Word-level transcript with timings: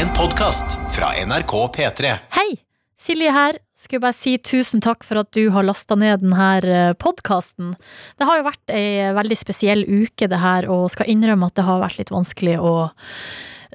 En 0.00 0.08
podkast 0.16 0.78
fra 0.96 1.10
NRK 1.26 1.52
P3. 1.76 2.12
Hei! 2.32 2.54
Silje 2.96 3.32
her. 3.36 3.58
Skulle 3.76 4.00
bare 4.00 4.16
si 4.16 4.38
tusen 4.40 4.80
takk 4.80 5.04
for 5.04 5.20
at 5.20 5.28
du 5.36 5.50
har 5.52 5.66
lasta 5.66 5.92
ned 5.92 6.22
denne 6.22 6.94
podkasten. 6.96 7.74
Det 8.16 8.24
har 8.24 8.40
jo 8.40 8.46
vært 8.46 8.72
ei 8.72 9.10
veldig 9.12 9.36
spesiell 9.36 9.84
uke, 9.84 10.24
det 10.24 10.40
her, 10.40 10.70
og 10.72 10.88
skal 10.94 11.10
innrømme 11.12 11.50
at 11.50 11.58
det 11.60 11.66
har 11.68 11.82
vært 11.84 12.00
litt 12.00 12.12
vanskelig 12.14 12.56
å 12.64 12.72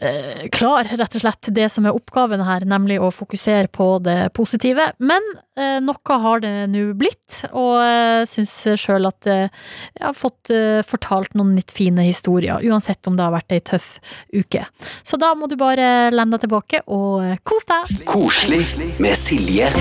eh, 0.01 0.45
klare, 0.51 0.97
rett 0.97 1.17
og 1.17 1.23
slett, 1.23 1.49
det 1.55 1.67
som 1.73 1.85
er 1.87 1.95
oppgaven 1.95 2.43
her, 2.45 2.65
nemlig 2.67 2.99
å 3.01 3.11
fokusere 3.13 3.69
på 3.73 3.87
det 4.05 4.17
positive. 4.37 4.91
Men 4.99 5.25
eh, 5.57 5.77
noe 5.83 6.19
har 6.25 6.43
det 6.43 6.53
nå 6.71 6.87
blitt, 6.99 7.41
og 7.51 7.79
eh, 7.83 8.23
syns 8.29 8.53
sjøl 8.81 9.09
at 9.09 9.29
eh, 9.31 9.47
jeg 9.95 10.05
har 10.07 10.17
fått 10.17 10.53
eh, 10.53 10.81
fortalt 10.85 11.35
noen 11.37 11.55
litt 11.59 11.73
fine 11.75 12.05
historier, 12.07 12.63
uansett 12.65 13.07
om 13.09 13.17
det 13.17 13.25
har 13.25 13.35
vært 13.35 13.55
ei 13.55 13.61
tøff 13.65 13.95
uke. 14.35 14.65
Så 15.03 15.19
da 15.21 15.33
må 15.37 15.49
du 15.51 15.57
bare 15.59 16.11
lene 16.13 16.35
deg 16.35 16.45
tilbake 16.47 16.83
og 16.87 17.23
eh, 17.25 17.39
kos 17.43 17.67
deg! 17.71 17.95
Koselig 18.09 18.65
med 18.99 19.17
Silje. 19.19 19.71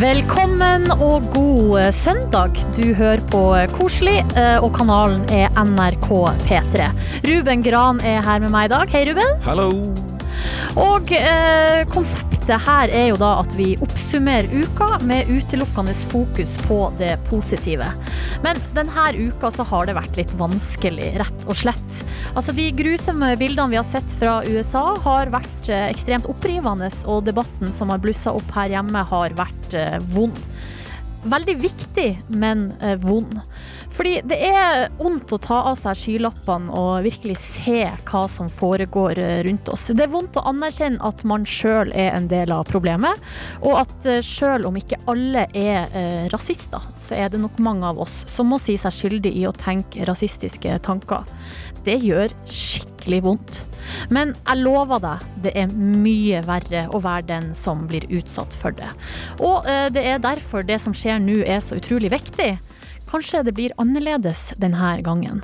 Velkommen 0.00 0.86
og 1.04 1.26
god 1.34 1.92
søndag. 1.92 2.56
Du 2.76 2.94
hører 2.96 3.20
på 3.28 3.42
Koselig, 3.74 4.22
eh, 4.40 4.56
og 4.64 4.70
kanalen 4.72 5.20
er 5.28 5.52
NRK 5.52 6.08
P3. 6.46 6.86
Ruben 7.28 7.60
Gran 7.66 8.00
er 8.00 8.24
her 8.24 8.40
med 8.40 8.54
meg 8.54 8.70
i 8.70 8.72
dag. 8.72 8.88
Hei, 8.88 9.04
Ruben. 9.10 9.36
Hallo! 9.44 9.68
Og 10.80 11.12
eh, 11.16 11.82
konseptet 11.92 12.66
her 12.66 12.92
er 12.92 13.08
jo 13.10 13.18
da 13.20 13.34
at 13.42 13.52
vi 13.58 13.74
oppsummerer 13.84 14.50
uka 14.64 14.98
med 15.06 15.30
utelukkende 15.30 15.94
fokus 16.10 16.52
på 16.66 16.80
det 16.98 17.14
positive. 17.28 17.88
Men 18.42 18.58
denne 18.74 19.08
uka 19.14 19.52
så 19.54 19.66
har 19.68 19.86
det 19.86 19.96
vært 19.98 20.18
litt 20.18 20.34
vanskelig, 20.40 21.12
rett 21.22 21.46
og 21.46 21.58
slett. 21.62 22.02
Altså 22.34 22.54
De 22.56 22.70
grusomme 22.74 23.34
bildene 23.40 23.74
vi 23.74 23.80
har 23.80 23.88
sett 23.92 24.16
fra 24.18 24.40
USA 24.48 24.84
har 25.04 25.32
vært 25.34 25.70
eh, 25.70 25.88
ekstremt 25.92 26.28
opprivende, 26.30 26.90
og 27.04 27.26
debatten 27.28 27.72
som 27.74 27.92
har 27.92 28.02
blussa 28.02 28.34
opp 28.34 28.54
her 28.56 28.72
hjemme 28.72 29.04
har 29.12 29.36
vært 29.38 29.76
eh, 29.78 29.98
vond. 30.14 30.38
Veldig 31.22 31.54
viktig, 31.62 32.08
men 32.34 32.72
eh, 32.80 32.96
vond. 32.98 33.36
Fordi 33.92 34.14
det 34.24 34.38
er 34.46 34.86
vondt 34.96 35.32
å 35.34 35.38
ta 35.42 35.58
av 35.70 35.76
seg 35.80 35.98
skylappene 36.00 36.72
og 36.72 37.04
virkelig 37.04 37.36
se 37.42 37.84
hva 38.08 38.22
som 38.30 38.48
foregår 38.52 39.20
eh, 39.20 39.40
rundt 39.46 39.68
oss. 39.72 39.90
Det 39.92 40.06
er 40.06 40.12
vondt 40.12 40.38
å 40.40 40.46
anerkjenne 40.48 41.02
at 41.04 41.20
man 41.28 41.44
sjøl 41.48 41.92
er 41.92 42.14
en 42.16 42.28
del 42.30 42.54
av 42.54 42.64
problemet, 42.70 43.20
og 43.60 43.82
at 43.82 44.08
eh, 44.08 44.22
sjøl 44.24 44.64
om 44.68 44.78
ikke 44.80 45.00
alle 45.12 45.44
er 45.52 45.92
eh, 45.92 46.24
rasister, 46.32 46.80
så 46.96 47.18
er 47.18 47.32
det 47.32 47.42
nok 47.42 47.60
mange 47.62 47.90
av 47.92 48.00
oss 48.06 48.22
som 48.32 48.48
må 48.52 48.60
si 48.62 48.78
seg 48.80 48.96
skyldig 48.96 49.34
i 49.42 49.44
å 49.48 49.52
tenke 49.56 50.08
rasistiske 50.08 50.78
tanker. 50.86 51.28
Det 51.84 51.98
gjør 52.00 52.32
skikkelig 52.48 53.20
vondt. 53.26 53.60
Men 54.14 54.32
jeg 54.38 54.62
lover 54.62 55.02
deg, 55.02 55.24
det 55.44 55.52
er 55.58 55.72
mye 55.74 56.40
verre 56.46 56.86
å 56.94 57.02
være 57.02 57.26
den 57.28 57.48
som 57.58 57.84
blir 57.90 58.06
utsatt 58.14 58.54
for 58.56 58.72
det. 58.78 58.88
Og 59.42 59.66
det 59.92 60.04
er 60.06 60.22
derfor 60.22 60.62
det 60.64 60.78
som 60.84 60.94
skjer 60.94 61.18
nå 61.20 61.40
er 61.42 61.58
så 61.64 61.80
utrolig 61.80 62.12
viktig. 62.14 62.52
Kanskje 63.12 63.42
det 63.44 63.52
blir 63.56 63.74
annerledes 63.80 64.50
denne 64.56 64.94
gangen. 65.04 65.42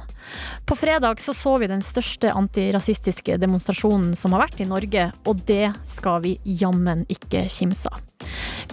På 0.65 0.77
fredag 0.77 1.21
så, 1.21 1.35
så 1.37 1.59
vi 1.61 1.69
den 1.69 1.85
største 1.85 2.33
antirasistiske 2.33 3.37
demonstrasjonen 3.41 4.15
som 4.17 4.33
har 4.35 4.47
vært 4.47 4.63
i 4.65 4.69
Norge, 4.69 5.11
og 5.29 5.45
det 5.49 5.75
skal 5.89 6.23
vi 6.25 6.39
jammen 6.45 7.05
ikke 7.13 7.45
kimse 7.53 7.93
av. 7.93 8.05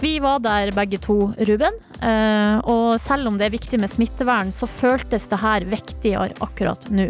Vi 0.00 0.18
var 0.20 0.42
der 0.44 0.72
begge 0.76 0.98
to, 1.00 1.32
Ruben. 1.48 1.72
eh, 2.02 2.58
Og 2.68 3.00
selv 3.00 3.28
om 3.28 3.38
det 3.38 3.46
er 3.46 3.54
viktig 3.54 3.80
med 3.80 3.92
smittevern, 3.92 4.52
så 4.52 4.68
føltes 4.68 5.24
det 5.30 5.40
her 5.40 5.64
viktigere 5.64 6.36
akkurat 6.44 6.88
nå. 6.90 7.08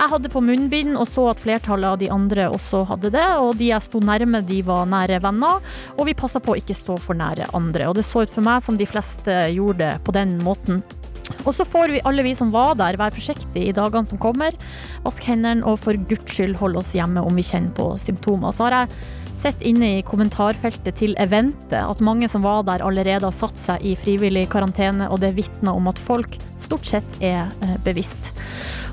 Jeg 0.00 0.12
hadde 0.12 0.32
på 0.32 0.42
munnbind 0.44 0.96
og 0.96 1.08
så 1.08 1.30
at 1.30 1.40
flertallet 1.40 1.88
av 1.94 1.98
de 1.98 2.10
andre 2.12 2.48
også 2.52 2.84
hadde 2.92 3.10
det. 3.14 3.26
Og 3.40 3.56
de 3.56 3.70
jeg 3.70 3.86
sto 3.86 4.00
nærme, 4.04 4.42
de 4.46 4.60
var 4.62 4.88
nære 4.88 5.20
venner. 5.24 5.64
Og 5.96 6.06
vi 6.08 6.16
passa 6.16 6.40
på 6.40 6.54
å 6.54 6.60
ikke 6.60 6.76
stå 6.76 6.98
for 7.00 7.16
nære 7.16 7.48
andre. 7.56 7.88
Og 7.88 7.96
det 7.96 8.04
så 8.08 8.24
ut 8.24 8.32
for 8.32 8.44
meg 8.44 8.64
som 8.64 8.76
de 8.76 8.88
fleste 8.88 9.42
gjorde 9.54 9.80
det 9.84 9.92
på 10.04 10.12
den 10.16 10.38
måten. 10.44 10.82
Og 11.44 11.54
så 11.56 11.66
får 11.68 11.94
vi 11.94 12.02
alle 12.08 12.24
vi 12.26 12.34
som 12.36 12.52
var 12.54 12.76
der, 12.78 12.98
være 13.00 13.16
forsiktige 13.16 13.70
i 13.70 13.76
dagene 13.76 14.08
som 14.08 14.20
kommer. 14.20 14.56
Vask 15.06 15.24
hendene, 15.28 15.64
og 15.66 15.80
for 15.84 15.98
guds 16.10 16.28
skyld 16.30 16.58
holde 16.60 16.82
oss 16.82 16.92
hjemme 16.96 17.22
om 17.24 17.38
vi 17.38 17.46
kjenner 17.46 17.74
på 17.76 17.92
symptomer. 18.02 18.54
Så 18.54 18.68
har 18.68 18.80
jeg 18.82 19.00
sett 19.40 19.62
inne 19.64 19.94
i 19.98 20.02
kommentarfeltet 20.04 20.98
til 21.00 21.14
eventet 21.20 21.78
at 21.80 22.02
mange 22.04 22.28
som 22.28 22.44
var 22.44 22.64
der 22.68 22.84
allerede 22.84 23.24
har 23.24 23.36
satt 23.36 23.56
seg 23.60 23.84
i 23.86 23.94
frivillig 23.96 24.46
karantene, 24.52 25.08
og 25.08 25.22
det 25.22 25.32
vitner 25.38 25.76
om 25.76 25.88
at 25.88 26.00
folk 26.00 26.36
stort 26.60 26.88
sett 26.88 27.22
er 27.24 27.48
eh, 27.64 27.76
bevisst. 27.86 28.30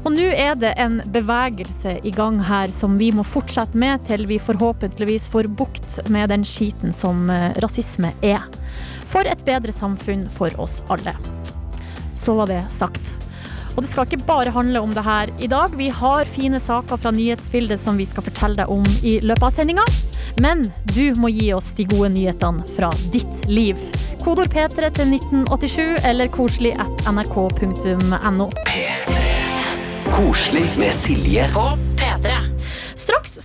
Og 0.06 0.14
nå 0.16 0.28
er 0.32 0.56
det 0.56 0.72
en 0.80 1.02
bevegelse 1.12 1.98
i 2.08 2.14
gang 2.16 2.38
her 2.48 2.72
som 2.80 2.96
vi 3.02 3.10
må 3.12 3.26
fortsette 3.28 3.76
med 3.80 4.06
til 4.08 4.24
vi 4.30 4.38
forhåpentligvis 4.40 5.28
får 5.34 5.50
bukt 5.60 5.98
med 6.14 6.32
den 6.32 6.48
skiten 6.48 6.96
som 6.96 7.28
eh, 7.34 7.52
rasisme 7.64 8.14
er. 8.24 8.46
For 9.08 9.28
et 9.28 9.44
bedre 9.48 9.76
samfunn 9.76 10.28
for 10.32 10.54
oss 10.64 10.80
alle 10.94 11.16
så 12.28 12.34
var 12.36 12.48
det 12.48 12.66
sagt. 12.80 13.02
Og 13.78 13.84
det 13.86 13.92
skal 13.92 14.08
ikke 14.08 14.26
bare 14.28 14.52
handle 14.52 14.82
om 14.84 14.92
det 14.92 15.04
her 15.06 15.30
i 15.40 15.48
dag. 15.48 15.72
Vi 15.80 15.88
har 15.94 16.28
fine 16.28 16.60
saker 16.60 17.00
fra 17.00 17.14
nyhetsbildet 17.16 17.80
som 17.80 17.96
vi 17.96 18.08
skal 18.10 18.26
fortelle 18.26 18.60
deg 18.60 18.74
om 18.74 18.84
i 19.06 19.14
løpet 19.24 19.46
av 19.48 19.56
sendinga. 19.56 19.86
Men 20.44 20.66
du 20.92 21.16
må 21.22 21.32
gi 21.32 21.54
oss 21.56 21.70
de 21.78 21.86
gode 21.88 22.10
nyhetene 22.18 22.68
fra 22.76 22.90
ditt 23.14 23.48
liv. 23.48 23.80
Kodord 24.26 24.52
P3 24.52 24.92
til 24.98 25.16
1987 25.22 26.04
eller 26.10 26.28
koselig 26.34 26.76
at 26.84 27.08
nrk.no. 27.14 28.52
Koselig 30.12 30.68
med 30.82 30.94
Silje. 30.98 31.48
Straks 31.54 32.57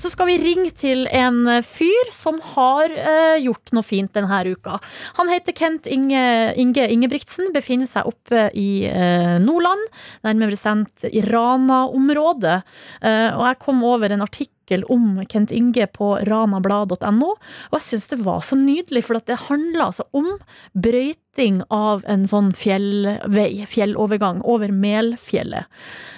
så 0.02 0.10
skal 0.10 0.28
vi 0.32 0.38
ringe 0.42 0.70
til 0.74 1.04
en 1.14 1.46
fyr 1.66 2.10
som 2.14 2.40
har 2.52 2.90
uh, 2.90 3.38
gjort 3.38 3.72
noe 3.76 3.86
fint 3.86 4.10
denne 4.16 4.40
uka. 4.50 4.78
Han 5.18 5.30
heter 5.30 5.54
Kent 5.54 5.86
Inge, 5.86 6.22
Inge 6.58 6.88
Ingebrigtsen, 6.90 7.52
befinner 7.54 7.86
seg 7.86 8.08
oppe 8.10 8.48
i 8.58 8.84
uh, 8.90 9.38
Nordland, 9.42 9.84
nærmere 10.26 10.56
bestemt 10.56 11.06
i 11.06 11.22
Rana-området. 11.26 12.58
Uh, 13.04 13.30
og 13.38 13.46
jeg 13.46 13.60
kom 13.62 13.84
over 13.86 14.10
en 14.10 14.24
artikkel 14.26 14.86
om 14.90 15.20
Kent 15.30 15.52
Inge 15.54 15.86
på 15.94 16.14
ranablad.no, 16.26 17.34
og 17.36 17.76
jeg 17.78 17.86
syns 17.86 18.08
det 18.10 18.22
var 18.24 18.42
så 18.46 18.58
nydelig, 18.58 19.04
for 19.06 19.22
det 19.22 19.38
handla 19.46 19.90
altså 19.90 20.08
om 20.16 20.32
brøyting 20.72 21.62
av 21.70 22.02
en 22.10 22.26
sånn 22.30 22.50
fjellvei, 22.56 23.62
fjellovergang, 23.70 24.42
over 24.48 24.74
Melfjellet. 24.74 25.70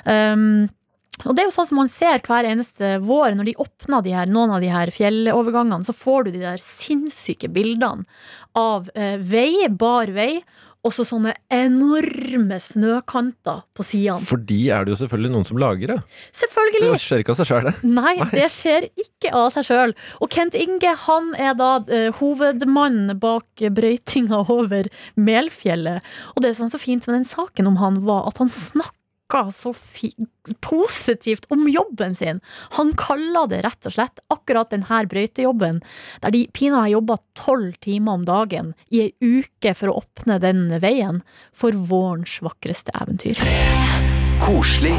Um, 0.09 0.71
og 1.23 1.35
det 1.37 1.45
er 1.45 1.49
jo 1.49 1.55
sånn 1.55 1.71
som 1.71 1.79
man 1.79 1.91
ser 1.93 2.23
hver 2.27 2.49
eneste 2.49 2.97
vår, 3.05 3.37
når 3.39 3.51
de 3.51 3.57
åpner 3.63 4.05
de 4.05 4.15
her, 4.17 4.31
noen 4.31 4.57
av 4.57 4.65
de 4.65 4.73
her 4.73 4.91
fjellovergangene, 4.95 5.87
så 5.87 5.95
får 5.97 6.27
du 6.27 6.35
de 6.35 6.45
der 6.45 6.61
sinnssyke 6.61 7.51
bildene 7.55 8.05
av 8.59 8.91
eh, 8.99 9.17
vei, 9.23 9.69
bar 9.71 10.11
vei, 10.15 10.43
og 10.85 10.93
så 10.93 11.05
sånne 11.09 11.33
enorme 11.53 12.59
snøkanter 12.61 13.63
på 13.73 13.87
sidene. 13.87 14.21
Fordi 14.21 14.59
er 14.75 14.85
det 14.85 14.93
jo 14.93 14.99
selvfølgelig 15.01 15.33
noen 15.33 15.47
som 15.49 15.61
lager 15.61 15.95
det. 15.95 15.97
Selvfølgelig! 16.37 16.91
Det 16.93 17.01
skjer 17.01 17.23
ikke 17.23 17.33
av 17.33 17.39
seg 17.39 17.49
sjøl, 17.49 17.69
det. 17.71 17.73
Nei, 17.89 18.15
det 18.35 18.49
skjer 18.53 18.87
ikke 19.01 19.33
av 19.33 19.49
seg 19.55 19.69
sjøl. 19.71 19.95
Og 20.21 20.33
Kent 20.35 20.59
Inge 20.61 20.93
han 21.07 21.31
er 21.41 21.57
da 21.57 21.71
eh, 21.89 22.11
hovedmannen 22.21 23.17
bak 23.23 23.65
brøytinga 23.79 24.43
over 24.53 24.91
Melfjellet. 25.17 26.05
Og 26.35 26.45
det 26.45 26.53
som 26.53 26.67
var 26.67 26.75
så 26.77 26.83
fint 26.85 27.09
med 27.09 27.17
den 27.17 27.29
saken 27.33 27.73
om 27.73 27.81
han, 27.81 28.03
var 28.05 28.29
at 28.29 28.45
han 28.45 28.53
snakka 28.53 28.94
så 29.33 29.73
positivt 30.61 31.47
om 31.51 31.69
jobben 31.69 32.15
sin. 32.15 32.41
Han 32.77 32.93
kaller 32.93 33.49
det 33.49 33.62
rett 33.65 33.87
og 33.87 33.97
slett 33.97 34.21
akkurat 34.29 34.71
denne 34.71 35.05
brøytejobben, 35.11 35.83
der 36.23 36.31
de 36.31 36.47
pinadø 36.53 36.95
jobba 36.95 37.17
tolv 37.34 37.75
timer 37.81 38.21
om 38.21 38.25
dagen 38.25 38.75
i 38.91 39.07
ei 39.09 39.13
uke 39.21 39.75
for 39.75 39.91
å 39.91 39.99
åpne 40.05 40.39
den 40.39 40.69
veien, 40.81 41.23
for 41.53 41.73
vårens 41.73 42.41
vakreste 42.45 42.95
eventyr. 43.01 43.41
Koselig 44.41 44.95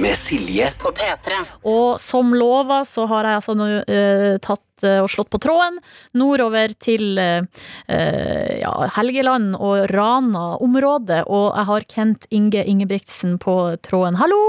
med 0.00 0.14
Silje. 0.14 0.70
på 0.82 0.90
P3. 0.92 1.38
Og 1.62 2.00
som 2.00 2.34
lova 2.34 2.84
så 2.84 3.06
har 3.10 3.26
jeg 3.26 3.38
altså 3.40 3.54
nå 3.58 3.66
eh, 3.82 4.36
tatt 4.44 4.84
eh, 4.86 5.00
og 5.02 5.10
slått 5.10 5.30
på 5.32 5.40
tråden 5.42 5.78
nordover 6.16 6.74
til 6.78 7.18
eh, 7.18 7.42
eh, 7.88 8.60
ja, 8.62 8.72
Helgeland 8.96 9.56
og 9.58 9.90
Rana-området, 9.90 11.24
og 11.26 11.46
jeg 11.50 11.68
har 11.70 11.86
Kent 11.92 12.26
Inge 12.30 12.64
Ingebrigtsen 12.64 13.36
på 13.42 13.56
tråden. 13.86 14.20
Hallo! 14.22 14.40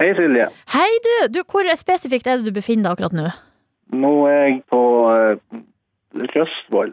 Hei 0.00 0.12
Silje. 0.18 0.50
Hei 0.74 0.88
du! 1.06 1.14
du! 1.34 1.40
Hvor 1.48 1.68
spesifikt 1.80 2.28
er 2.28 2.38
det 2.38 2.50
du 2.50 2.56
befinner 2.56 2.90
deg 2.90 2.96
akkurat 2.96 3.16
nå? 3.16 3.30
Nå 3.96 4.12
er 4.30 4.42
jeg 4.44 4.60
på 4.70 4.82
uh, 5.08 5.62
Røstvoll, 6.34 6.92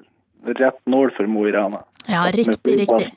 rett 0.59 0.80
nord 0.89 1.13
for 1.18 1.27
Mo 1.27 1.47
i 1.50 1.53
Rana. 1.56 1.83
Ja, 2.07 2.27
riktig, 2.31 2.80
riktig. 2.83 3.13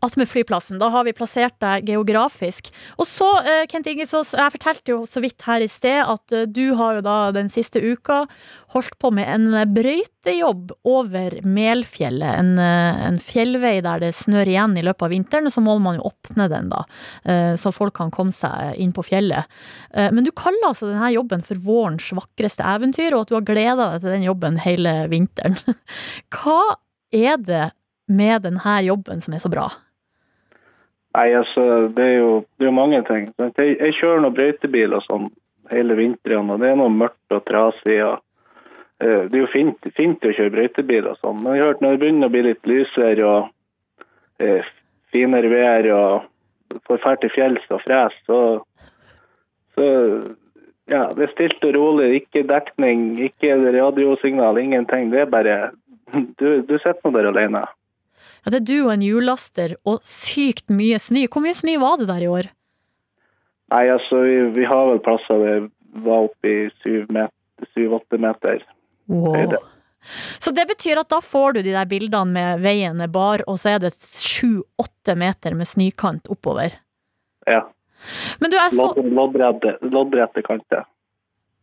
Attmed 0.00 0.28
flyplassen. 0.28 0.78
Da 0.80 0.88
har 0.92 1.04
vi 1.04 1.14
plassert 1.16 1.56
deg 1.62 1.88
geografisk. 1.88 2.70
Og 2.98 3.06
så, 3.08 3.28
eh, 3.44 3.66
Kent 3.70 3.86
Ingesås, 3.90 4.32
jeg 4.36 4.54
fortalte 4.56 4.94
jo 4.94 5.02
så 5.08 5.20
vidt 5.20 5.40
her 5.46 5.60
i 5.60 5.68
sted 5.68 6.00
at 6.04 6.32
eh, 6.32 6.46
du 6.46 6.74
har 6.78 6.98
jo 6.98 7.04
da 7.04 7.18
den 7.36 7.50
siste 7.52 7.80
uka 7.80 8.26
holdt 8.74 8.96
på 9.02 9.10
med 9.12 9.28
en 9.28 9.74
brøytejobb 9.74 10.72
over 10.88 11.40
Melfjellet. 11.44 12.38
En, 12.38 12.58
eh, 12.58 13.06
en 13.08 13.18
fjellvei 13.18 13.80
der 13.84 14.00
det 14.00 14.14
snør 14.16 14.48
igjen 14.48 14.78
i 14.78 14.84
løpet 14.86 15.08
av 15.08 15.14
vinteren, 15.14 15.50
og 15.50 15.54
så 15.54 15.64
må 15.64 15.76
man 15.82 15.98
jo 15.98 16.10
åpne 16.10 16.48
den, 16.50 16.70
da. 16.70 16.84
Så 17.60 17.72
folk 17.74 17.94
kan 17.94 18.10
komme 18.10 18.32
seg 18.32 18.78
inn 18.80 18.92
på 18.94 19.02
fjellet. 19.04 19.48
Men 19.92 20.24
du 20.24 20.30
kaller 20.36 20.70
altså 20.70 20.88
denne 20.88 21.10
jobben 21.12 21.42
for 21.44 21.58
vårens 21.62 22.08
vakreste 22.16 22.64
eventyr, 22.64 23.14
og 23.14 23.24
at 23.24 23.30
du 23.30 23.36
har 23.36 23.46
gleda 23.46 23.88
deg 23.92 24.04
til 24.04 24.14
den 24.14 24.26
jobben 24.26 24.60
hele 24.62 24.94
vinteren. 25.10 25.58
Hva 26.34 26.76
er 27.12 27.36
det 27.42 27.70
med 28.10 28.42
denne 28.46 28.74
jobben 28.86 29.22
som 29.24 29.34
er 29.34 29.42
så 29.42 29.50
bra? 29.52 29.68
Nei, 31.16 31.28
altså, 31.34 31.62
det 31.94 32.04
er 32.06 32.16
jo, 32.20 32.32
det 32.58 32.66
er 32.66 32.70
jo 32.70 32.76
mange 32.76 33.02
ting. 33.08 33.30
Jeg, 33.38 33.76
jeg 33.80 33.96
kjører 33.98 34.20
noen 34.22 34.36
brøytebil 34.36 34.94
og 34.94 35.06
sånn 35.08 35.30
hele 35.70 35.96
vinteren, 35.98 36.50
og 36.52 36.62
det 36.62 36.70
er 36.70 36.78
noe 36.78 36.92
mørkt 36.94 37.34
og 37.34 37.42
trasig. 37.48 37.98
Og, 38.06 38.20
eh, 39.02 39.24
det 39.30 39.34
er 39.34 39.42
jo 39.42 39.50
fint, 39.54 39.90
fint 39.96 40.26
å 40.26 40.34
kjøre 40.36 40.54
brøytebil 40.54 41.08
og 41.10 41.18
sånn, 41.22 41.40
men 41.42 41.56
jeg 41.56 41.64
har 41.64 41.72
hørt 41.72 41.82
når 41.82 41.96
det 41.96 42.02
begynner 42.04 42.30
å 42.30 42.34
bli 42.34 42.44
litt 42.46 42.70
lysere 42.70 43.26
og 43.26 43.50
eh, 44.42 44.70
finere 45.10 45.50
vær 45.50 45.90
og 45.96 46.84
får 46.86 47.18
til 47.24 47.34
fjells 47.34 47.74
og 47.74 47.82
fres, 47.82 48.14
så, 48.30 48.38
så 49.74 49.86
ja, 50.90 51.08
det 51.14 51.26
er 51.26 51.34
stilt 51.34 51.66
og 51.66 51.74
rolig. 51.74 52.08
Ikke 52.20 52.46
dekning, 52.46 53.12
ikke 53.26 53.56
radiosignal, 53.74 54.58
ingenting. 54.58 55.10
Det 55.10 55.26
er 55.26 55.30
bare 55.30 55.58
Du, 56.10 56.62
du 56.66 56.72
sitter 56.82 56.98
nå 57.04 57.12
der 57.14 57.28
alene. 57.30 57.60
Ja, 58.44 58.52
det 58.52 58.62
er 58.62 58.68
du 58.70 58.76
og 58.86 58.94
en 58.94 59.04
hjullaster 59.04 59.76
og 59.88 60.00
sykt 60.06 60.70
mye 60.72 60.98
snø. 61.02 61.26
Hvor 61.28 61.44
mye 61.44 61.56
snø 61.56 61.76
var 61.82 61.98
det 62.00 62.08
der 62.10 62.24
i 62.24 62.30
år? 62.30 62.48
Nei, 63.70 63.84
altså, 63.92 64.22
vi, 64.26 64.38
vi 64.56 64.66
har 64.66 64.88
vel 64.90 65.02
plasser 65.04 65.44
det 65.44 65.58
var 66.04 66.28
oppe 66.28 66.50
i 66.50 66.56
syv-åtte 66.82 68.18
meter. 68.18 68.64
Wow. 69.10 69.58
Så 70.40 70.52
det 70.56 70.64
betyr 70.70 71.02
at 71.02 71.10
da 71.12 71.20
får 71.22 71.58
du 71.58 71.62
de 71.62 71.74
der 71.74 71.88
bildene 71.90 72.32
med 72.32 72.62
veien 72.64 73.02
er 73.04 73.10
bar, 73.12 73.44
og 73.50 73.58
så 73.60 73.74
er 73.74 73.82
det 73.82 73.92
sju-åtte 73.94 75.16
meter 75.18 75.56
med 75.58 75.68
snøkant 75.68 76.30
oppover. 76.32 76.78
Ja. 77.50 77.66
Men 78.40 78.52
du 78.52 78.56
er 78.56 78.72
så 78.72 78.88
Loddrette, 78.96 79.76
loddrette 79.84 80.42
kanter. 80.46 80.86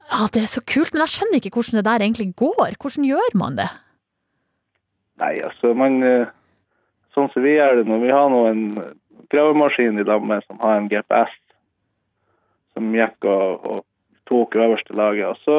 Ja, 0.07 0.27
det 0.31 0.45
er 0.45 0.51
så 0.51 0.61
kult, 0.63 0.93
men 0.93 1.03
jeg 1.03 1.15
skjønner 1.15 1.41
ikke 1.41 1.57
hvordan 1.57 1.79
det 1.79 1.87
der 1.87 2.03
egentlig 2.05 2.29
går. 2.39 2.77
Hvordan 2.79 3.07
gjør 3.09 3.33
man 3.41 3.57
det? 3.57 3.67
Nei, 5.19 5.33
altså, 5.43 5.73
man 5.75 5.97
eh, 6.05 6.29
Sånn 7.17 7.31
som 7.33 7.41
vi 7.41 7.55
gjør 7.55 7.79
det 7.79 7.87
nå, 7.89 7.97
vi 8.03 8.13
har 8.13 8.27
nå 8.29 8.43
en 8.45 8.63
gravemaskin 9.33 9.97
i 9.97 10.05
lammet 10.05 10.45
som 10.45 10.59
har 10.61 10.77
en 10.77 10.89
GPS 10.91 11.33
som 12.77 12.91
gikk 12.93 13.25
og, 13.25 13.65
og 13.65 13.79
tok 14.29 14.55
øverste 14.61 14.93
laget. 14.93 15.33
Og 15.33 15.37
så 15.41 15.57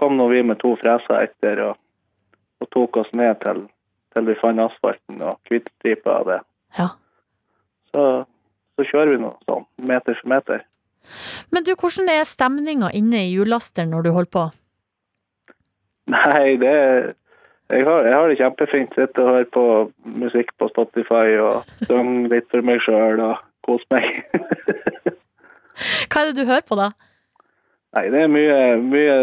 kom 0.00 0.16
nå 0.16 0.30
vi 0.32 0.40
med 0.46 0.56
to 0.62 0.72
freser 0.80 1.26
etter 1.26 1.60
og, 1.66 1.76
og 2.64 2.70
tok 2.72 3.02
oss 3.02 3.12
ned 3.12 3.36
til, 3.44 3.66
til 4.14 4.30
vi 4.30 4.38
fant 4.40 4.64
asfalten 4.64 5.20
og 5.20 5.36
kvittstripa 5.50 6.16
av 6.22 6.32
det. 6.32 6.40
Ja. 6.78 6.88
Så, 7.92 8.06
så 8.78 8.88
kjører 8.88 9.12
vi 9.12 9.20
nå 9.20 9.34
sånn, 9.44 9.68
meter 9.92 10.16
for 10.22 10.32
meter. 10.32 10.64
Men 11.52 11.68
du, 11.68 11.74
hvordan 11.76 12.08
er 12.12 12.24
stemninga 12.28 12.94
inne 12.96 13.26
i 13.26 13.32
hjullasteren 13.34 13.92
når 13.92 14.08
du 14.08 14.12
holder 14.16 14.34
på? 14.36 14.48
Nei, 16.10 16.56
det 16.64 16.74
jeg 17.70 17.86
har, 17.86 18.06
jeg 18.06 18.16
har 18.16 18.30
det 18.30 18.38
kjempefint. 18.40 18.96
Sitter 18.96 19.22
og 19.22 19.34
hører 19.34 19.50
på 19.54 19.66
musikk 20.20 20.52
på 20.58 20.68
Spotify 20.72 21.36
og 21.42 21.68
synger 21.86 22.32
litt 22.34 22.48
for 22.52 22.66
meg 22.66 22.82
sjøl 22.84 23.22
og 23.24 23.38
koser 23.66 23.94
meg. 23.94 24.08
Hva 26.10 26.22
er 26.22 26.30
det 26.30 26.36
du 26.36 26.44
hører 26.44 26.66
på, 26.66 26.76
da? 26.78 26.90
Nei, 27.96 28.06
det 28.12 28.22
er 28.22 28.30
mye, 28.30 28.58
mye 28.86 29.14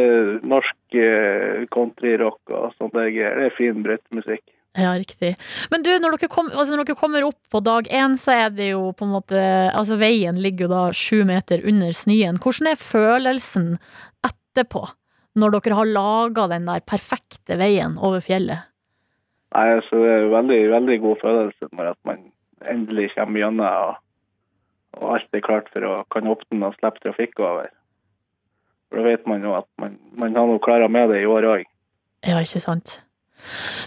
norsk 0.44 0.97
eh, 0.99 1.63
countryrock 1.71 2.51
og 2.51 2.73
sånt. 2.75 2.95
Det 2.97 3.13
er, 3.15 3.47
fin, 3.55 3.77
fin 3.77 3.83
brøytemusikk. 3.85 4.44
Ja, 4.77 4.91
riktig. 4.94 5.31
Men 5.71 5.81
du, 5.85 5.89
når 5.97 6.17
dere, 6.17 6.29
kom, 6.29 6.51
altså 6.51 6.75
når 6.75 6.85
dere 6.85 6.99
kommer 6.99 7.25
opp 7.25 7.39
på 7.49 7.61
dag 7.65 7.88
én, 7.89 8.17
så 8.19 8.35
er 8.35 8.51
det 8.53 8.69
jo 8.75 8.91
på 8.94 9.07
en 9.07 9.15
måte 9.15 9.39
Altså, 9.71 9.97
veien 9.97 10.38
ligger 10.38 10.67
jo 10.67 10.73
da 10.73 10.83
sju 10.94 11.23
meter 11.25 11.63
under 11.65 11.95
snøen. 11.95 12.38
Hvordan 12.44 12.69
er 12.73 12.81
følelsen 12.81 13.71
etterpå? 14.27 14.83
Når 15.37 15.53
dere 15.57 15.77
har 15.77 15.91
laga 15.91 16.47
den 16.49 16.65
der 16.69 16.81
perfekte 16.87 17.59
veien 17.59 17.97
over 18.01 18.23
fjellet? 18.25 18.65
Nei, 19.55 19.67
altså, 19.77 20.01
det 20.01 20.11
er 20.11 20.25
en 20.25 20.33
veldig, 20.33 20.59
veldig 20.73 20.97
god 21.05 21.21
følelse 21.21 21.69
når 21.77 21.93
at 21.93 21.99
man 22.09 22.25
endelig 22.67 23.11
kommer 23.13 23.43
gjennom 23.43 23.65
og, 23.69 24.03
og 24.97 25.15
alt 25.15 25.37
er 25.37 25.45
klart 25.45 25.69
for 25.73 25.85
å 25.87 25.95
kan 26.13 26.29
åpne 26.29 26.67
og 26.67 26.77
slippe 26.79 27.03
trafikk 27.05 27.39
over. 27.39 27.69
For 28.89 28.99
Da 28.99 29.07
vet 29.07 29.27
man 29.29 29.45
jo 29.45 29.55
at 29.57 29.67
man, 29.81 29.97
man 30.17 30.35
har 30.35 30.47
noe 30.49 30.63
klart 30.63 30.89
med 30.91 31.11
det 31.13 31.21
i 31.23 31.29
år 31.29 31.47
òg. 31.47 31.67
Ja, 32.25 32.39
ikke 32.41 32.63
sant. 32.63 32.97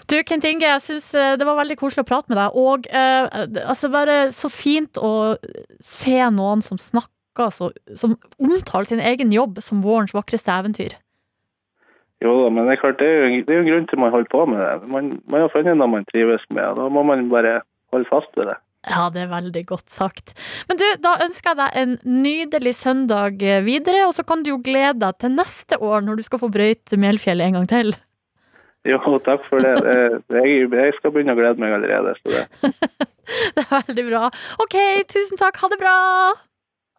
Du, 0.07 0.15
Kent 0.27 0.47
Inge, 0.47 0.69
jeg 0.69 0.83
syns 0.85 1.11
det 1.11 1.47
var 1.47 1.59
veldig 1.59 1.77
koselig 1.81 2.05
å 2.05 2.09
prate 2.09 2.31
med 2.31 2.39
deg. 2.39 2.57
Og 2.59 2.87
eh, 2.95 3.65
altså 3.67 3.91
bare 3.93 4.21
så 4.35 4.51
fint 4.53 5.01
å 5.01 5.35
se 5.83 6.19
noen 6.31 6.63
som 6.65 6.79
snakker 6.81 7.17
så, 7.55 7.71
Som 7.97 8.17
omtaler 8.43 8.89
sin 8.89 9.01
egen 9.01 9.31
jobb 9.33 9.61
som 9.65 9.85
vårens 9.85 10.13
vakreste 10.13 10.53
eventyr. 10.53 10.97
Jo 12.21 12.33
da, 12.37 12.49
men 12.53 12.67
det 12.69 12.75
er 12.75 12.81
klart, 12.83 12.99
det 13.01 13.07
er 13.09 13.23
jo, 13.23 13.45
det 13.47 13.53
er 13.53 13.61
jo 13.61 13.63
en 13.65 13.71
grunn 13.71 13.87
til 13.89 14.01
man 14.03 14.13
holder 14.13 14.33
på 14.33 14.43
med 14.51 14.61
det. 14.61 14.89
Man, 14.93 15.13
man 15.33 15.45
har 15.47 15.53
funnet 15.55 15.79
noe 15.81 15.89
man 15.89 16.09
trives 16.11 16.43
med, 16.53 16.67
og 16.67 16.83
da 16.83 16.89
må 16.93 17.05
man 17.09 17.31
bare 17.33 17.61
holde 17.95 18.09
fast 18.11 18.37
ved 18.37 18.51
det. 18.53 18.59
Ja, 18.89 19.07
det 19.13 19.23
er 19.27 19.33
veldig 19.33 19.63
godt 19.69 19.93
sagt. 19.93 20.33
Men 20.69 20.79
du, 20.81 20.85
da 21.05 21.19
ønsker 21.25 21.53
jeg 21.53 21.59
deg 21.59 21.81
en 21.83 22.23
nydelig 22.25 22.75
søndag 22.79 23.43
videre, 23.67 24.07
og 24.09 24.15
så 24.17 24.25
kan 24.25 24.45
du 24.45 24.55
jo 24.55 24.61
glede 24.65 25.01
deg 25.03 25.19
til 25.21 25.35
neste 25.37 25.81
år 25.85 26.05
når 26.07 26.21
du 26.21 26.25
skal 26.29 26.41
få 26.41 26.49
brøyte 26.53 27.01
Melfjellet 27.01 27.51
en 27.51 27.59
gang 27.61 27.69
til. 27.73 27.93
Jo, 28.89 28.97
takk 29.21 29.45
for 29.51 29.61
det. 29.61 29.75
Jeg 30.33 30.95
skal 30.97 31.13
begynne 31.13 31.35
å 31.37 31.41
glede 31.41 31.61
meg 31.61 31.77
allerede. 31.77 32.15
Så 32.21 32.33
det. 32.33 32.73
Det 33.55 33.63
er 33.63 33.85
veldig 33.87 34.05
bra. 34.09 34.29
Ok, 34.59 34.75
tusen 35.13 35.39
takk. 35.39 35.61
Ha 35.63 35.69
det 35.71 35.79
bra. 35.79 35.97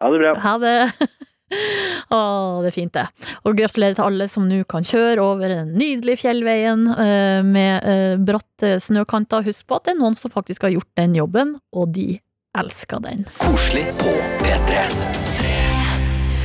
Ha 0.00 0.12
det 0.14 0.20
bra. 0.22 0.30
Ha 0.40 0.54
det. 0.62 0.76
Å, 2.12 2.20
det 2.62 2.72
er 2.72 2.74
fint, 2.74 2.92
det. 2.94 3.06
Og 3.46 3.56
gratulerer 3.58 3.96
til 3.98 4.06
alle 4.06 4.28
som 4.30 4.46
nå 4.48 4.62
kan 4.70 4.86
kjøre 4.86 5.24
over 5.24 5.52
den 5.52 5.74
nydelige 5.78 6.24
fjellveien 6.24 6.86
eh, 6.92 7.40
med 7.46 7.88
eh, 7.88 8.16
bratte 8.20 8.76
snøkanter. 8.84 9.46
Husk 9.48 9.66
på 9.66 9.78
at 9.78 9.88
det 9.88 9.96
er 9.96 10.02
noen 10.02 10.18
som 10.18 10.32
faktisk 10.32 10.68
har 10.68 10.76
gjort 10.76 10.90
den 11.00 11.16
jobben, 11.18 11.56
og 11.72 11.94
de 11.96 12.08
elsker 12.58 13.00
den. 13.04 13.24
Koselig 13.40 13.88
på 14.00 14.16
P3. 14.44 15.31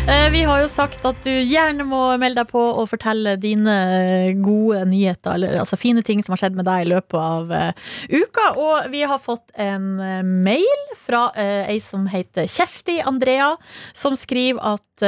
Eh, 0.07 0.29
Vi 0.31 0.41
har 0.47 0.61
jo 0.61 0.67
sagt 0.71 1.03
at 1.03 1.17
du 1.25 1.31
gjerne 1.31 1.83
må 1.83 1.99
melde 2.19 2.39
deg 2.39 2.51
på 2.53 2.61
og 2.63 2.85
fortelle 2.87 3.33
dine 3.43 3.73
eh, 3.97 4.37
gode 4.39 4.85
nyheter, 4.87 5.35
eller 5.35 5.57
altså 5.59 5.75
fine 5.79 5.99
ting 6.05 6.21
som 6.23 6.31
har 6.31 6.39
skjedd 6.45 6.55
med 6.55 6.63
deg 6.67 6.85
i 6.85 6.89
løpet 6.93 7.17
av 7.19 7.51
eh, 7.51 7.89
uka. 8.13 8.45
Og 8.55 8.87
vi 8.93 9.01
har 9.03 9.19
fått 9.19 9.51
en 9.59 9.89
mail 10.31 10.85
fra 10.95 11.25
ei 11.35 11.75
som 11.83 12.07
heter 12.07 12.47
Kjersti 12.47 13.01
Andrea, 13.03 13.49
som 13.91 14.15
skriver 14.15 14.63
at 14.77 15.07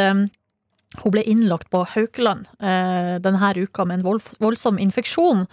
hun 0.97 1.13
ble 1.13 1.21
innlagt 1.29 1.69
på 1.69 1.83
Haukeland 1.85 2.47
eh, 2.65 3.19
denne 3.21 3.49
uka 3.61 3.83
med 3.85 3.99
en 3.99 4.05
vold, 4.07 4.23
voldsom 4.41 4.79
infeksjon. 4.81 5.43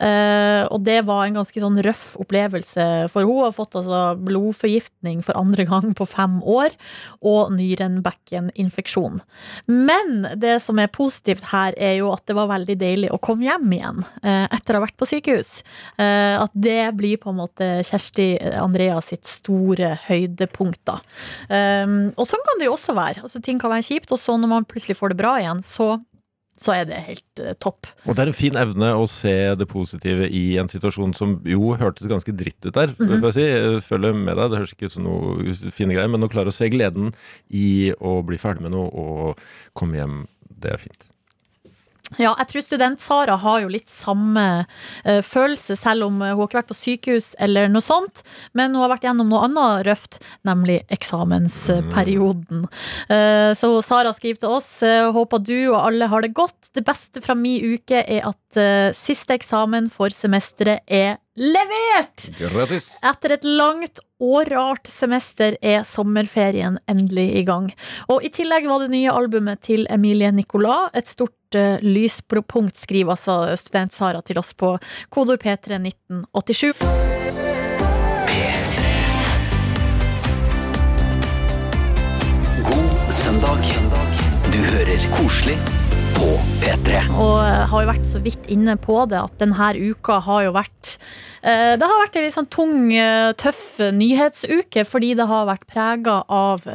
Eh, 0.00 0.64
og 0.64 0.80
det 0.86 1.02
var 1.04 1.26
en 1.26 1.36
ganske 1.36 1.60
sånn 1.60 1.76
røff 1.84 2.14
opplevelse, 2.22 2.86
for 3.12 3.28
hun 3.28 3.42
har 3.44 3.52
fått 3.56 3.76
altså 3.76 4.16
blodforgiftning 4.16 5.20
for 5.26 5.36
andre 5.36 5.66
gang 5.68 5.92
på 5.96 6.06
fem 6.08 6.38
år, 6.40 6.72
og 7.20 7.52
nyrenbekkeninfeksjon. 7.58 9.20
Men 9.68 10.24
det 10.40 10.56
som 10.64 10.80
er 10.80 10.88
positivt 10.94 11.50
her, 11.52 11.76
er 11.76 11.98
jo 12.00 12.08
at 12.14 12.24
det 12.24 12.38
var 12.38 12.48
veldig 12.54 12.78
deilig 12.80 13.12
å 13.12 13.20
komme 13.20 13.44
hjem 13.44 13.68
igjen 13.76 14.00
eh, 14.22 14.46
etter 14.48 14.72
å 14.76 14.80
ha 14.80 14.86
vært 14.86 14.96
på 14.96 15.10
sykehus. 15.12 15.52
Eh, 16.00 16.40
at 16.40 16.56
det 16.56 16.80
blir 16.96 17.20
på 17.20 17.28
en 17.34 17.40
måte 17.42 17.70
Kjersti 17.84 18.30
Andrea 18.56 18.96
sitt 19.04 19.28
store 19.28 19.92
høydepunkt, 20.06 20.80
da. 20.88 20.96
Um, 21.52 22.10
og 22.16 22.24
sånn 22.28 22.42
kan 22.46 22.60
det 22.60 22.68
jo 22.68 22.74
også 22.74 22.94
være. 22.96 23.22
Altså, 23.26 23.40
ting 23.44 23.60
kan 23.60 23.72
være 23.72 23.86
kjipt, 23.86 24.12
og 24.14 24.20
så 24.20 24.36
når 24.40 24.50
man 24.50 24.66
plutselig 24.78 24.98
får 24.98 25.12
det 25.12 25.18
bra 25.18 25.34
igjen, 25.40 25.60
så, 25.66 25.88
så 26.58 26.74
er 26.76 26.86
det 26.88 27.02
helt 27.08 27.42
uh, 27.42 27.52
topp. 27.58 27.90
Og 28.06 28.14
det 28.14 28.24
er 28.24 28.32
en 28.32 28.38
fin 28.38 28.58
evne 28.60 28.92
å 28.94 29.04
se 29.10 29.34
det 29.58 29.68
positive 29.70 30.30
i 30.30 30.44
en 30.62 30.70
situasjon 30.70 31.14
som 31.18 31.38
jo 31.48 31.74
hørtes 31.78 32.08
ganske 32.10 32.34
dritt 32.38 32.62
ut 32.64 32.74
der. 32.74 32.94
Mhm. 32.98 33.18
får 33.18 33.28
jeg 33.32 33.38
si. 33.38 33.46
Jeg 33.48 33.84
følger 33.88 34.14
med 34.14 34.34
deg, 34.36 34.50
det 34.50 34.62
høres 34.62 34.74
ikke 34.76 34.90
ut 34.90 34.96
som 34.96 35.08
noe 35.08 35.58
fine 35.74 35.94
greier, 35.96 36.10
men 36.10 36.26
å 36.26 36.30
klare 36.32 36.54
å 36.54 36.56
se 36.56 36.70
gleden 36.70 37.12
i 37.50 37.92
å 37.98 38.20
bli 38.22 38.40
ferdig 38.40 38.68
med 38.68 38.76
noe 38.76 38.88
og 38.88 39.46
komme 39.78 40.00
hjem, 40.00 40.26
det 40.48 40.76
er 40.76 40.84
fint. 40.88 41.07
Ja, 42.16 42.32
jeg 42.40 42.48
tror 42.50 42.64
student-Sara 42.64 43.36
har 43.42 43.60
jo 43.62 43.68
litt 43.72 43.90
samme 43.92 44.44
uh, 44.64 45.20
følelse, 45.24 45.76
selv 45.76 46.06
om 46.08 46.22
eh, 46.22 46.32
hun 46.32 46.40
har 46.40 46.48
ikke 46.48 46.60
vært 46.62 46.70
på 46.70 46.78
sykehus 46.78 47.28
eller 47.44 47.68
noe 47.68 47.84
sånt. 47.84 48.22
Men 48.56 48.72
hun 48.72 48.86
har 48.86 48.94
vært 48.94 49.04
gjennom 49.04 49.28
noe 49.28 49.44
annet 49.44 49.84
røft, 49.90 50.20
nemlig 50.48 50.80
eksamensperioden. 50.94 52.64
Uh, 53.12 53.52
så 53.58 53.72
Sara 53.84 54.14
skriver 54.16 54.40
til 54.40 54.56
oss 54.56 54.70
håper 55.14 55.42
du 55.44 55.56
og 55.72 55.80
alle 55.82 56.08
har 56.08 56.24
det 56.24 56.32
godt. 56.36 56.72
Det 56.76 56.84
beste 56.86 57.20
fra 57.24 57.36
mi 57.36 57.58
uke 57.74 58.00
er 58.00 58.24
at 58.28 58.58
siste 58.96 59.34
eksamen 59.36 59.88
for 59.92 60.12
semesteret 60.14 60.84
er 60.88 61.18
levert! 61.38 62.28
Grattis! 62.38 62.90
Etter 63.06 63.36
et 63.38 63.46
langt 63.46 64.00
og 64.18 64.50
rart 64.50 64.90
semester 64.90 65.56
er 65.62 65.84
sommerferien 65.86 66.78
endelig 66.90 67.28
i 67.38 67.44
gang. 67.46 67.70
Og 68.10 68.24
i 68.26 68.32
tillegg 68.34 68.66
var 68.68 68.82
det 68.82 68.90
nye 68.94 69.12
albumet 69.14 69.62
til 69.68 69.86
Emilie 69.94 70.32
Nicolas 70.34 70.90
et 70.98 71.08
stort 71.08 71.58
uh, 71.58 71.78
lyspunkt, 71.84 72.76
skriver 72.78 73.14
altså 73.14 73.40
student-Sara 73.58 74.22
til 74.26 74.42
oss 74.42 74.54
på 74.58 74.74
kodord 75.14 75.42
P3 75.44 75.78
1987. 75.78 76.72
God 82.68 83.12
søndag. 83.14 83.62
Du 84.52 84.58
hører 84.58 85.10
koselig 85.14 85.77
på 86.18 86.28
P3. 86.62 87.00
Og 87.14 87.36
eh, 87.44 87.64
har 87.70 87.82
jo 87.84 87.88
vært 87.92 88.06
så 88.08 88.20
vidt 88.22 88.48
inne 88.50 88.74
på 88.80 88.96
det 89.10 89.18
at 89.20 89.34
denne 89.40 89.68
uka 89.78 90.18
har 90.24 90.46
jo 90.48 90.54
vært 90.56 90.96
eh, 91.42 91.74
Det 91.78 91.86
har 91.86 92.02
vært 92.02 92.18
en 92.18 92.26
litt 92.26 92.34
sånn 92.34 92.48
tung, 92.50 92.88
eh, 92.94 93.30
tøff 93.38 93.78
nyhetsuke 93.94 94.84
fordi 94.88 95.12
det 95.18 95.28
har 95.30 95.46
vært 95.48 95.66
prega 95.70 96.20
av 96.26 96.66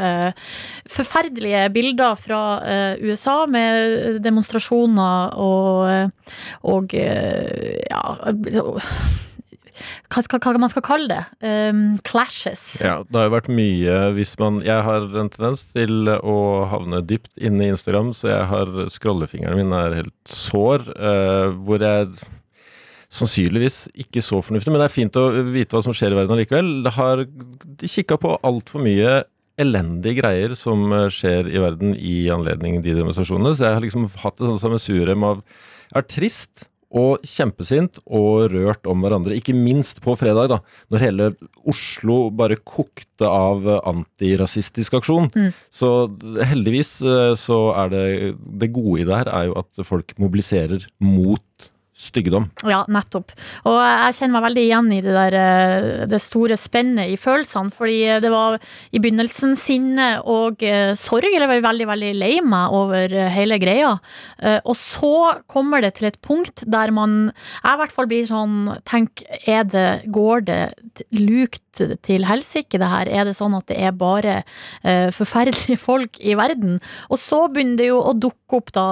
forferdelige 0.93 1.65
bilder 1.75 2.15
fra 2.19 2.41
USA 3.01 3.43
med 3.49 4.21
demonstrasjoner 4.23 5.35
og, 5.41 6.25
og 6.69 6.95
ja 6.95 8.03
hva, 10.13 10.23
hva 10.37 10.53
man 10.61 10.71
skal 10.71 10.85
kalle 10.85 11.09
det? 11.09 11.23
Um, 11.45 11.97
clashes. 12.05 12.61
Ja, 12.83 13.01
det 13.07 13.19
har 13.19 13.27
jo 13.29 13.35
vært 13.35 13.51
mye 13.53 13.97
hvis 14.17 14.35
man 14.41 14.61
Jeg 14.65 14.85
har 14.85 15.07
en 15.19 15.31
tendens 15.33 15.65
til 15.73 16.11
å 16.15 16.37
havne 16.71 17.01
dypt 17.07 17.31
inne 17.37 17.67
i 17.67 17.73
Instagram, 17.73 18.13
så 18.17 18.31
jeg 18.31 18.47
har 18.51 18.71
scrollefingeren 18.93 19.59
min 19.59 19.75
er 19.75 19.99
helt 20.03 20.15
sår, 20.29 20.87
uh, 20.97 21.51
hvor 21.65 21.83
jeg 21.83 22.13
Sannsynligvis 23.13 23.91
ikke 24.01 24.23
så 24.25 24.39
fornuftig, 24.41 24.71
men 24.73 24.81
det 24.81 24.87
er 24.87 24.93
fint 24.95 25.17
å 25.21 25.27
vite 25.53 25.75
hva 25.75 25.83
som 25.85 25.93
skjer 25.93 26.15
i 26.15 26.17
verden 26.17 26.33
allikevel. 26.33 26.71
Det 26.81 26.93
har 26.95 27.21
kikka 27.85 28.17
på 28.17 28.31
altfor 28.41 28.81
mye 28.81 29.19
elendige 29.61 30.17
greier 30.21 30.55
som 30.57 30.87
eh, 30.95 31.09
skjer 31.13 31.49
i 31.51 31.61
verden 31.61 31.93
i 31.93 32.15
anledning 32.33 32.79
de 32.81 32.95
demonstrasjonene, 32.97 33.53
så 33.53 33.67
jeg 33.67 33.77
har 33.77 33.85
liksom 33.85 34.07
hatt 34.23 34.39
et 34.39 34.47
sånt 34.47 34.63
sammensurium 34.63 35.27
av 35.29 35.43
Jeg 35.43 35.99
er 35.99 36.07
trist 36.09 36.65
og 36.93 37.25
kjempesint 37.25 37.99
og 38.05 38.53
rørt 38.53 38.85
om 38.89 39.01
hverandre. 39.03 39.35
Ikke 39.37 39.55
minst 39.57 40.01
på 40.03 40.15
fredag, 40.19 40.51
da, 40.51 40.59
når 40.93 41.05
hele 41.07 41.29
Oslo 41.69 42.27
bare 42.35 42.59
kokte 42.61 43.29
av 43.29 43.65
antirasistisk 43.89 44.99
aksjon. 44.99 45.31
Så 45.73 45.89
heldigvis 46.53 46.95
eh, 47.01 47.33
så 47.39 47.59
er 47.83 47.93
det 47.93 48.03
Det 48.61 48.69
gode 48.73 49.01
i 49.01 49.07
det 49.07 49.21
her 49.23 49.31
er 49.31 49.49
jo 49.49 49.57
at 49.63 49.85
folk 49.87 50.13
mobiliserer 50.21 50.85
mot 51.03 51.69
styggedom. 51.93 52.47
Ja, 52.65 52.81
nettopp. 52.89 53.31
Og 53.69 53.75
jeg 53.77 54.15
kjenner 54.17 54.33
meg 54.37 54.45
veldig 54.47 54.63
igjen 54.63 54.87
i 54.95 54.99
det 55.05 55.13
der 55.13 55.35
eh, 55.37 55.87
det 56.09 56.19
store 56.23 56.57
spennet 56.57 57.13
i 57.13 57.19
følelsene. 57.21 57.73
Fordi 57.73 57.99
det 58.23 58.31
var 58.33 58.57
i 58.89 59.01
begynnelsen 59.01 59.53
sinne 59.59 60.07
og 60.29 60.63
eh, 60.65 60.93
sorg, 60.99 61.29
eller 61.29 61.51
veldig, 61.53 61.87
veldig 61.89 62.13
lei 62.17 62.33
meg 62.41 62.73
over 62.73 63.13
eh, 63.13 63.29
hele 63.33 63.59
greia. 63.61 63.95
Og 64.63 64.75
så 64.77 65.15
kommer 65.49 65.83
det 65.83 65.93
til 65.97 66.07
et 66.09 66.17
punkt 66.23 66.63
der 66.69 66.91
man 66.93 67.31
Jeg 67.31 67.75
i 67.75 67.79
hvert 67.79 67.93
fall 67.93 68.07
blir 68.09 68.25
sånn 68.27 68.73
Tenk, 68.87 69.21
er 69.47 69.63
det 69.69 69.85
Går 70.13 70.43
det 70.47 70.61
lukt 71.15 71.61
til 72.05 72.25
helsike, 72.27 72.77
det 72.81 72.89
her? 72.89 73.09
Er 73.09 73.27
det 73.27 73.35
sånn 73.37 73.55
at 73.57 73.69
det 73.71 73.77
er 73.81 73.95
bare 73.97 74.41
forferdelige 75.15 75.79
folk 75.81 76.19
i 76.21 76.35
verden? 76.37 76.79
Og 77.09 77.21
så 77.21 77.45
begynner 77.53 77.79
det 77.79 77.89
jo 77.89 78.01
å 78.03 78.13
dukke 78.13 78.59
opp 78.59 78.73
da 78.75 78.85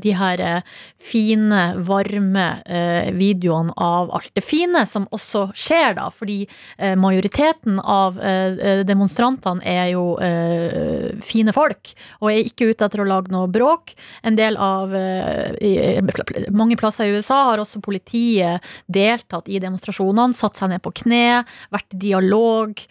de 0.00 0.14
her 0.16 0.44
fine, 1.02 1.64
varme 1.84 2.41
eh, 2.66 3.10
videoene 3.16 3.72
av 3.76 4.10
alt 4.14 4.30
det 4.36 4.44
fine 4.44 4.84
som 4.88 5.06
også 5.14 5.48
skjer, 5.56 5.96
da. 5.98 6.08
Fordi 6.12 6.42
eh, 6.78 6.94
majoriteten 6.98 7.78
av 7.80 8.18
eh, 8.20 8.82
demonstrantene 8.86 9.64
er 9.68 9.92
jo 9.92 10.02
fine 11.24 11.52
folk, 11.54 11.92
og 12.20 12.28
er 12.30 12.46
ikke 12.46 12.68
ute 12.70 12.86
etter 12.86 13.02
å 13.02 13.06
lage 13.08 13.32
noe 13.32 13.48
bråk. 13.50 13.94
En 14.26 14.36
del 14.38 14.56
av 14.60 14.92
Mange 16.52 16.76
plasser 16.78 17.08
i 17.08 17.14
USA 17.16 17.38
har 17.50 17.60
også 17.62 17.80
politiet 17.84 18.64
deltatt 18.92 19.48
i 19.50 19.60
demonstrasjonene, 19.62 20.36
satt 20.36 20.58
seg 20.58 20.72
ned 20.72 20.82
på 20.84 20.92
kne, 21.02 21.42
vært 21.72 21.96
i 21.96 22.00
dialog. 22.02 22.82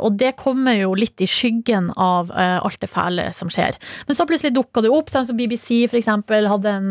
Og 0.00 0.18
det 0.20 0.32
kommer 0.40 0.76
jo 0.78 0.92
litt 0.98 1.22
i 1.22 1.28
skyggen 1.30 1.90
av 1.96 2.32
alt 2.34 2.80
det 2.82 2.90
fæle 2.92 3.28
som 3.36 3.50
skjer. 3.52 3.78
Men 4.08 4.18
så 4.18 4.26
plutselig 4.28 4.54
dukka 4.56 4.84
det 4.84 4.92
opp, 4.94 5.10
sånn 5.12 5.28
som 5.30 5.38
BBC 5.38 5.86
eksempel 6.00 6.48
hadde 6.50 6.74
en 6.80 6.90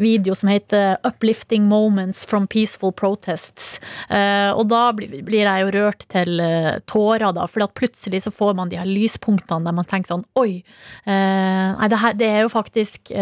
video 0.00 0.36
som 0.36 0.50
heter 0.52 0.98
'Uplifting 1.30 1.68
Moments 1.68 2.24
from 2.24 2.46
Peaceful 2.46 2.92
Protests'. 2.92 3.78
Eh, 4.10 4.50
Og 4.50 4.68
da 4.68 4.90
blir 4.92 5.44
jeg 5.46 5.62
jo 5.62 5.70
rørt 5.70 6.06
til 6.10 6.40
eh, 6.40 6.78
tårer, 6.86 7.32
da, 7.32 7.46
for 7.46 7.66
plutselig 7.70 8.22
så 8.24 8.32
får 8.34 8.56
man 8.56 8.68
de 8.68 8.78
her 8.80 8.88
lyspunktene 8.88 9.64
der 9.64 9.72
man 9.76 9.84
tenker 9.86 10.10
sånn 10.10 10.24
Oi! 10.36 10.64
eh, 11.06 11.68
Nei, 11.70 11.88
det, 11.88 11.98
her, 12.00 12.14
det 12.18 12.26
er 12.26 12.40
jo 12.42 12.50
faktisk 12.50 13.12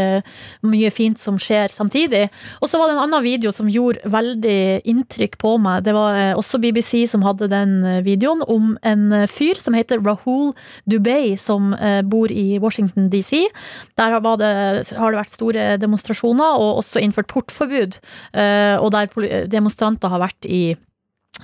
mye 0.62 0.90
fint 0.90 1.18
som 1.20 1.36
skjer 1.38 1.68
samtidig. 1.72 2.28
Og 2.62 2.70
så 2.70 2.78
var 2.78 2.88
det 2.88 2.96
en 2.96 3.02
annen 3.04 3.22
video 3.24 3.50
som 3.52 3.68
gjorde 3.70 4.00
veldig 4.08 4.82
inntrykk 4.88 5.36
på 5.40 5.56
meg. 5.60 5.84
Det 5.84 5.92
var 5.94 6.34
også 6.38 6.60
BBC 6.62 7.04
som 7.10 7.22
hadde 7.26 7.48
den 7.50 7.82
videoen 8.06 8.42
om 8.48 8.76
en 8.86 9.26
fyr 9.30 9.58
som 9.60 9.76
heter 9.76 10.00
Rahul 10.04 10.54
Dubey, 10.88 11.36
som 11.36 11.74
bor 12.08 12.32
i 12.32 12.58
Washington 12.62 13.10
DC. 13.12 13.44
Der 13.98 14.16
har, 14.16 14.24
det, 14.40 14.52
har 14.96 15.12
det 15.12 15.20
vært 15.20 15.34
store 15.34 15.68
demonstrasjoner, 15.82 16.58
og 16.58 16.82
også 16.82 17.02
innført 17.02 17.30
portforbud. 17.32 17.97
Eh, 18.32 18.76
Og 18.78 18.92
der 18.94 19.46
demonstranter 19.50 20.12
har 20.12 20.22
vært 20.26 20.48
i 20.48 20.76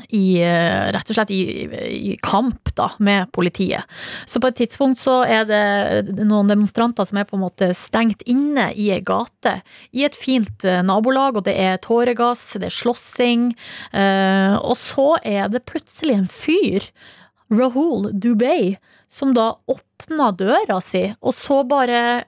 i, 0.08 0.40
eh, 0.42 0.90
rett 0.92 1.10
og 1.10 1.16
slett 1.16 1.30
i, 1.30 1.40
i 2.10 2.14
kamp 2.22 2.72
da, 2.76 2.90
med 2.98 3.30
politiet. 3.34 3.86
Så 4.26 4.40
på 4.42 4.50
et 4.50 4.58
tidspunkt 4.58 5.00
så 5.00 5.20
er 5.22 5.46
det 5.48 6.24
noen 6.24 6.50
demonstranter 6.50 7.06
som 7.06 7.20
er 7.20 7.28
på 7.28 7.38
en 7.38 7.44
måte 7.44 7.70
stengt 7.78 8.24
inne 8.30 8.70
i 8.74 8.90
ei 8.94 9.02
gate, 9.06 9.56
i 9.94 10.04
et 10.06 10.18
fint 10.18 10.66
eh, 10.66 10.82
nabolag, 10.86 11.38
og 11.38 11.46
det 11.48 11.56
er 11.60 11.80
tåregass, 11.84 12.56
det 12.58 12.70
er 12.70 12.78
slåssing, 12.80 13.50
eh, 13.94 14.56
og 14.58 14.76
så 14.80 15.14
er 15.22 15.50
det 15.52 15.66
plutselig 15.70 16.18
en 16.18 16.30
fyr, 16.30 16.90
Rahul 17.54 18.08
Dubey, 18.18 18.74
som 19.10 19.34
da 19.36 19.52
åpner 19.70 20.34
døra 20.34 20.80
si, 20.82 21.06
og 21.22 21.36
så 21.36 21.62
bare 21.68 22.24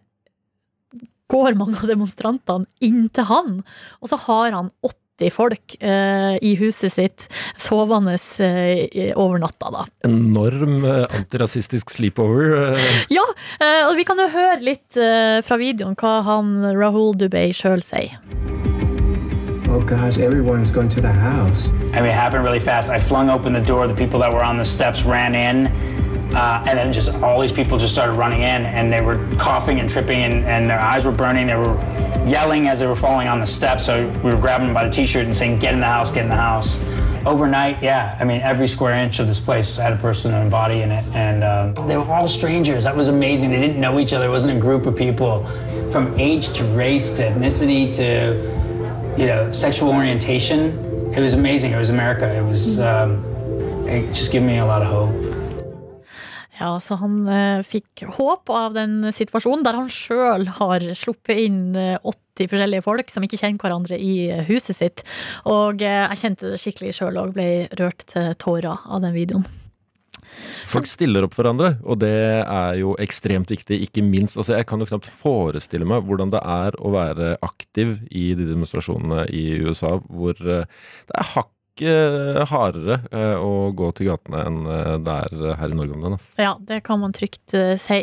går 1.33 1.57
mange 1.59 1.79
av 1.83 1.89
demonstrantene 1.91 2.67
inn 2.87 3.09
til 3.11 3.25
han, 3.31 3.61
og 4.01 4.09
så 4.13 4.19
har 4.29 4.55
han 4.55 4.71
80 4.87 5.33
folk 5.33 5.75
eh, 5.81 6.35
i 6.45 6.51
huset 6.61 6.93
sitt 6.93 7.25
sovende 7.57 8.19
eh, 8.45 9.15
over 9.17 9.41
natta, 9.41 9.71
da. 9.73 9.85
Enorm 10.05 10.85
eh, 10.85 11.07
antirasistisk 11.17 11.91
sleepover. 11.95 12.75
eh, 12.77 12.91
Ja, 13.15 13.25
eh, 13.59 13.87
og 13.89 13.97
vi 13.97 14.05
kan 14.05 14.21
jo 14.21 14.29
høre 14.29 14.61
litt 14.61 14.97
eh, 15.01 15.41
fra 15.47 15.57
videoen 15.57 15.97
hva 15.97 16.19
han 16.27 16.53
Rahul 16.77 17.17
Dubey 17.17 17.51
sjøl 17.57 17.81
sier. 17.83 18.21
Oh 19.69 19.81
gosh, 19.81 20.17
everyone's 20.19 20.71
going 20.71 20.89
to 20.91 21.01
the 21.01 21.13
house. 21.13 21.69
I 21.93 22.01
mean, 22.01 22.07
it 22.13 22.15
happened 22.15 22.45
really 22.45 22.61
fast. 22.61 22.89
I 22.89 23.01
flung 23.01 23.29
open 23.31 23.53
the 23.53 23.61
door. 23.61 23.87
The 23.89 23.95
people 23.95 24.21
that 24.21 24.33
were 24.33 24.43
on 24.45 24.59
the 24.59 24.65
steps 24.65 25.03
ran 25.03 25.35
in. 25.35 25.67
Uh, 26.35 26.65
and 26.67 26.77
then 26.79 26.93
just 26.93 27.09
all 27.23 27.41
these 27.41 27.53
people 27.53 27.79
just 27.79 27.95
started 27.95 28.13
running 28.13 28.41
in 28.41 28.67
and 28.67 28.93
they 28.93 29.01
were 29.01 29.17
coughing 29.37 29.81
and 29.81 29.89
tripping 29.89 30.23
and, 30.25 30.45
and 30.45 30.69
their 30.69 30.81
eyes 30.81 31.05
were 31.05 31.13
burning. 31.13 31.47
They 31.47 31.57
were 31.57 31.77
yelling 32.27 32.69
as 32.69 32.81
they 32.81 32.87
were 32.87 32.97
falling 32.97 33.29
on 33.29 33.41
the 33.41 33.47
steps. 33.47 33.87
So 33.87 34.09
we 34.23 34.33
were 34.33 34.41
grabbing 34.41 34.67
them 34.67 34.75
by 34.75 34.85
the 34.85 34.93
t-shirt 34.93 35.25
and 35.25 35.37
saying, 35.37 35.61
get 35.61 35.73
in 35.73 35.81
the 35.81 35.87
house, 35.87 36.11
get 36.11 36.25
in 36.25 36.29
the 36.29 36.37
house. 36.37 36.83
Overnight, 37.25 37.83
yeah. 37.83 38.17
I 38.21 38.25
mean, 38.25 38.41
every 38.41 38.69
square 38.69 38.95
inch 38.95 39.19
of 39.19 39.27
this 39.27 39.41
place 39.41 39.77
had 39.77 39.93
a 39.93 39.97
person 39.97 40.35
and 40.35 40.47
a 40.47 40.51
body 40.51 40.83
in 40.83 40.91
it. 40.91 41.05
And 41.15 41.43
um, 41.43 41.89
they 41.89 41.97
were 41.97 42.05
all 42.05 42.29
strangers. 42.29 42.85
That 42.85 42.97
was 42.97 43.09
amazing. 43.09 43.51
They 43.51 43.61
didn't 43.61 43.81
know 43.81 43.99
each 43.99 44.13
other. 44.13 44.27
It 44.27 44.31
wasn't 44.31 44.57
a 44.57 44.61
group 44.61 44.87
of 44.87 44.97
people 44.97 45.45
from 45.91 46.19
age 46.19 46.53
to 46.55 46.65
race 46.65 47.13
to 47.13 47.23
ethnicity 47.23 47.93
to 47.95 48.57
you 49.17 49.27
know, 49.27 49.51
sexual 49.53 49.91
orientation. 49.91 51.13
It 51.15 51.21
was 51.21 51.33
amazing. 51.33 51.73
It 51.73 51.79
was 51.79 51.91
America. 51.91 52.33
It 52.33 52.43
was, 52.43 52.79
um, 52.81 53.25
it 53.89 54.13
just 54.13 54.31
gave 54.31 54.43
me 54.43 54.59
a 54.59 54.67
lot 54.67 54.83
of 54.83 54.89
hope. 54.89 55.26
Ja, 56.57 56.71
så 56.81 56.97
han 57.03 57.19
eh, 57.29 57.61
fikk 57.67 58.07
håp 58.17 58.49
av 58.49 58.77
den 58.77 59.11
situasjonen 59.13 59.65
der 59.67 59.77
han 59.77 59.91
sjøl 59.93 60.47
har 60.57 60.87
sluppet 60.97 61.43
inn 61.43 61.77
eh, 61.77 61.99
80 62.01 62.49
forskjellige 62.53 62.85
folk 62.87 63.13
som 63.13 63.27
ikke 63.27 63.41
kjenner 63.43 63.61
hverandre 63.61 63.99
i 64.01 64.31
eh, 64.31 64.43
huset 64.49 64.79
sitt. 64.79 65.05
Og 65.45 65.85
eh, 65.85 66.07
jeg 66.07 66.23
kjente 66.23 66.55
det 66.55 66.63
skikkelig 66.63 66.97
sjøl 66.97 67.21
og 67.21 67.37
ble 67.37 67.51
rørt 67.77 68.09
til 68.09 68.33
tårer 68.41 68.73
av 68.73 69.05
den 69.05 69.17
videoen. 69.17 69.47
Folk 70.67 70.89
stiller 70.91 71.25
opp 71.25 71.35
for 71.37 71.45
hverandre, 71.45 71.77
og 71.87 72.01
det 72.03 72.15
er 72.43 72.79
jo 72.81 72.95
ekstremt 73.03 73.51
viktig. 73.53 73.79
Ikke 73.87 74.03
minst, 74.05 74.37
altså 74.37 74.57
Jeg 74.57 74.67
kan 74.69 74.81
jo 74.83 74.89
knapt 74.89 75.09
forestille 75.11 75.87
meg 75.89 76.07
hvordan 76.07 76.33
det 76.35 76.43
er 76.43 76.79
å 76.81 76.93
være 76.95 77.37
aktiv 77.47 77.99
i 78.11 78.33
de 78.39 78.49
demonstrasjonene 78.51 79.29
i 79.31 79.45
USA, 79.63 79.97
hvor 80.09 80.35
eh, 80.41 80.67
det 81.07 81.21
er 81.21 81.31
hakket 81.35 81.56
hardere 81.85 83.01
eh, 83.13 83.37
å 83.37 83.71
gå 83.77 83.91
til 83.99 84.09
gatene 84.11 84.45
enn 84.49 84.61
eh, 84.71 84.95
det 85.05 85.17
er 85.27 85.57
her 85.61 85.73
i 85.73 85.77
Norge 85.77 85.93
om 85.97 86.03
dagen. 86.07 86.17
ass. 86.17 86.31
Ja, 86.41 86.55
det 86.61 86.81
kan 86.87 87.01
man 87.03 87.13
trygt 87.17 87.53
eh, 87.55 87.75
si. 87.81 88.01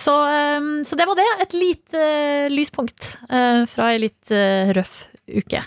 Så, 0.00 0.16
eh, 0.28 0.60
så 0.88 0.98
det 0.98 1.06
var 1.06 1.16
det. 1.20 1.28
Et 1.46 1.54
lite 1.54 2.02
eh, 2.02 2.48
lyspunkt 2.52 3.14
eh, 3.30 3.62
fra 3.70 3.92
ei 3.92 3.98
litt 4.02 4.30
eh, 4.34 4.72
røff 4.74 5.04
uke. 5.30 5.62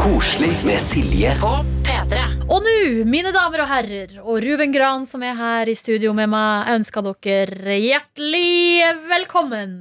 Koselig 0.00 0.52
med 0.64 0.80
Silje. 0.80 1.34
På 1.40 1.50
P3. 1.84 2.20
Og 2.50 2.62
nå, 2.64 2.74
mine 3.10 3.32
damer 3.34 3.62
og 3.64 3.68
herrer, 3.70 4.14
og 4.22 4.38
Ruben 4.42 4.72
Gran 4.72 5.04
som 5.08 5.22
er 5.26 5.34
her 5.36 5.68
i 5.68 5.74
studio 5.76 6.12
med 6.16 6.30
meg, 6.32 6.66
jeg 6.70 6.80
ønsker 6.80 7.04
dere 7.10 7.76
hjertelig 7.78 8.94
velkommen 9.10 9.74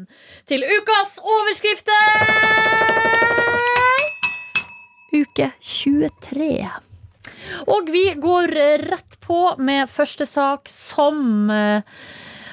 til 0.50 0.66
ukas 0.68 1.16
overskrifter! 1.24 3.39
Uke 5.16 5.52
23. 5.60 6.50
Og 7.70 7.90
vi 7.92 8.06
går 8.20 8.54
rett 8.90 9.20
på 9.24 9.40
med 9.62 9.90
første 9.92 10.26
sak 10.28 10.70
som 10.72 11.50
eh, 11.54 11.82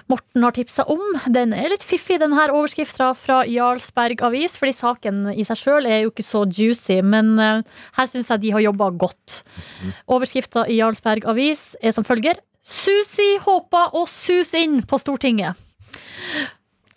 Morten 0.06 0.44
har 0.46 0.54
tipsa 0.54 0.84
om. 0.86 1.02
Den 1.34 1.50
er 1.56 1.72
litt 1.72 1.84
fiffig, 1.84 2.20
denne 2.22 2.46
overskrifta 2.54 3.10
fra 3.18 3.40
Jarlsberg 3.50 4.22
Avis, 4.28 4.54
fordi 4.58 4.74
saken 4.76 5.22
i 5.34 5.46
seg 5.46 5.58
sjøl 5.58 5.88
er 5.90 6.04
jo 6.04 6.12
ikke 6.12 6.26
så 6.26 6.44
juicy, 6.46 7.00
men 7.02 7.34
eh, 7.42 7.62
her 7.98 8.10
syns 8.10 8.30
jeg 8.30 8.44
de 8.44 8.52
har 8.54 8.64
jobba 8.68 8.92
godt. 8.94 9.40
Overskrifta 10.06 10.66
i 10.70 10.78
Jarlsberg 10.78 11.26
Avis 11.26 11.72
er 11.82 11.96
som 11.96 12.06
følger 12.06 12.40
Susi 12.66 13.36
håpa 13.44 13.88
å 13.94 14.06
sus 14.10 14.50
inn 14.58 14.80
på 14.86 14.98
Stortinget. 14.98 15.54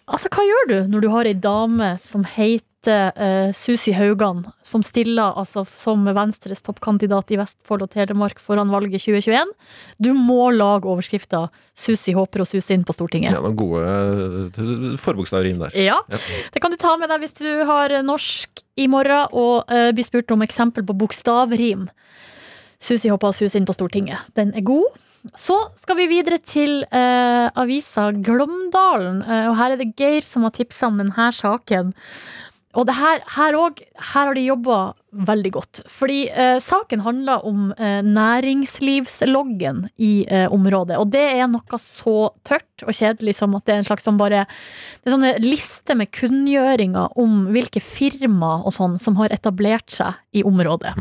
Altså, 0.09 0.29
hva 0.33 0.43
gjør 0.47 0.69
du 0.71 0.77
når 0.89 1.03
du 1.05 1.09
har 1.13 1.27
ei 1.29 1.35
dame 1.37 1.93
som 2.01 2.23
heter 2.25 3.11
uh, 3.19 3.51
Susi 3.53 3.91
Haugan, 3.93 4.45
som 4.65 4.81
stiller 4.85 5.35
altså, 5.37 5.65
som 5.77 6.07
Venstres 6.15 6.63
toppkandidat 6.65 7.29
i 7.35 7.37
Vestfold 7.37 7.83
og 7.85 7.91
Telemark 7.93 8.39
foran 8.41 8.71
valget 8.73 9.03
2021? 9.03 9.51
Du 10.01 10.13
må 10.17 10.47
lage 10.55 10.87
overskrifta 10.89 11.43
'Susi 11.75 12.15
håper 12.17 12.41
å 12.41 12.47
suse 12.47 12.73
inn 12.73 12.85
på 12.87 12.95
Stortinget'. 12.95 13.35
Ja, 13.35 13.43
noen 13.43 13.59
gode 13.59 13.83
eh, 13.83 14.95
forbokstavrim 15.03 15.59
der. 15.61 15.75
Ja, 15.77 15.99
Ja. 16.09 16.17
det 16.53 16.61
kan 16.63 16.71
du 16.71 16.77
ta 16.79 16.95
med 16.97 17.11
deg 17.11 17.21
hvis 17.21 17.37
du 17.37 17.65
har 17.67 17.93
norsk 18.01 18.63
i 18.79 18.87
morgen 18.87 19.27
og 19.35 19.69
uh, 19.69 19.91
blir 19.91 20.07
spurt 20.07 20.31
om 20.31 20.41
eksempel 20.41 20.87
på 20.87 20.95
bokstavrim. 20.97 21.89
Susi 22.79 23.11
håper 23.11 23.29
å 23.29 23.35
suse 23.35 23.59
inn 23.59 23.67
på 23.67 23.75
Stortinget. 23.75 24.23
Den 24.39 24.55
er 24.55 24.63
god. 24.63 24.87
Så 25.35 25.57
skal 25.79 25.97
vi 25.99 26.09
videre 26.11 26.39
til 26.39 26.83
eh, 26.95 27.47
avisa 27.59 28.09
Glåmdalen, 28.15 29.23
eh, 29.25 29.47
og 29.49 29.57
her 29.59 29.75
er 29.75 29.81
det 29.81 29.91
Geir 29.99 30.23
som 30.25 30.45
har 30.47 30.55
tipsa 30.55 30.87
om 30.87 31.01
denne 31.01 31.31
saken. 31.35 31.91
Og 32.77 32.85
det 32.85 32.93
her, 32.99 33.23
her, 33.33 33.55
også, 33.57 33.85
her 33.97 34.29
har 34.29 34.37
de 34.37 34.43
jobba 34.45 34.77
veldig 35.25 35.51
godt. 35.55 35.79
Fordi 35.89 36.19
eh, 36.29 36.59
saken 36.61 37.01
handler 37.01 37.41
om 37.49 37.71
eh, 37.73 38.03
næringslivsloggen 38.05 39.87
i 39.97 40.11
eh, 40.29 40.45
området. 40.53 40.99
Og 41.01 41.09
det 41.09 41.23
er 41.31 41.49
noe 41.49 41.79
så 41.81 42.29
tørt 42.45 42.85
og 42.85 42.93
kjedelig 42.93 43.39
som 43.39 43.57
at 43.57 43.65
det 43.65 43.73
er 43.73 43.81
en 43.81 43.89
slags 43.89 44.05
sånn 44.05 44.21
bare 44.21 44.45
Det 44.45 45.09
er 45.09 45.15
sånne 45.15 45.33
lister 45.41 45.97
med 45.97 46.13
kunngjøringer 46.13 47.17
om 47.19 47.47
hvilke 47.49 47.81
firma 47.81 48.59
og 48.61 48.75
sånn 48.77 48.99
som 49.01 49.17
har 49.17 49.33
etablert 49.33 49.89
seg 49.89 50.21
i 50.37 50.45
området. 50.45 50.93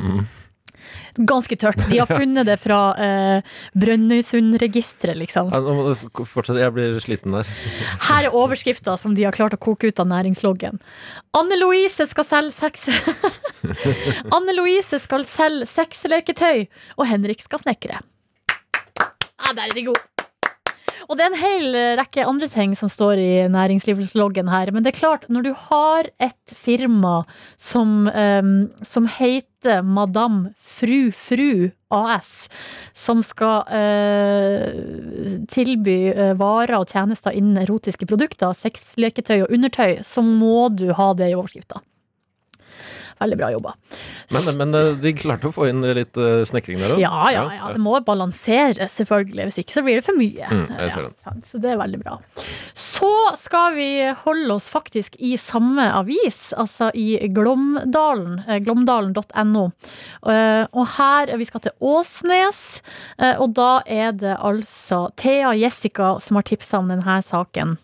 Ganske 1.28 1.56
tørt. 1.58 1.80
De 1.90 1.98
har 2.00 2.10
funnet 2.20 2.46
det 2.48 2.58
fra 2.62 2.80
eh, 3.02 3.54
Brønnøysundregisteret, 3.78 5.18
liksom. 5.18 5.52
Ja, 5.54 5.62
nå 5.64 5.74
må 5.76 5.86
du 5.88 6.22
fortsette, 6.24 6.60
jeg 6.62 6.74
blir 6.76 6.98
sliten 7.02 7.36
der. 7.38 7.48
Her 8.08 8.28
er 8.28 8.36
overskrifta 8.36 8.96
som 9.00 9.16
de 9.18 9.26
har 9.26 9.36
klart 9.36 9.56
å 9.56 9.60
koke 9.60 9.90
ut 9.90 10.02
av 10.02 10.10
næringsloggen. 10.10 10.78
Anne 11.38 11.60
Louise 11.60 12.08
skal 12.10 12.28
selge 12.28 12.54
sex... 12.56 12.86
Anne 14.36 14.54
Louise 14.56 15.00
skal 15.02 15.26
selge 15.28 15.68
sexleketøy, 15.70 16.68
og 16.98 17.10
Henrik 17.10 17.42
skal 17.44 17.62
snekre. 17.64 18.00
Ja, 18.98 19.54
der 19.54 19.68
er 19.68 19.76
de 19.76 19.90
gode. 19.90 20.17
Og 21.08 21.16
det 21.16 21.24
er 21.24 21.32
en 21.32 21.40
hel 21.40 21.76
rekke 21.96 22.26
andre 22.28 22.50
ting 22.52 22.74
som 22.76 22.90
står 22.92 23.20
i 23.22 23.30
næringslivsloggen 23.48 24.50
her. 24.52 24.68
Men 24.74 24.84
det 24.84 24.92
er 24.92 24.98
klart, 25.00 25.24
når 25.32 25.46
du 25.46 25.52
har 25.56 26.10
et 26.20 26.52
firma 26.52 27.22
som, 27.56 28.10
um, 28.12 28.52
som 28.84 29.08
heter 29.08 29.80
Madame 29.82 30.52
Fru 30.60 31.08
Fru 31.16 31.70
AS, 31.88 32.48
som 32.92 33.24
skal 33.24 33.64
uh, 33.72 35.46
tilby 35.48 35.98
uh, 36.12 36.34
varer 36.38 36.76
og 36.76 36.92
tjenester 36.92 37.32
innen 37.32 37.56
erotiske 37.64 38.08
produkter, 38.08 38.52
sexleketøy 38.52 39.46
og 39.46 39.54
undertøy, 39.56 40.02
så 40.04 40.20
må 40.20 40.68
du 40.76 40.90
ha 40.92 41.14
det 41.16 41.32
i 41.32 41.38
overskrifta. 41.38 41.80
Veldig 43.18 43.38
bra 43.40 43.48
jobba. 43.50 43.72
Men, 44.34 44.48
men 44.60 44.74
eh, 44.78 44.92
de 45.02 45.12
klarte 45.18 45.50
å 45.50 45.54
få 45.54 45.66
inn 45.70 45.82
litt 45.96 46.18
eh, 46.20 46.44
snekring 46.46 46.78
der 46.82 46.94
òg? 46.94 47.02
Ja, 47.02 47.30
ja, 47.34 47.44
ja. 47.56 47.70
Det 47.74 47.82
må 47.82 47.96
balanseres, 48.06 48.94
selvfølgelig. 48.94 49.48
Hvis 49.48 49.60
ikke 49.64 49.74
så 49.78 49.82
blir 49.86 49.98
det 49.98 50.06
for 50.06 50.18
mye. 50.18 50.50
Mm. 50.52 50.66
Ja, 50.78 51.34
så 51.48 51.60
det 51.62 51.72
er 51.72 51.80
veldig 51.80 52.00
bra. 52.04 52.18
Så 52.78 53.10
skal 53.38 53.74
vi 53.76 53.88
holde 54.24 54.54
oss 54.56 54.68
faktisk 54.70 55.18
i 55.22 55.32
samme 55.38 55.86
avis, 55.98 56.52
altså 56.58 56.90
i 56.94 57.16
Glåmdalen. 57.34 58.40
eh, 58.46 58.60
Glåmdalen.no. 58.66 59.64
Og 60.68 60.84
her 60.94 61.34
Vi 61.38 61.46
skal 61.46 61.62
til 61.64 61.74
Åsnes, 61.84 62.60
og 63.38 63.52
da 63.54 63.82
er 63.86 64.12
det 64.18 64.34
altså 64.34 65.08
Thea 65.18 65.52
Jessica 65.58 66.16
som 66.22 66.38
har 66.38 66.46
tipsa 66.48 66.80
om 66.80 66.90
denne 66.90 67.18
saken. 67.22 67.76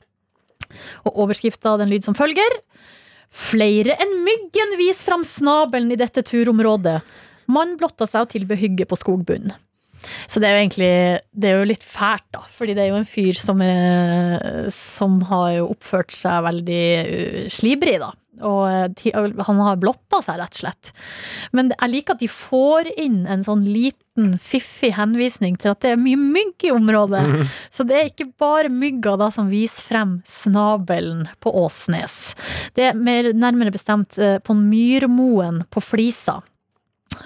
Og 1.07 1.23
overskrifta 1.25 1.77
den 1.81 1.93
lyder 1.93 2.09
som 2.09 2.19
følger. 2.19 2.59
Flere 3.35 3.97
enn 3.99 4.17
myggen 4.23 4.77
viser 4.79 5.03
fram 5.09 5.25
snabelen 5.27 5.91
i 5.91 5.99
dette 5.99 6.23
turområdet. 6.27 7.01
Mann 7.51 7.75
blotta 7.81 8.07
seg 8.09 8.25
og 8.25 8.33
tilbød 8.33 8.61
hygge 8.61 8.87
på 8.89 8.99
skogbunnen. 9.01 9.57
Så 10.29 10.41
det 10.41 10.49
er 10.49 10.57
jo 10.57 10.63
egentlig 10.65 10.89
Det 11.33 11.49
er 11.49 11.55
jo 11.59 11.69
litt 11.71 11.85
fælt, 11.87 12.27
da. 12.35 12.43
Fordi 12.57 12.75
det 12.77 12.85
er 12.85 12.91
jo 12.93 12.99
en 13.01 13.09
fyr 13.09 13.39
som, 13.39 13.63
er, 13.65 14.69
som 14.75 15.17
har 15.31 15.63
oppført 15.65 16.13
seg 16.13 16.45
veldig 16.45 16.85
uh, 17.09 17.41
slibrig, 17.53 17.97
da. 18.03 18.13
Og 18.43 18.63
eh, 18.71 19.13
og 19.15 19.43
han 19.47 19.61
har 19.63 19.81
blotta 19.83 20.21
seg, 20.25 20.39
rett 20.41 20.57
og 20.57 20.63
slett. 20.65 20.93
Men 21.55 21.73
jeg 21.75 21.93
liker 21.93 22.17
at 22.17 22.23
de 22.25 22.31
får 22.31 22.91
inn 23.01 23.25
en 23.31 23.45
sånn 23.47 23.65
liten 23.67 24.37
fiffig 24.39 24.93
henvisning 24.95 25.57
til 25.61 25.73
at 25.73 25.83
det 25.83 25.95
er 25.95 26.01
mye 26.01 26.19
mygg 26.21 26.67
i 26.69 26.73
området. 26.75 27.23
Så 27.75 27.87
det 27.87 27.99
er 27.99 28.11
ikke 28.11 28.31
bare 28.41 28.71
mygga 28.73 29.17
da 29.21 29.31
som 29.35 29.51
viser 29.51 29.83
frem 29.83 30.17
snabelen 30.29 31.27
på 31.43 31.53
Åsnes. 31.65 32.35
Det 32.75 32.91
er 32.91 32.99
mer, 32.99 33.33
nærmere 33.35 33.75
bestemt 33.75 34.19
eh, 34.19 34.39
på 34.43 34.57
Myrmoen 34.59 35.65
på 35.71 35.83
Flisa. 35.83 36.41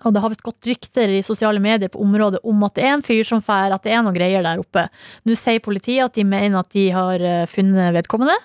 Og 0.04 0.12
det 0.12 0.20
har 0.20 0.32
visst 0.32 0.44
gått 0.44 0.68
rykter 0.68 1.10
i 1.16 1.22
sosiale 1.24 1.60
medier 1.62 1.90
på 1.92 2.00
området 2.04 2.42
om 2.48 2.64
at 2.66 2.76
det 2.76 2.84
er 2.84 2.96
en 2.96 3.04
fyr 3.04 3.24
som 3.26 3.40
fær, 3.44 3.72
at 3.72 3.84
det 3.86 3.94
er 3.94 4.02
noe 4.04 4.16
greier 4.16 4.44
der 4.44 4.60
oppe. 4.60 4.86
Nå 5.24 5.36
sier 5.38 5.62
politiet 5.64 6.04
at 6.04 6.18
de 6.18 6.26
mener 6.28 6.60
at 6.60 6.72
de 6.74 6.88
har 6.94 7.24
eh, 7.24 7.46
funnet 7.50 7.94
vedkommende, 7.96 8.36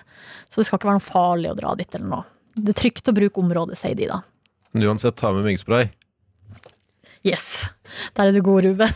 så 0.48 0.60
det 0.60 0.68
skal 0.68 0.80
ikke 0.80 0.92
være 0.92 1.00
noe 1.00 1.10
farlig 1.10 1.52
å 1.52 1.58
dra 1.58 1.74
dit 1.78 1.98
eller 1.98 2.10
noe. 2.10 2.24
Det 2.54 2.74
er 2.74 2.78
trygt 2.78 3.10
å 3.10 3.14
bruke 3.16 3.42
området, 3.42 3.78
sier 3.80 3.96
de 3.98 4.08
da. 4.10 4.20
Men 4.74 4.88
uansett, 4.90 5.16
ta 5.18 5.32
med 5.34 5.46
myggspray. 5.46 5.90
Yes. 7.24 7.72
Der 8.16 8.28
er 8.28 8.32
du 8.36 8.40
god, 8.44 8.64
Ruben. 8.66 8.92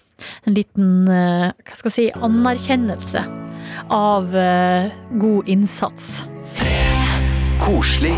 En 0.47 0.55
liten 0.59 1.09
eh, 1.11 1.49
hva 1.55 1.75
skal 1.79 1.91
jeg 1.91 1.99
si, 1.99 2.07
anerkjennelse 2.19 3.21
av 3.89 4.37
eh, 4.37 4.91
god 5.11 5.49
innsats. 5.49 6.23
Koselig 7.63 8.15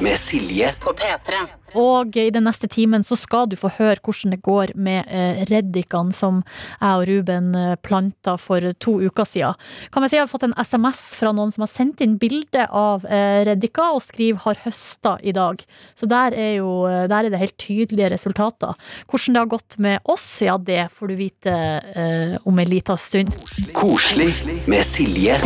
med 0.00 0.16
Silje. 0.18 0.70
På 0.80 0.92
P3. 0.96 1.42
Og 1.76 2.14
i 2.16 2.30
den 2.32 2.46
neste 2.48 2.68
timen 2.72 3.02
så 3.04 3.18
skal 3.20 3.44
du 3.50 3.56
få 3.60 3.68
høre 3.76 4.00
hvordan 4.00 4.32
det 4.32 4.38
går 4.44 4.72
med 4.80 5.10
eh, 5.12 5.42
reddikene 5.50 6.16
som 6.16 6.38
jeg 6.40 7.02
og 7.02 7.04
Ruben 7.10 7.50
eh, 7.58 7.74
planta 7.84 8.38
for 8.40 8.64
to 8.80 8.94
uker 9.04 9.28
siden. 9.28 9.60
Kan 9.92 10.04
vi 10.04 10.08
si 10.08 10.16
jeg 10.16 10.24
har 10.24 10.32
fått 10.32 10.46
en 10.48 10.56
SMS 10.56 11.02
fra 11.20 11.34
noen 11.36 11.52
som 11.52 11.66
har 11.66 11.72
sendt 11.74 12.00
inn 12.00 12.16
bilde 12.22 12.64
av 12.72 13.04
eh, 13.04 13.44
reddika 13.50 13.90
og 13.92 14.00
skriver 14.06 14.40
'har 14.46 14.64
høsta 14.64 15.18
i 15.20 15.36
dag'. 15.36 15.66
Så 15.92 16.08
der 16.08 16.32
er, 16.32 16.54
jo, 16.62 16.88
der 16.88 17.26
er 17.26 17.28
det 17.28 17.42
helt 17.42 17.58
tydelige 17.60 18.14
resultater. 18.16 18.72
Hvordan 19.04 19.34
det 19.34 19.42
har 19.44 19.52
gått 19.52 19.78
med 19.78 20.00
oss, 20.08 20.40
ja 20.40 20.56
det 20.56 20.88
får 20.96 21.12
du 21.12 21.16
vite 21.20 21.52
eh, 21.52 22.38
om 22.48 22.58
en 22.58 22.72
liten 22.72 22.96
stund. 22.96 23.28
Koselig 23.76 24.32
med 24.64 24.80
Silje. 24.80 25.36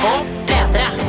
På 0.00 0.22
P3. 0.48 1.03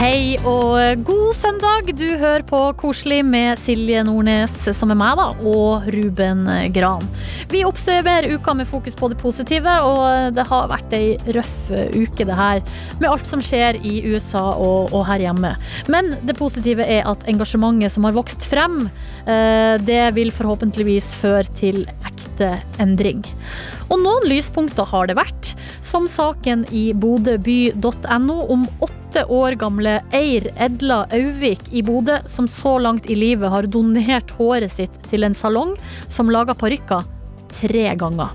Hei 0.00 0.38
og 0.48 1.02
god 1.04 1.34
søndag. 1.36 1.90
Du 1.92 2.06
hører 2.16 2.40
på 2.48 2.56
Koselig 2.80 3.18
med 3.20 3.58
Silje 3.60 4.00
Nordnes, 4.08 4.54
som 4.72 4.88
er 4.94 4.96
meg, 4.96 5.18
da, 5.18 5.26
og 5.44 5.90
Ruben 5.92 6.46
Gran. 6.72 7.04
Vi 7.52 7.60
oppsummerer 7.68 8.30
uka 8.32 8.54
med 8.56 8.64
fokus 8.70 8.94
på 8.96 9.10
det 9.12 9.18
positive, 9.20 9.74
og 9.84 10.32
det 10.32 10.46
har 10.48 10.70
vært 10.70 10.94
ei 10.96 11.18
røff 11.36 11.68
uke, 11.92 12.24
det 12.24 12.38
her. 12.38 12.62
Med 12.96 13.10
alt 13.10 13.28
som 13.28 13.44
skjer 13.44 13.76
i 13.84 13.98
USA 14.08 14.46
og, 14.54 14.88
og 14.96 15.04
her 15.10 15.20
hjemme. 15.26 15.50
Men 15.92 16.08
det 16.24 16.38
positive 16.38 16.86
er 16.86 17.04
at 17.04 17.26
engasjementet 17.28 17.92
som 17.92 18.08
har 18.08 18.16
vokst 18.16 18.48
frem, 18.48 18.86
eh, 19.26 19.74
det 19.84 20.06
vil 20.16 20.32
forhåpentligvis 20.32 21.10
føre 21.20 21.44
til 21.60 21.82
ekte 22.08 22.54
endring. 22.80 23.20
Og 23.90 24.00
noen 24.00 24.24
lyspunkter 24.32 24.88
har 24.88 25.12
det 25.12 25.20
vært. 25.20 25.52
som 25.90 26.04
saken 26.06 26.60
i 26.70 26.92
bodøby.no 26.94 28.36
om 28.54 28.68
åtte 28.80 28.99
år 29.26 29.56
gamle 29.58 29.96
Eir 30.14 30.46
Edla 30.60 31.02
Auvik 31.10 31.72
i 31.74 31.82
Bodø, 31.82 32.20
som 32.30 32.46
så 32.48 32.76
langt 32.78 33.08
i 33.10 33.16
livet 33.18 33.50
har 33.50 33.66
donert 33.66 34.30
håret 34.38 34.72
sitt 34.72 34.94
til 35.10 35.26
en 35.26 35.34
salong 35.34 35.74
som 36.08 36.30
lager 36.30 36.54
parykker 36.54 37.06
tre 37.50 37.88
ganger. 37.98 38.30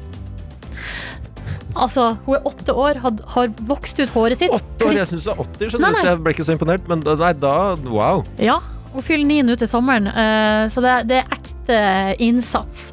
Altså, 1.75 2.13
hun 2.25 2.37
er 2.37 2.47
åtte 2.47 2.71
år, 2.71 2.99
had, 3.03 3.19
har 3.35 3.51
vokst 3.67 3.99
ut 3.99 4.11
håret 4.13 4.39
sitt. 4.39 4.53
Åtte 4.55 4.87
år, 4.87 4.95
jeg 5.01 5.11
syns 5.11 5.27
du 5.27 5.31
er 5.33 5.41
80, 5.43 5.71
skjønner 5.73 5.95
du, 5.95 5.99
så 5.99 6.07
jeg 6.07 6.21
ble 6.23 6.35
ikke 6.35 6.47
så 6.47 6.55
imponert. 6.55 6.87
Men 6.91 7.03
nei, 7.03 7.33
da 7.39 7.55
Wow. 7.83 8.23
Ja, 8.39 8.59
hun 8.93 9.03
fyller 9.03 9.27
ni 9.27 9.41
nå 9.43 9.57
til 9.59 9.67
sommeren, 9.71 10.07
eh, 10.07 10.65
så 10.71 10.83
det, 10.83 10.97
det 11.11 11.21
er 11.23 11.35
ekte 11.35 11.79
innsats. 12.23 12.91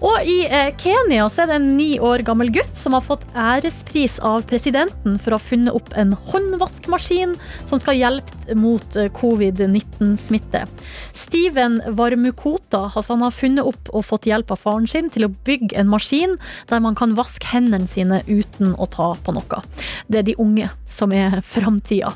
Og 0.00 0.24
i 0.24 0.46
eh, 0.48 0.70
Kenya 0.80 1.26
så 1.28 1.44
er 1.44 1.50
det 1.50 1.56
en 1.58 1.68
ni 1.76 1.90
år 2.00 2.24
gammel 2.24 2.48
gutt 2.54 2.76
som 2.78 2.96
har 2.96 3.04
fått 3.04 3.26
ærespris 3.36 4.16
av 4.24 4.46
presidenten 4.48 5.18
for 5.20 5.34
å 5.34 5.38
ha 5.38 5.44
funnet 5.44 5.76
opp 5.76 5.92
en 6.00 6.14
håndvaskmaskin 6.30 7.34
som 7.68 7.82
skal 7.82 7.98
hjelpe 7.98 8.56
mot 8.56 8.96
eh, 8.96 9.10
covid-19-smitte. 9.16 10.64
Steven 11.12 11.80
Varmukota 11.98 12.86
altså 12.88 13.14
han 13.14 13.26
har 13.26 13.36
funnet 13.36 13.68
opp 13.68 13.92
og 13.92 14.06
fått 14.08 14.28
hjelp 14.30 14.54
av 14.54 14.62
faren 14.64 14.88
sin 14.90 15.12
til 15.12 15.28
å 15.28 15.32
bygge 15.46 15.76
en 15.78 15.90
maskin 15.92 16.38
der 16.72 16.80
man 16.80 16.96
kan 16.98 17.12
vaske 17.18 17.52
hendene 17.52 17.88
sine 17.90 18.22
uten 18.26 18.72
å 18.80 18.88
ta 18.88 19.12
på 19.20 19.36
noe. 19.36 19.62
Det 20.08 20.22
er 20.22 20.28
de 20.30 20.38
unge 20.40 20.70
som 20.90 21.12
er 21.12 21.42
framtida. 21.54 22.14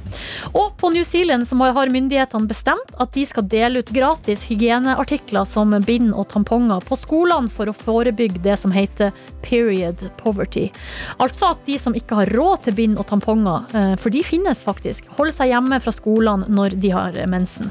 Og 0.54 0.72
på 0.80 0.90
New 0.94 1.04
Zealand 1.04 1.48
så 1.48 1.60
har 1.60 1.92
myndighetene 1.92 2.48
bestemt 2.48 2.96
at 2.96 3.12
de 3.12 3.28
skal 3.28 3.44
dele 3.44 3.84
ut 3.84 3.92
gratis 3.94 4.48
hygieneartikler 4.48 5.44
som 5.48 5.76
bind 5.84 6.14
og 6.14 6.30
tamponger 6.32 6.80
på 6.88 6.96
skolene 6.98 7.52
for 7.52 7.68
å 7.68 7.73
forebygge 7.84 8.42
det 8.44 8.56
som 8.60 8.74
heter 8.74 9.12
period 9.44 10.06
poverty. 10.20 10.68
Altså 11.22 11.52
at 11.52 11.64
de 11.66 11.78
som 11.80 11.96
ikke 11.96 12.18
har 12.20 12.32
råd 12.34 12.64
til 12.64 12.76
bind 12.78 12.98
og 13.00 13.08
tamponger, 13.10 13.66
eh, 13.76 13.94
for 14.00 14.14
de 14.14 14.24
finnes 14.24 14.64
faktisk, 14.64 15.08
holder 15.18 15.36
seg 15.36 15.52
hjemme 15.52 15.80
fra 15.84 15.94
skolene 15.94 16.48
når 16.48 16.78
de 16.80 16.92
har 16.94 17.18
mensen. 17.30 17.70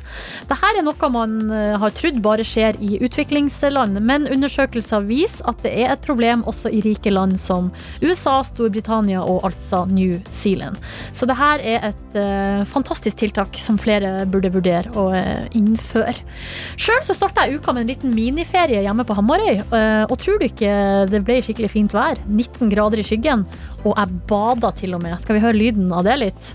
Dette 0.50 0.70
er 0.70 0.84
noe 0.86 1.12
man 1.14 1.38
eh, 1.52 1.76
har 1.80 1.96
trodd 1.98 2.22
bare 2.24 2.46
skjer 2.48 2.78
i 2.84 3.00
utviklingsland, 3.04 4.00
men 4.02 4.28
undersøkelser 4.32 5.06
viser 5.10 5.46
at 5.50 5.64
det 5.66 5.74
er 5.84 5.94
et 5.94 6.06
problem 6.06 6.46
også 6.50 6.72
i 6.74 6.84
rike 6.86 7.14
land 7.14 7.40
som 7.42 7.72
USA, 8.04 8.40
Storbritannia 8.46 9.24
og 9.24 9.44
altså 9.48 9.84
New 9.90 10.20
Zealand. 10.32 10.78
Så 11.14 11.28
dette 11.30 11.50
er 11.64 11.90
et 11.92 12.18
eh, 12.20 12.64
fantastisk 12.70 13.20
tiltak 13.22 13.58
som 13.62 13.80
flere 13.82 14.26
burde 14.30 14.52
vurdere 14.54 14.92
å 15.00 15.10
eh, 15.16 15.46
innføre. 15.58 16.16
Sjøl 16.80 17.02
starta 17.08 17.48
jeg 17.48 17.60
uka 17.60 17.74
med 17.74 17.86
en 17.86 17.92
liten 17.94 18.14
miniferie 18.16 18.82
hjemme 18.84 19.06
på 19.08 19.18
Hamarøy, 19.18 19.62
eh, 19.62 19.93
og 20.10 20.18
tror 20.22 20.40
du 20.40 20.48
ikke 20.48 20.74
det 21.12 21.24
ble 21.26 21.40
skikkelig 21.44 21.72
fint 21.74 21.96
vær? 21.96 22.20
19 22.28 22.72
grader 22.74 23.02
i 23.02 23.06
skyggen, 23.06 23.46
og 23.84 23.94
jeg 23.94 24.22
bada 24.30 24.74
til 24.78 24.98
og 24.98 25.04
med. 25.06 25.18
Skal 25.22 25.38
vi 25.38 25.44
høre 25.46 25.60
lyden 25.60 25.92
av 25.94 26.06
det 26.08 26.20
litt? 26.22 26.52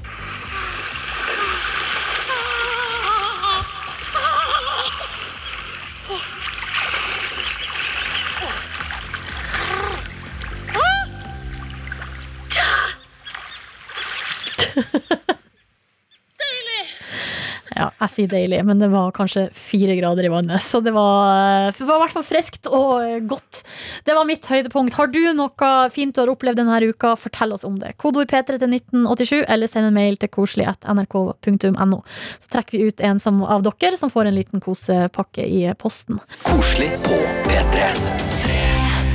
Jeg 17.98 18.12
sier 18.14 18.30
deilig, 18.30 18.60
men 18.66 18.78
det 18.78 18.90
var 18.92 19.10
kanskje 19.16 19.48
fire 19.54 19.96
grader 19.98 20.28
i 20.28 20.30
vannet. 20.32 20.62
Så 20.62 20.80
det 20.84 20.92
var, 20.94 21.72
det 21.74 21.86
var 21.88 21.98
i 21.98 22.02
hvert 22.04 22.14
fall 22.14 22.26
friskt 22.26 22.68
og 22.70 23.26
godt. 23.30 23.62
Det 24.06 24.14
var 24.14 24.28
mitt 24.28 24.46
høydepunkt. 24.46 24.94
Har 24.98 25.10
du 25.10 25.20
noe 25.34 25.72
fint 25.94 26.14
du 26.14 26.22
har 26.22 26.32
opplevd 26.32 26.62
denne 26.62 26.78
uka, 26.88 27.14
fortell 27.18 27.54
oss 27.56 27.66
om 27.66 27.78
det. 27.82 27.96
Kodord 27.98 28.30
P3 28.30 28.58
til 28.58 28.76
1987, 28.78 29.42
eller 29.48 29.70
send 29.70 29.90
en 29.90 29.98
mail 29.98 30.18
til 30.20 30.30
koselig.nrk.no. 30.34 32.02
Så 32.38 32.52
trekker 32.54 32.78
vi 32.78 32.92
ut 32.92 33.02
en 33.04 33.22
som, 33.22 33.42
av 33.42 33.66
dere 33.66 33.98
som 33.98 34.12
får 34.14 34.30
en 34.30 34.38
liten 34.38 34.62
kosepakke 34.62 35.46
i 35.46 35.66
posten. 35.78 36.22
Koselig 36.46 36.92
på 37.06 37.18
P3. 37.48 37.90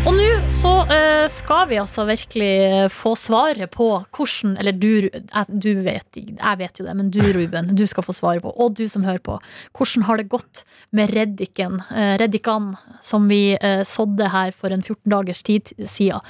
Og 0.04 0.18
nå 0.18 0.53
så 0.64 0.72
eh, 0.88 1.26
skal 1.28 1.66
vi 1.68 1.78
altså 1.82 2.06
virkelig 2.08 2.88
få 2.94 3.14
svaret 3.20 3.72
på 3.74 3.88
hvordan 4.16 4.56
Eller 4.62 4.76
du, 4.76 5.10
du 5.50 5.70
vet, 5.84 6.08
jeg 6.16 6.60
vet 6.60 6.80
jo 6.80 6.86
det, 6.88 6.94
men 6.96 7.10
du 7.12 7.20
Ruben, 7.36 7.74
du 7.76 7.84
skal 7.90 8.06
få 8.06 8.16
svaret 8.16 8.44
på, 8.46 8.52
og 8.52 8.78
du 8.78 8.86
som 8.88 9.04
hører 9.04 9.20
på. 9.24 9.36
Hvordan 9.76 10.06
har 10.08 10.22
det 10.22 10.30
gått 10.32 10.64
med 10.96 11.12
reddiken, 11.12 11.82
eh, 11.92 12.16
reddikan, 12.22 12.74
som 13.04 13.28
vi 13.32 13.58
eh, 13.58 13.84
sådde 13.88 14.30
her 14.32 14.54
for 14.56 14.72
en 14.72 14.84
14 14.84 15.12
dagers 15.12 15.44
tid 15.44 15.74
siden? 15.80 16.24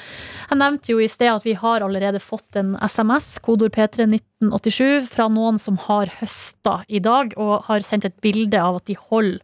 Jeg 0.50 0.62
nevnte 0.62 0.93
jo 0.96 1.04
i 1.04 1.12
sted 1.12 1.30
at 1.30 1.46
vi 1.46 1.54
har 1.60 1.86
allerede 1.86 2.22
fått 2.24 2.58
en 2.58 2.74
SMS, 2.82 3.36
kodord 3.43 3.76
P3 3.76 4.08
1987, 4.10 5.10
fra 5.13 5.30
noen 5.32 5.60
som 5.62 5.78
har 5.86 6.10
høsta 6.19 6.80
i 6.88 7.02
dag, 7.04 7.36
og 7.38 7.67
har 7.69 7.86
sendt 7.86 8.10
et 8.10 8.17
bilde 8.24 8.60
av 8.60 8.82
at 8.82 8.89
de 8.89 8.98
holder 8.98 9.41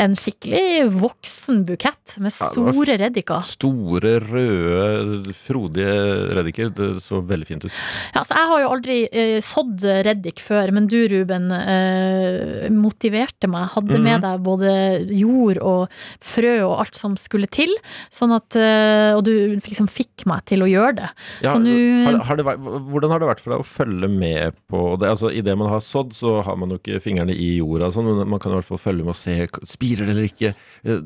en 0.00 0.16
skikkelig 0.18 0.90
voksen 0.98 1.62
bukett 1.68 2.16
med 2.22 2.34
store 2.34 2.98
reddiker. 3.00 3.44
Store, 3.46 4.16
røde, 4.30 5.32
frodige 5.36 5.94
reddiker. 6.36 6.70
Det 6.74 6.88
så 7.04 7.20
veldig 7.24 7.46
fint 7.48 7.64
ut. 7.66 7.72
Ja, 8.14 8.22
altså, 8.22 8.34
jeg 8.38 8.50
har 8.50 8.62
jo 8.64 8.70
aldri 8.74 8.98
eh, 9.10 9.38
sådd 9.44 9.84
reddik 10.06 10.40
før, 10.44 10.72
men 10.76 10.86
du, 10.90 10.98
Ruben, 11.12 11.50
eh, 11.52 12.68
motiverte 12.74 13.48
meg. 13.50 13.68
Hadde 13.74 13.98
Mhm. 13.98 14.04
med 14.04 14.20
deg 14.22 14.42
både 14.44 14.72
jord 15.14 15.58
og 15.62 15.88
frø 16.20 16.54
og 16.66 16.78
alt 16.80 16.94
som 16.96 17.16
skulle 17.16 17.46
til. 17.50 17.70
Sånn 18.10 18.34
at, 18.34 18.54
eh, 18.56 19.14
og 19.16 19.24
du 19.24 19.56
liksom 19.56 19.88
fikk 19.88 20.26
meg 20.26 20.44
til 20.46 20.60
å 20.64 20.68
gjøre 20.70 20.96
det. 20.96 21.10
Ja, 21.42 21.54
Så 21.54 21.60
nå- 21.62 22.04
har, 22.06 22.18
har 22.24 22.36
det 22.36 22.44
vært, 22.46 22.60
hvordan 22.60 23.10
har 23.10 23.18
det 23.20 23.28
vært 23.28 23.40
for 23.40 23.50
deg 23.50 23.60
å 23.60 23.68
følge 23.68 24.08
med 24.10 24.54
på 24.70 24.98
det? 24.98 25.08
Altså, 25.08 25.30
Idet 25.34 25.56
man 25.58 25.68
har 25.68 25.80
sådd, 25.80 26.12
så 26.14 26.42
har 26.44 26.56
man 26.56 26.70
jo 26.70 26.78
ikke 26.78 27.00
fingrene 27.02 27.34
i 27.34 27.58
jorda, 27.58 27.90
sånn, 27.92 28.04
men 28.04 28.28
man 28.28 28.38
kan 28.38 28.52
i 28.52 28.56
hvert 28.56 28.64
fall 28.64 28.78
følge 28.78 29.04
med 29.04 29.08
og 29.08 29.14
se 29.16 29.46
spirer 29.66 30.06
det 30.06 30.10
eller 30.14 30.28
ikke. 30.28 30.54
Eh, 30.84 31.00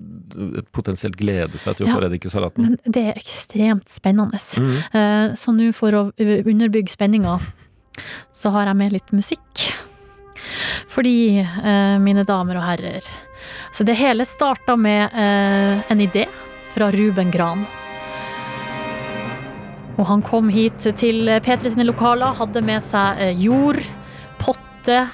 Potensielt 0.73 1.17
glede 1.17 1.57
seg 1.59 1.77
til 1.77 1.87
å 1.87 1.89
Ja, 1.89 1.95
få 1.97 2.03
reddik 2.05 2.25
i 2.27 2.29
salaten. 2.31 2.59
Men 2.63 2.77
det 2.85 3.08
er 3.11 3.21
ekstremt 3.21 3.89
spennende. 3.91 4.39
Mm. 4.59 4.77
Eh, 4.93 5.35
Så 5.37 5.55
nå 5.55 5.73
for 5.77 5.93
å 5.93 6.03
underbygge 6.19 6.93
spenninga, 6.95 7.39
så 8.33 8.53
har 8.55 8.67
jeg 8.71 8.77
med 8.77 8.93
litt 8.93 9.13
musikk. 9.13 9.65
Fordi, 10.89 11.41
eh, 11.41 11.99
mine 11.99 12.25
damer 12.25 12.57
og 12.57 12.63
herrer 12.65 13.03
Så 13.73 13.85
det 13.85 13.97
hele 13.99 14.25
starta 14.25 14.77
med 14.79 15.11
eh, 15.13 15.83
en 15.91 16.01
idé 16.01 16.27
fra 16.75 16.91
Ruben 16.91 17.31
Gran. 17.31 17.67
Og 19.99 20.07
han 20.07 20.23
kom 20.23 20.49
hit 20.49 20.79
til 20.97 21.27
P3 21.43 21.73
sine 21.75 21.87
lokaler, 21.87 22.35
hadde 22.39 22.63
med 22.63 22.83
seg 22.87 23.41
jord, 23.43 23.81
potte, 24.39 25.09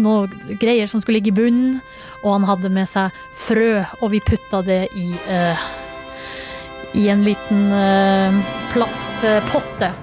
noe 0.00 0.28
greier 0.60 0.88
som 0.88 1.02
skulle 1.02 1.20
ligge 1.20 1.32
i 1.32 1.36
bunnen, 1.36 1.80
og 2.24 2.38
han 2.38 2.48
hadde 2.48 2.72
med 2.72 2.88
seg 2.88 3.12
frø, 3.36 3.84
og 4.00 4.10
vi 4.14 4.22
putta 4.24 4.62
det 4.64 4.82
i 4.96 5.06
eh, 5.28 5.68
i 6.98 7.06
en 7.12 7.22
liten 7.24 7.70
uh, 7.72 8.40
plastpotte. 8.72 9.92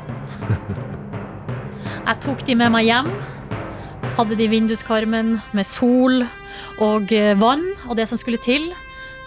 Jeg 2.08 2.19
tok 2.23 2.43
de 2.47 2.56
med 2.56 2.71
meg 2.71 2.88
hjem. 2.88 3.10
Hadde 4.17 4.38
de 4.39 4.45
i 4.47 4.52
vinduskarmen 4.52 5.36
med 5.54 5.65
sol 5.67 6.23
og 6.82 7.12
eh, 7.13 7.36
vann 7.38 7.65
og 7.89 7.97
det 8.00 8.08
som 8.10 8.17
skulle 8.17 8.39
til. 8.41 8.69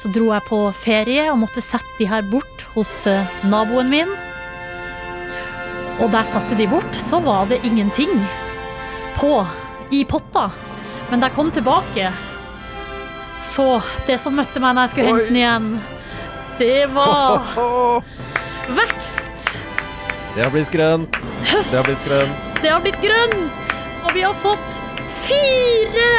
Så 0.01 0.09
dro 0.14 0.31
jeg 0.33 0.46
på 0.49 0.59
ferie 0.81 1.27
og 1.29 1.42
måtte 1.42 1.61
sette 1.61 1.99
de 1.99 2.07
her 2.09 2.25
bort 2.27 2.64
hos 2.73 2.88
eh, 3.11 3.29
naboen 3.44 3.90
min. 3.92 4.14
Og 6.01 6.09
der 6.14 6.25
satte 6.33 6.57
de 6.57 6.66
bort, 6.70 6.96
så 7.11 7.20
var 7.20 7.51
det 7.51 7.61
ingenting 7.68 8.14
på 9.20 9.35
i 9.92 10.01
potta. 10.09 10.49
Men 11.11 11.20
da 11.20 11.29
jeg 11.29 11.37
kom 11.37 11.53
tilbake, 11.53 12.09
så 13.51 13.68
det 14.09 14.16
som 14.23 14.40
møtte 14.40 14.62
meg 14.62 14.73
når 14.73 14.88
jeg 14.88 14.94
skulle 14.94 15.11
Oi. 15.11 15.18
hente 15.18 15.29
den 15.29 15.42
igjen, 15.42 15.68
det 16.61 16.87
var 16.87 17.40
vekst. 18.68 19.61
Det 20.35 20.42
har 20.42 20.51
blitt 20.51 20.70
grønt. 20.70 21.16
Det 21.70 21.77
har 21.77 21.85
blitt 21.85 22.05
grønt. 22.05 22.61
Det 22.62 22.68
har 22.68 22.81
blitt 22.85 23.01
grønt, 23.01 23.70
og 24.05 24.12
vi 24.12 24.20
har 24.27 24.37
fått 24.42 24.77
fire 25.25 26.11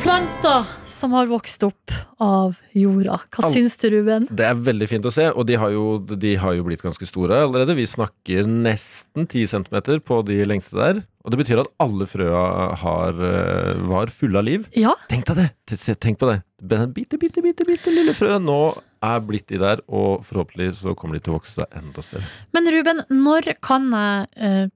planter 0.00 0.64
som 0.98 1.14
har 1.16 1.28
vokst 1.30 1.62
opp 1.66 1.94
av 2.22 2.56
jorda. 2.76 3.20
Hva 3.34 3.46
All, 3.46 3.54
syns 3.54 3.76
du, 3.80 3.88
Ruben? 3.94 4.26
Det 4.30 4.46
er 4.48 4.58
veldig 4.68 4.88
fint 4.90 5.06
å 5.06 5.12
se, 5.14 5.28
og 5.30 5.46
de 5.48 5.58
har 5.60 5.72
jo, 5.74 5.84
de 6.02 6.34
har 6.42 6.56
jo 6.58 6.66
blitt 6.66 6.82
ganske 6.84 7.06
store 7.08 7.44
allerede. 7.46 7.76
Vi 7.78 7.86
snakker 7.88 8.48
nesten 8.50 9.28
10 9.30 9.46
cm 9.54 10.02
på 10.06 10.20
de 10.26 10.40
lengste 10.48 10.78
der. 10.78 11.02
Og 11.28 11.34
det 11.34 11.42
betyr 11.42 11.60
at 11.60 11.70
alle 11.82 12.06
frøa 12.08 12.42
har, 12.80 13.18
eh, 13.20 13.80
var 13.90 14.08
fulle 14.08 14.40
av 14.40 14.46
liv. 14.46 14.68
Ja, 14.74 14.94
Tenk 15.10 15.26
deg 15.28 15.42
det! 15.42 15.96
Tenk 16.00 16.18
på 16.18 16.30
det. 16.30 16.42
Den 16.58 16.92
bitte, 16.96 17.18
bitte, 17.20 17.42
bitte, 17.44 17.66
bitte 17.68 17.92
lille 17.92 18.14
frø 18.16 18.38
nå 18.40 18.60
er 19.04 19.20
blitt 19.22 19.46
de 19.52 19.60
der, 19.60 19.82
og 19.86 20.24
forhåpentlig 20.26 20.72
så 20.80 20.94
kommer 20.98 21.18
de 21.18 21.20
til 21.26 21.34
å 21.34 21.38
vokse 21.38 21.60
seg 21.60 21.76
enda 21.78 22.02
større. 22.02 22.26
men 22.56 22.70
Ruben, 22.72 23.04
når 23.12 23.52
kan 23.62 23.90
jeg 23.92 24.70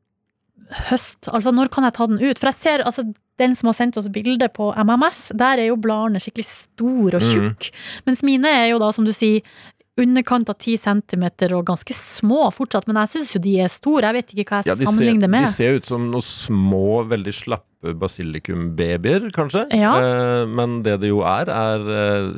høste 0.91 1.33
Altså, 1.33 1.53
når 1.55 1.69
kan 1.73 1.85
jeg 1.85 1.95
ta 1.99 2.07
den 2.07 2.21
ut? 2.23 2.39
For 2.39 2.51
jeg 2.51 2.59
ser 2.61 2.85
altså 2.87 3.05
den 3.41 3.57
som 3.57 3.67
har 3.71 3.75
sendt 3.79 3.97
oss 3.99 4.09
bilde 4.13 4.49
på 4.53 4.71
MMS, 4.77 5.33
der 5.39 5.59
er 5.59 5.67
jo 5.71 5.77
bladene 5.81 6.21
skikkelig 6.23 6.47
store 6.47 7.19
og 7.19 7.23
tjukke. 7.25 7.55
tjukke. 7.71 7.73
Mens 8.07 8.23
mine 8.23 8.49
er 8.49 8.67
jo 8.73 8.79
da, 8.83 8.93
som 8.93 9.05
du 9.09 9.13
sier, 9.17 9.41
underkant 10.01 10.49
av 10.49 10.57
10 10.57 10.77
centimeter 10.81 11.53
og 11.57 11.67
ganske 11.69 11.93
små 11.97 12.47
fortsatt, 12.55 12.87
men 12.89 12.97
jeg 13.03 13.11
syns 13.17 13.35
jo 13.37 13.41
de 13.45 13.59
er 13.61 13.69
store. 13.73 14.07
Jeg 14.09 14.15
vet 14.21 14.31
ikke 14.33 14.47
hva 14.49 14.63
jeg 14.63 14.71
Ja, 14.71 14.75
skal 14.75 14.81
ser, 14.81 14.89
sammenligne 14.89 15.21
det 15.27 15.31
med. 15.31 15.47
de 15.49 15.53
ser 15.53 15.77
ut 15.81 15.85
som 15.91 16.07
noen 16.13 16.25
små, 16.25 17.03
veldig 17.11 17.35
slappe 17.37 17.69
basilikumbabyer, 17.83 19.29
kanskje. 19.35 19.65
Ja. 19.77 19.93
Eh, 20.01 20.47
men 20.49 20.81
det 20.87 20.99
det 21.03 21.11
jo 21.11 21.23
er, 21.27 21.51
er 21.51 21.87
eh, 21.93 22.29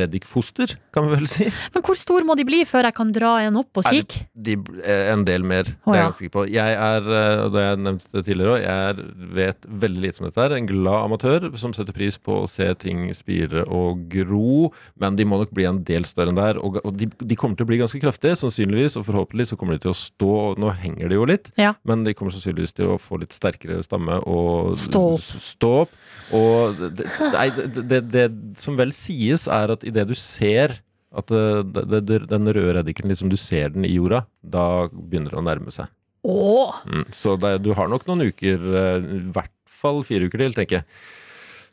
reddikfoster, 0.00 0.76
kan 0.94 1.08
vi 1.08 1.16
vel 1.18 1.28
si. 1.30 1.48
Men 1.74 1.84
hvor 1.86 1.96
stor 1.98 2.24
må 2.26 2.36
de 2.38 2.44
bli 2.48 2.62
før 2.68 2.88
jeg 2.88 2.96
kan 2.98 3.12
dra 3.14 3.34
en 3.44 3.58
opp 3.60 3.80
og 3.80 3.86
kikke? 3.88 4.24
De, 4.34 4.56
eh, 4.84 5.06
en 5.12 5.24
del 5.26 5.44
mer, 5.46 5.64
det 5.68 5.76
er 5.86 5.98
jeg 5.98 6.08
ganske 6.08 6.22
sikker 6.24 6.34
på. 6.36 6.46
Jeg 6.52 6.76
er, 6.76 7.08
og 7.46 7.54
det 7.54 7.64
jeg 7.64 7.80
nevnt 7.84 8.08
det 8.14 8.24
tidligere 8.28 8.56
òg, 8.56 8.64
jeg 8.64 8.90
er, 8.90 9.02
vet 9.40 9.68
veldig 9.84 10.04
lite 10.04 10.22
om 10.22 10.28
dette 10.28 10.44
her. 10.44 10.56
En 10.58 10.68
glad 10.70 11.00
amatør 11.08 11.48
som 11.60 11.74
setter 11.76 11.96
pris 11.96 12.18
på 12.20 12.42
å 12.42 12.50
se 12.50 12.68
ting 12.82 13.06
spire 13.16 13.64
og 13.68 14.04
gro. 14.12 14.70
Men 15.00 15.16
de 15.18 15.26
må 15.28 15.38
nok 15.40 15.54
bli 15.56 15.66
en 15.68 15.82
del 15.86 16.06
større 16.08 16.32
enn 16.34 16.40
der. 16.40 16.60
Og, 16.62 16.80
og 16.84 16.94
de, 16.98 17.08
de 17.20 17.38
kommer 17.38 17.58
til 17.58 17.66
å 17.66 17.70
bli 17.72 17.80
ganske 17.80 18.00
kraftige, 18.02 18.36
sannsynligvis. 18.40 18.98
Og 19.00 19.06
forhåpentlig 19.08 19.48
så 19.50 19.58
kommer 19.60 19.78
de 19.78 19.84
til 19.86 19.94
å 19.94 19.98
stå 19.98 20.32
Nå 20.60 20.70
henger 20.80 21.08
de 21.10 21.16
jo 21.18 21.24
litt, 21.28 21.50
Ja. 21.60 21.72
men 21.88 22.02
de 22.06 22.12
kommer 22.16 22.34
sannsynligvis 22.34 22.74
til 22.76 22.92
å 22.94 22.98
få 23.00 23.18
litt 23.22 23.32
sterkere 23.34 23.80
stamme 23.84 24.16
og 24.28 24.73
Stå 24.78 25.02
opp. 25.14 25.20
stå 25.20 25.70
opp. 25.84 26.00
Og 26.34 26.78
det, 26.96 27.06
nei, 27.34 27.48
det, 27.92 28.00
det, 28.10 28.24
som 28.58 28.76
vel 28.78 28.92
sies, 28.96 29.46
er 29.46 29.74
at 29.76 29.84
idet 29.86 30.06
du 30.08 30.14
ser 30.18 30.78
at 31.14 31.30
eh, 31.30 31.60
den 31.62 32.48
røde 32.50 32.72
reddiken, 32.80 33.08
liksom 33.12 33.30
du 33.30 33.36
ser 33.38 33.70
den 33.74 33.84
i 33.86 33.92
jorda, 33.94 34.24
da 34.42 34.88
begynner 34.90 35.30
det 35.34 35.38
å 35.42 35.46
nærme 35.46 35.74
seg. 35.74 35.92
Åh! 36.24 36.80
Mm. 36.88 37.04
Så 37.14 37.36
det, 37.38 37.58
du 37.62 37.72
har 37.76 37.90
nok 37.92 38.06
noen 38.08 38.26
uker, 38.32 38.58
eh, 38.80 38.98
i 39.20 39.22
hvert 39.36 39.52
fall 39.70 40.02
fire 40.08 40.26
uker 40.26 40.42
til, 40.46 40.56
tenker 40.56 40.80
jeg. 40.80 40.86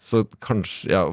Så 0.01 0.25
kanskje 0.43 0.91
Ja. 0.91 1.05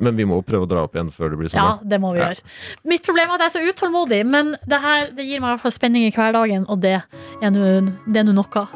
Men 0.00 0.16
vi 0.16 0.24
må 0.26 0.38
prøve 0.42 0.64
å 0.64 0.68
dra 0.68 0.82
opp 0.86 0.94
igjen 0.96 1.10
før 1.12 1.30
det 1.34 1.38
blir 1.38 1.52
Ja, 1.54 1.78
det 1.84 1.98
må 2.00 2.14
vi 2.14 2.20
Ja. 2.22 2.30
gjøre. 2.32 2.40
Mitt 2.88 3.04
problem 3.04 3.30
er 3.30 3.34
at 3.34 3.40
jeg 3.44 3.50
er 3.50 3.54
så 3.54 3.72
utålmodig, 3.72 4.20
men 4.26 4.56
det 4.66 4.80
her 4.80 5.10
det 5.12 5.26
gir 5.26 5.40
meg 5.40 5.50
i 5.50 5.52
hvert 5.54 5.60
fall 5.60 5.74
spenning 5.76 6.06
i 6.08 6.10
hverdagen, 6.10 6.64
og 6.68 6.80
det 6.80 7.02
det 7.40 8.20
er 8.20 8.26
nå 8.26 8.34
noe. 8.36 8.66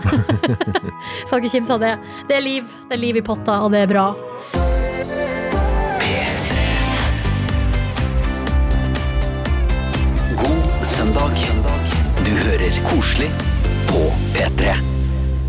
Skal 1.26 1.38
ikke 1.40 1.52
kimse 1.52 1.76
av 1.76 1.82
det. 1.82 1.94
Det 2.28 2.38
er 2.38 2.44
liv, 2.44 2.64
det 2.88 2.96
er 2.98 3.02
liv 3.02 3.20
i 3.20 3.24
potta, 3.24 3.60
og 3.64 3.72
det 3.74 3.84
er 3.84 3.90
bra. 3.90 4.08
God 10.42 10.84
søndag. 10.84 11.38
Du 12.26 12.32
hører 12.48 12.82
koselig 12.90 13.30
på 13.88 14.04
P3. 14.34 14.74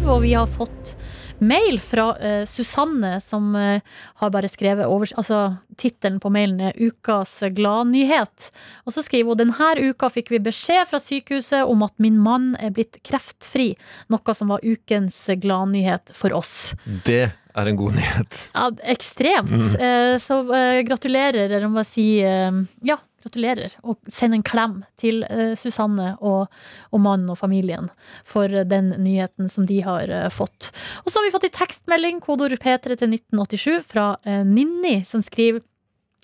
Og 0.07 0.21
vi 0.23 0.33
har 0.33 0.47
fått 0.47 0.95
mail 1.41 1.80
fra 1.82 2.12
uh, 2.19 2.45
Susanne, 2.49 3.17
som 3.23 3.56
uh, 3.56 3.80
har 4.21 4.34
bare 4.34 4.49
skrevet 4.52 4.88
over 4.88 5.10
Altså, 5.19 5.58
tittelen 5.80 6.19
på 6.19 6.32
mailen 6.34 6.62
er 6.69 6.78
'Ukas 6.78 7.39
gladnyhet'. 7.56 8.52
Og 8.86 8.93
så 8.93 9.04
skriver 9.04 9.34
hun 9.34 9.41
denne 9.41 9.89
uka 9.89 10.10
fikk 10.10 10.32
vi 10.32 10.39
beskjed 10.39 10.88
fra 10.89 10.99
sykehuset 10.99 11.65
om 11.67 11.84
at 11.84 11.93
min 11.97 12.19
mann 12.19 12.56
er 12.60 12.71
blitt 12.75 13.02
kreftfri. 13.04 13.73
Noe 14.10 14.36
som 14.36 14.54
var 14.54 14.63
ukens 14.63 15.25
gladnyhet 15.39 16.13
for 16.13 16.34
oss. 16.36 16.73
Det 17.06 17.32
er 17.56 17.69
en 17.69 17.80
god 17.80 17.95
nyhet. 17.97 18.39
Ja, 18.54 18.69
ekstremt. 18.93 19.75
Eh, 19.80 20.15
Så 20.21 20.41
eh, 20.56 20.82
gratulerer, 20.88 21.49
eller 21.49 21.65
om 21.67 21.78
jeg 21.82 22.25
eh, 22.25 22.63
Ja, 22.86 22.97
gratulerer. 23.23 23.75
Og 23.84 23.99
send 24.12 24.38
en 24.38 24.45
klem 24.45 24.79
til 25.01 25.23
eh, 25.29 25.55
Susanne 25.60 26.13
og, 26.19 26.47
og 26.93 27.03
mannen 27.03 27.32
og 27.32 27.39
familien 27.39 27.89
for 28.27 28.49
den 28.49 28.93
nyheten 29.03 29.51
som 29.51 29.67
de 29.69 29.82
har 29.86 30.12
eh, 30.12 30.29
fått. 30.34 30.71
Og 31.03 31.12
så 31.12 31.19
har 31.19 31.27
vi 31.27 31.34
fått 31.36 31.49
en 31.49 31.58
tekstmelding, 31.60 32.21
kodeord 32.25 32.60
P3 32.60 32.99
til 32.99 33.17
1987, 33.17 33.82
fra 33.89 34.12
eh, 34.25 34.45
Ninni, 34.47 34.99
som 35.08 35.23
skriver 35.25 35.63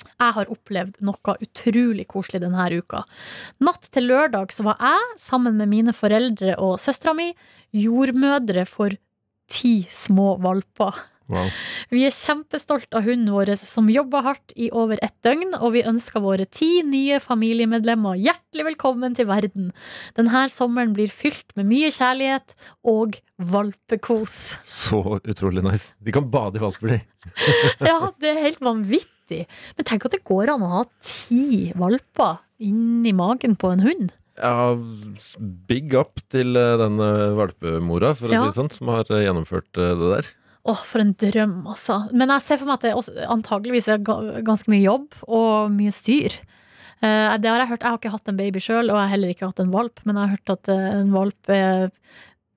jeg 0.05 0.36
har 0.38 0.51
opplevd 0.51 0.99
noe 1.08 1.36
utrolig 1.43 2.05
koselig 2.12 2.41
denne 2.43 2.67
uka. 2.71 3.03
Natt 3.63 3.89
til 3.91 4.08
lørdag 4.12 4.53
så 4.55 4.65
var 4.67 4.79
jeg, 4.84 5.17
sammen 5.19 5.58
med 5.60 5.71
mine 5.71 5.95
foreldre 5.95 6.55
og 6.62 6.77
søstera 6.84 7.15
mi, 7.17 7.31
jordmødre 7.75 8.65
for 8.69 8.95
ti 9.51 9.77
små 9.91 10.36
valper. 10.43 10.99
Wow. 11.31 11.47
Vi 11.89 12.03
er 12.05 12.13
kjempestolt 12.13 12.93
av 12.93 13.01
hunden 13.07 13.31
vår 13.33 13.49
som 13.57 13.88
jobba 13.89 14.21
hardt 14.27 14.53
i 14.61 14.67
over 14.69 14.99
ett 15.01 15.15
døgn, 15.25 15.55
og 15.57 15.71
vi 15.73 15.81
ønsker 15.88 16.21
våre 16.21 16.45
ti 16.45 16.83
nye 16.85 17.17
familiemedlemmer 17.23 18.19
hjertelig 18.21 18.67
velkommen 18.67 19.15
til 19.17 19.25
verden. 19.29 19.71
Denne 20.17 20.43
sommeren 20.53 20.93
blir 20.93 21.09
fylt 21.09 21.55
med 21.57 21.65
mye 21.71 21.89
kjærlighet 21.95 22.53
og 22.85 23.17
valpekos. 23.41 24.35
Så 24.69 25.01
utrolig 25.23 25.65
nice. 25.65 25.93
De 26.05 26.13
kan 26.13 26.29
bade 26.29 26.61
i 26.61 26.63
valper, 26.63 26.93
de. 26.93 27.01
Ja, 27.89 27.97
det 28.21 28.35
er 28.35 28.43
helt 28.45 28.61
vanvittig. 28.61 29.45
Men 29.79 29.89
tenk 29.89 30.05
at 30.05 30.13
det 30.13 30.21
går 30.29 30.53
an 30.53 30.61
å 30.67 30.71
ha 30.77 30.83
ti 31.01 31.71
valper 31.73 32.38
inni 32.61 33.15
magen 33.17 33.57
på 33.59 33.73
en 33.73 33.81
hund. 33.81 34.13
Ja, 34.38 34.75
big 35.69 35.93
up 35.97 36.19
til 36.29 36.57
eh, 36.59 36.73
den 36.81 36.99
valpemora, 36.99 38.13
for 38.19 38.27
å 38.29 38.35
Ja. 38.35 38.41
si 38.43 38.51
det 38.51 38.59
sånn, 38.59 38.71
som 38.77 38.91
har 38.93 39.07
eh, 39.09 39.23
gjennomført 39.25 39.79
eh, 39.79 39.93
det 39.97 40.09
der. 40.19 40.29
Åh, 40.65 40.82
for 40.89 41.04
en 41.04 41.13
drøm, 41.21 41.60
altså. 41.69 41.99
Men 42.12 42.32
jeg 42.34 42.41
ser 42.41 42.58
for 42.58 42.65
meg 42.69 42.80
at 42.80 42.86
det 42.88 42.93
også, 42.97 43.13
antageligvis 43.30 43.88
er 43.93 43.99
ganske 44.01 44.71
mye 44.73 44.82
jobb 44.82 45.13
og 45.28 45.69
mye 45.75 45.93
styr. 45.93 46.34
Eh, 47.06 47.34
det 47.38 47.51
har 47.51 47.62
jeg 47.62 47.69
hørt. 47.69 47.84
Jeg 47.84 47.91
har 47.91 47.99
ikke 47.99 48.13
hatt 48.15 48.32
en 48.32 48.39
baby 48.39 48.63
sjøl, 48.63 48.89
og 48.89 48.95
jeg 48.97 49.04
har 49.04 49.12
heller 49.13 49.34
ikke 49.36 49.49
hatt 49.51 49.62
en 49.62 49.73
valp, 49.75 50.01
men 50.08 50.15
jeg 50.17 50.23
har 50.23 50.34
hørt 50.39 50.54
at 50.56 50.71
eh, 50.73 50.88
en 51.04 51.12
valp 51.13 51.51
er 51.54 51.91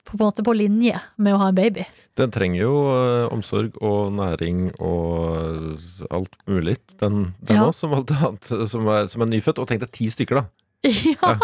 på, 0.08 0.16
en 0.16 0.22
måte 0.22 0.44
på 0.46 0.54
linje 0.56 0.96
med 1.20 1.36
å 1.36 1.40
ha 1.42 1.50
en 1.52 1.58
baby. 1.58 1.84
Den 2.16 2.32
trenger 2.32 2.62
jo 2.62 2.72
eh, 2.94 3.26
omsorg 3.34 3.76
og 3.84 4.14
næring 4.16 4.70
og 4.80 5.76
alt 6.08 6.40
mulig, 6.48 6.78
den, 7.02 7.34
òg, 7.44 7.52
Ja. 7.58 7.68
som 7.76 7.92
alt 7.98 8.14
annet 8.16 8.48
som 8.72 8.88
er, 8.88 9.12
som 9.12 9.26
er 9.26 9.32
nyfødt. 9.34 9.60
Og 9.60 9.68
tenk 9.68 9.84
deg 9.84 9.92
ti 9.92 10.08
stykker, 10.14 10.40
da. 10.40 10.48
ja. 10.88 11.36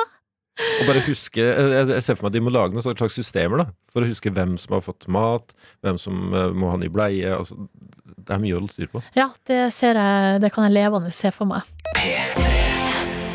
Og 0.55 0.87
bare 0.87 1.01
huske 1.09 1.43
Jeg 1.43 2.03
ser 2.05 2.15
for 2.15 2.27
meg 2.27 2.31
at 2.31 2.37
de 2.37 2.43
må 2.47 2.53
lage 2.55 2.75
noen 2.77 2.85
slags 2.85 3.17
systemer 3.19 3.65
da 3.65 3.67
for 3.91 4.03
å 4.05 4.11
huske 4.11 4.31
hvem 4.35 4.57
som 4.59 4.77
har 4.77 4.83
fått 4.87 5.07
mat, 5.11 5.53
hvem 5.83 5.99
som 5.99 6.33
eh, 6.35 6.51
må 6.55 6.71
ha 6.73 6.79
ny 6.79 6.89
bleie. 6.91 7.31
Altså, 7.35 7.59
det 8.25 8.35
er 8.35 8.41
mye 8.43 8.55
å 8.57 8.61
holde 8.61 8.75
styr 8.75 8.91
på. 8.91 9.03
ja, 9.19 9.29
det 9.51 9.61
ser 9.75 9.99
jeg 9.99 10.41
Det 10.43 10.51
kan 10.55 10.67
jeg 10.69 10.75
levende 10.79 11.13
se 11.15 11.31
for 11.35 11.47
meg. 11.51 11.67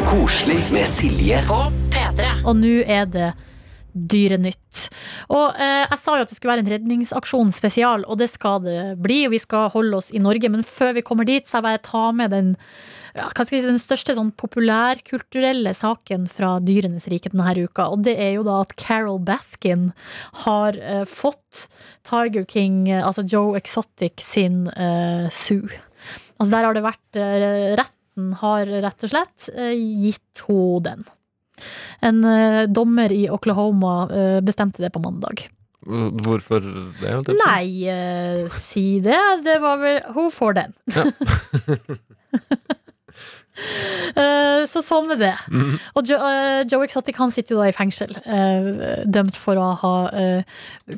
Koselig 0.10 0.60
med 0.74 0.88
Silje. 0.90 1.44
På 1.48 1.62
P3. 1.94 2.32
Og 2.48 2.56
nå 2.58 2.80
er 2.88 3.06
det 3.12 3.30
Dyrenytt. 3.94 4.86
Og 5.34 5.58
eh, 5.58 5.86
jeg 5.86 6.00
sa 6.02 6.18
jo 6.18 6.26
at 6.26 6.32
det 6.32 6.38
skulle 6.38 6.54
være 6.54 6.66
en 6.66 6.72
redningsaksjon 6.76 7.52
spesial, 7.56 8.06
og 8.08 8.20
det 8.22 8.30
skal 8.34 8.64
det 8.66 8.80
bli. 9.02 9.24
Og 9.28 9.36
vi 9.36 9.42
skal 9.42 9.72
holde 9.74 10.00
oss 10.00 10.12
i 10.14 10.22
Norge, 10.24 10.52
men 10.52 10.66
før 10.68 10.96
vi 10.98 11.06
kommer 11.06 11.28
dit, 11.28 11.48
så 11.48 11.60
jeg 11.60 11.68
bare 11.70 11.86
ta 11.86 12.06
med 12.16 12.34
den 12.36 12.56
ja, 13.18 13.28
jeg 13.34 13.50
si, 13.50 13.60
den 13.66 13.80
største 13.82 14.14
sånn 14.18 14.32
populærkulturelle 14.38 15.74
saken 15.78 16.28
fra 16.32 16.56
Dyrenes 16.64 17.08
rike 17.12 17.32
denne 17.34 17.56
uka. 17.58 17.90
Og 17.90 18.04
det 18.06 18.16
er 18.22 18.36
jo 18.38 18.46
da 18.48 18.60
at 18.64 18.76
Carol 18.80 19.20
Baskin 19.26 19.90
har 20.46 20.78
eh, 20.78 21.06
fått 21.10 21.68
Tiger 22.08 22.46
King, 22.50 22.84
eh, 22.90 23.06
altså 23.06 23.26
Joe 23.26 23.58
Exotic, 23.60 24.22
sin 24.24 24.68
eh, 24.76 25.28
Sue. 25.34 25.82
Altså 26.40 26.52
der 26.54 26.68
har 26.68 26.78
det 26.78 26.86
vært 26.86 27.20
eh, 27.20 27.72
Retten 27.80 28.34
har 28.42 28.70
rett 28.86 29.08
og 29.08 29.14
slett 29.14 29.50
eh, 29.56 29.74
gitt 29.76 30.46
henne 30.48 30.84
den. 30.86 31.08
En 32.06 32.24
eh, 32.26 32.66
dommer 32.68 33.12
i 33.16 33.24
Oklahoma 33.30 33.96
eh, 34.10 34.40
bestemte 34.46 34.84
det 34.84 34.92
på 34.96 35.02
mandag. 35.04 35.48
Hvorfor 35.90 36.60
det? 37.00 37.14
si? 37.26 37.38
Nei, 37.40 37.88
eh, 37.88 38.48
si 38.52 38.88
det. 39.04 39.20
Det 39.46 39.60
var 39.64 39.80
vel 39.82 40.02
Hun 40.16 40.32
får 40.32 40.60
den. 40.60 40.76
Eh, 44.20 44.64
så 44.68 44.82
sånn 44.84 45.12
er 45.14 45.20
det. 45.20 45.34
Mm. 45.54 45.76
Og 45.98 46.08
Joe, 46.10 46.18
uh, 46.18 46.62
Joe 46.68 46.84
Exotic 46.84 47.18
han 47.22 47.32
sitter 47.32 47.54
jo 47.54 47.60
da 47.62 47.68
i 47.70 47.76
fengsel, 47.76 48.12
uh, 48.26 49.04
dømt 49.06 49.38
for 49.38 49.60
å 49.60 49.68
ha 49.80 49.92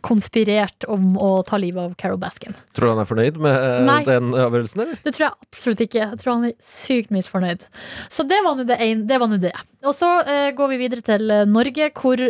konspirert 0.06 0.86
om 0.90 1.18
å 1.20 1.30
ta 1.46 1.60
livet 1.60 1.84
av 1.84 1.96
Carol 2.00 2.20
Baskin. 2.22 2.56
Tror 2.78 2.88
du 2.88 2.92
han 2.94 3.02
er 3.04 3.10
fornøyd 3.10 3.40
med 3.44 3.86
Nei. 3.88 4.00
den 4.08 4.32
avgjørelsen, 4.32 4.84
eller? 4.86 5.02
Det 5.04 5.14
tror 5.18 5.26
jeg 5.28 5.50
absolutt 5.50 5.84
ikke. 5.86 6.00
Jeg 6.06 6.22
tror 6.22 6.34
han 6.38 6.48
er 6.50 6.56
sykt 6.72 7.12
misfornøyd. 7.14 7.66
Så 8.10 8.26
det 8.30 8.40
var 8.46 8.58
nå 8.58 8.66
det. 8.70 8.80
en- 8.80 9.06
det, 9.10 9.20
var 9.22 9.36
det. 9.44 9.54
Og 9.84 9.96
så 9.98 10.10
går 10.56 10.72
vi 10.72 10.80
videre 10.82 11.04
til 11.06 11.34
Norge, 11.52 11.92
hvor 12.00 12.22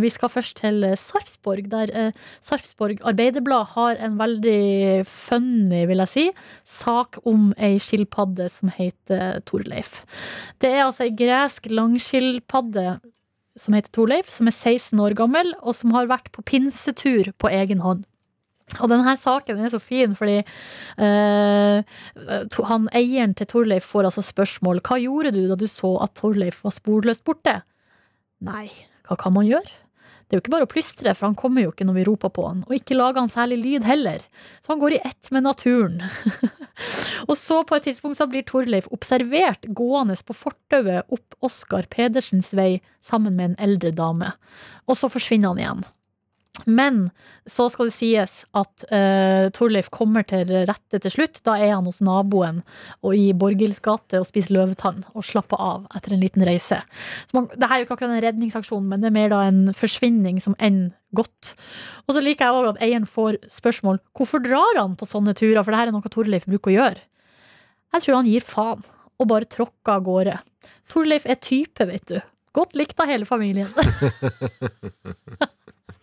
vi 0.00 0.12
skal 0.14 0.32
først 0.32 0.60
til 0.62 0.86
Sarpsborg. 1.00 1.68
Der 1.72 2.12
Sarpsborg 2.40 3.02
Arbeiderblad 3.04 3.74
har 3.74 3.96
en 3.98 4.18
veldig 4.20 5.04
funny, 5.08 5.84
vil 5.90 6.04
jeg 6.04 6.12
si, 6.14 6.26
sak 6.68 7.18
om 7.26 7.50
ei 7.58 7.76
skilpadde 7.82 8.48
som 8.52 8.72
heter 8.76 9.40
Torleif. 9.70 10.02
Det 10.60 10.70
er 10.74 10.84
altså 10.84 11.06
ei 11.06 11.14
gresk 11.16 11.66
langskilpadde 11.70 13.00
som 13.58 13.74
heter 13.74 13.90
Torleif, 13.92 14.30
som 14.30 14.46
er 14.48 14.54
16 14.54 14.98
år 15.02 15.14
gammel, 15.18 15.50
og 15.62 15.74
som 15.74 15.90
har 15.94 16.06
vært 16.10 16.30
på 16.32 16.42
pinsetur 16.46 17.32
på 17.38 17.50
egen 17.50 17.80
hånd. 17.84 18.04
Og 18.80 18.86
denne 18.88 19.16
saken 19.18 19.58
er 19.58 19.68
så 19.72 19.80
fin, 19.82 20.12
fordi 20.14 20.36
eh, 21.02 21.82
to- 22.54 22.66
han 22.68 22.86
eieren 22.94 23.34
til 23.34 23.46
Torleif 23.50 23.82
får 23.90 24.06
altså 24.06 24.22
spørsmål 24.22 24.78
Hva 24.86 24.98
gjorde 25.02 25.32
du 25.34 25.40
da 25.50 25.56
du 25.58 25.66
så 25.66 25.96
at 26.04 26.14
Torleif 26.14 26.62
var 26.62 26.70
sporløst 26.76 27.24
borte? 27.26 27.56
Nei, 28.46 28.68
hva 29.08 29.18
kan 29.18 29.34
man 29.34 29.48
gjøre? 29.48 29.66
Det 30.30 30.36
er 30.36 30.38
jo 30.38 30.44
ikke 30.44 30.52
bare 30.54 30.66
å 30.68 30.70
plystre, 30.70 31.10
for 31.18 31.26
han 31.26 31.34
kommer 31.34 31.64
jo 31.64 31.72
ikke 31.72 31.82
når 31.88 31.96
vi 31.96 32.02
roper 32.06 32.30
på 32.30 32.44
han. 32.46 32.60
Og 32.68 32.76
ikke 32.76 32.94
lager 32.94 33.18
han 33.18 33.32
særlig 33.32 33.56
lyd 33.64 33.86
heller. 33.88 34.22
Så 34.62 34.70
han 34.70 34.78
går 34.78 34.94
i 34.94 35.00
ett 35.08 35.30
med 35.34 35.42
naturen. 35.42 35.96
og 37.28 37.34
så 37.34 37.56
på 37.66 37.74
et 37.74 37.88
tidspunkt 37.88 38.20
så 38.20 38.28
blir 38.30 38.46
Torleif 38.46 38.86
observert 38.94 39.66
gående 39.74 40.14
på 40.22 40.36
fortauet 40.38 41.10
opp 41.10 41.34
Oskar 41.42 41.90
Pedersens 41.90 42.52
vei 42.54 42.76
sammen 43.02 43.34
med 43.34 43.50
en 43.50 43.58
eldre 43.66 43.90
dame. 43.90 44.30
Og 44.86 45.02
så 45.02 45.10
forsvinner 45.10 45.50
han 45.50 45.64
igjen. 45.64 45.82
Men 46.66 47.08
så 47.48 47.68
skal 47.72 47.88
det 47.88 47.96
sies 47.96 48.34
at 48.56 48.84
uh, 48.90 49.48
Torleif 49.56 49.90
kommer 49.94 50.26
til 50.28 50.50
rette 50.68 51.00
til 51.02 51.14
slutt. 51.14 51.40
Da 51.46 51.56
er 51.58 51.74
han 51.74 51.88
hos 51.88 52.00
naboen 52.04 52.62
og 53.06 53.16
i 53.16 53.30
Borghild 53.36 53.80
gate 53.84 54.20
og 54.20 54.28
spiser 54.28 54.56
løvetann 54.56 55.02
og 55.14 55.26
slapper 55.26 55.60
av 55.60 55.86
etter 55.96 56.16
en 56.16 56.22
liten 56.22 56.44
reise. 56.46 56.80
Så 57.28 57.36
man, 57.36 57.50
det 57.54 57.66
her 57.66 57.76
er 57.78 57.82
jo 57.82 57.88
ikke 57.88 57.98
akkurat 57.98 58.16
en 58.16 58.24
redningsaksjon, 58.26 58.88
men 58.90 59.02
det 59.02 59.10
er 59.10 59.16
mer 59.16 59.32
da 59.32 59.44
en 59.48 59.62
forsvinning 59.76 60.40
som 60.42 60.56
ender 60.58 60.96
godt. 61.16 61.54
Og 62.06 62.14
så 62.14 62.22
liker 62.22 62.46
jeg 62.46 62.58
òg 62.58 62.68
at 62.70 62.82
eieren 62.86 63.08
får 63.08 63.40
spørsmål 63.50 63.98
hvorfor 64.14 64.42
drar 64.44 64.78
han 64.78 64.94
på 64.98 65.08
sånne 65.10 65.34
turer, 65.34 65.62
for 65.64 65.74
det 65.74 65.80
her 65.80 65.90
er 65.90 65.96
noe 65.96 66.12
Torleif 66.12 66.46
bruker 66.46 66.70
å 66.70 66.76
gjøre. 66.76 67.06
Jeg 67.90 68.04
tror 68.04 68.20
han 68.20 68.30
gir 68.30 68.44
faen 68.46 68.84
og 69.20 69.28
bare 69.28 69.48
tråkker 69.50 69.96
av 69.96 70.04
gårde. 70.06 70.36
Torleif 70.90 71.26
er 71.26 71.40
type, 71.42 71.86
vet 71.90 72.06
du. 72.08 72.20
Godt 72.56 72.78
likt 72.78 72.98
av 73.02 73.10
hele 73.10 73.26
familien. 73.28 73.68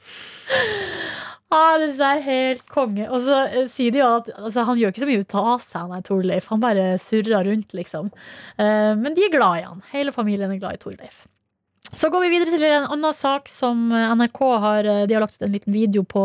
Ah, 1.47 1.77
det 1.79 2.03
er 2.03 2.25
helt 2.25 2.65
konge. 2.67 3.05
Og 3.07 3.21
så 3.23 3.37
eh, 3.45 3.69
sier 3.71 3.93
de 3.95 4.01
jo 4.01 4.09
at 4.17 4.27
altså, 4.33 4.65
han 4.67 4.81
gjør 4.81 4.91
ikke 4.91 5.03
så 5.05 5.07
mye 5.07 5.21
ut 5.23 5.35
av 5.39 5.63
seg, 5.63 5.93
er 5.95 6.03
Torleif. 6.03 6.49
Han 6.51 6.59
bare 6.59 6.89
surrer 6.99 7.47
rundt, 7.47 7.71
liksom. 7.71 8.11
Eh, 8.59 8.91
men 8.99 9.15
de 9.15 9.23
er 9.23 9.31
glad 9.31 9.61
i 9.61 9.63
han. 9.69 9.79
Hele 9.93 10.11
familien 10.11 10.51
er 10.51 10.59
glad 10.59 10.75
i 10.75 10.81
Torleif. 10.81 11.23
Så 11.95 12.09
går 12.11 12.25
vi 12.25 12.31
videre 12.33 12.51
til 12.51 12.65
en 12.67 12.89
annen 12.91 13.15
sak 13.15 13.47
som 13.47 13.87
NRK 13.93 14.39
har 14.59 14.87
eh, 14.87 15.03
De 15.07 15.15
har 15.15 15.23
lagt 15.23 15.37
ut 15.37 15.45
en 15.45 15.53
liten 15.53 15.71
video 15.71 16.03
på 16.03 16.23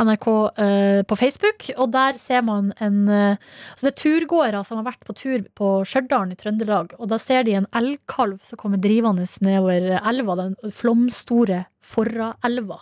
NRK 0.00 0.28
eh, 0.64 1.00
på 1.04 1.18
Facebook, 1.20 1.66
og 1.76 1.90
der 1.92 2.16
ser 2.16 2.40
man 2.46 2.70
en 2.80 3.02
eh, 3.12 3.36
altså 3.74 3.90
Det 3.90 3.92
er 3.92 4.00
turgåere 4.00 4.64
som 4.64 4.80
har 4.80 4.88
vært 4.88 5.04
på 5.04 5.16
tur 5.18 5.44
på 5.58 5.72
Stjørdal 5.84 6.32
i 6.32 6.38
Trøndelag, 6.40 6.96
og 6.96 7.12
da 7.12 7.20
ser 7.20 7.44
de 7.44 7.58
en 7.58 7.68
elgkalv 7.76 8.40
som 8.46 8.60
kommer 8.60 8.80
drivende 8.80 9.28
nedover 9.44 9.98
elva, 10.00 10.38
den 10.40 10.56
flomstore 10.72 11.66
Forraelva. 11.86 12.78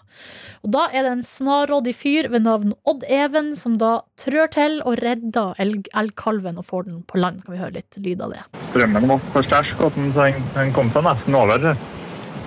Og 0.64 0.72
da 0.74 0.86
er 0.90 1.06
det 1.06 1.12
en 1.18 1.24
snarrådig 1.26 1.94
fyr 1.98 2.28
ved 2.32 2.46
navn 2.46 2.72
Odd 2.88 3.04
Even 3.08 3.52
som 3.58 3.76
da 3.80 3.98
trør 4.20 4.48
til 4.54 4.78
og 4.84 4.98
redder 5.04 5.58
elg, 5.62 5.90
elgkalven 5.96 6.60
og 6.60 6.68
får 6.68 6.88
den 6.88 7.02
på 7.08 7.20
land. 7.20 7.42
Kan 7.44 7.56
vi 7.56 7.60
høre 7.62 7.76
litt 7.78 8.00
lyd 8.00 8.24
av 8.24 8.34
det? 8.34 8.44
Strømmen 8.70 9.10
var 9.10 9.26
for 9.34 9.46
sterk, 9.46 9.74
og 9.80 9.98
den, 9.98 10.12
den 10.56 10.72
kom 10.76 10.92
seg 10.94 11.04
nesten 11.06 11.36
over. 11.38 11.74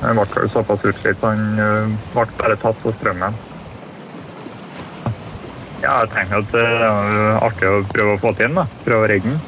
Han 0.02 0.17
ble 0.20 0.26
vel 0.34 0.50
såpass 0.54 0.86
utslitt, 0.86 1.22
han 1.26 1.60
øh, 1.60 1.93
ble 2.13 2.26
bare 2.38 2.58
tatt 2.62 2.82
på 2.84 2.93
strømmen. 3.00 3.38
Ja, 5.82 6.00
jeg 6.02 6.10
tenker 6.13 6.41
at 6.41 6.50
det 6.56 6.65
er 6.65 7.38
artig 7.46 7.70
å 7.70 7.84
prøve 7.91 8.15
å 8.15 8.22
få 8.22 8.34
til 8.34 8.50
den, 8.50 8.58
da. 8.58 8.65
Prøve 8.86 9.06
å 9.06 9.10
redde 9.12 9.30
den. 9.30 9.39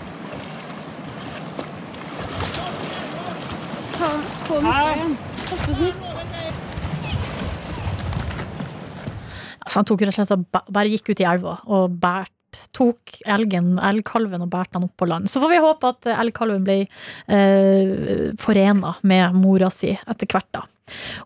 Altså, 9.69 9.83
han 9.83 9.85
tok 9.85 10.01
rett 10.01 10.15
og 10.15 10.17
slett 10.17 10.33
og 10.33 10.73
bare 10.73 10.89
gikk 10.89 11.11
ut 11.13 11.21
i 11.21 11.29
elva 11.29 11.59
og 11.69 11.95
bært 12.01 12.33
Tok 12.73 13.19
elgen, 13.29 13.75
elgkalven 13.77 14.41
og 14.41 14.49
bærte 14.49 14.73
han 14.73 14.87
opp 14.87 14.95
på 14.97 15.05
land. 15.05 15.29
Så 15.29 15.37
får 15.37 15.51
vi 15.51 15.59
håpe 15.61 15.91
at 15.91 16.07
elgkalven 16.15 16.63
ble 16.65 16.77
eh, 16.81 18.31
forena 18.41 18.95
med 19.05 19.37
mora 19.37 19.69
si 19.69 19.91
etter 19.93 20.29
hvert, 20.29 20.47
da. 20.57 20.63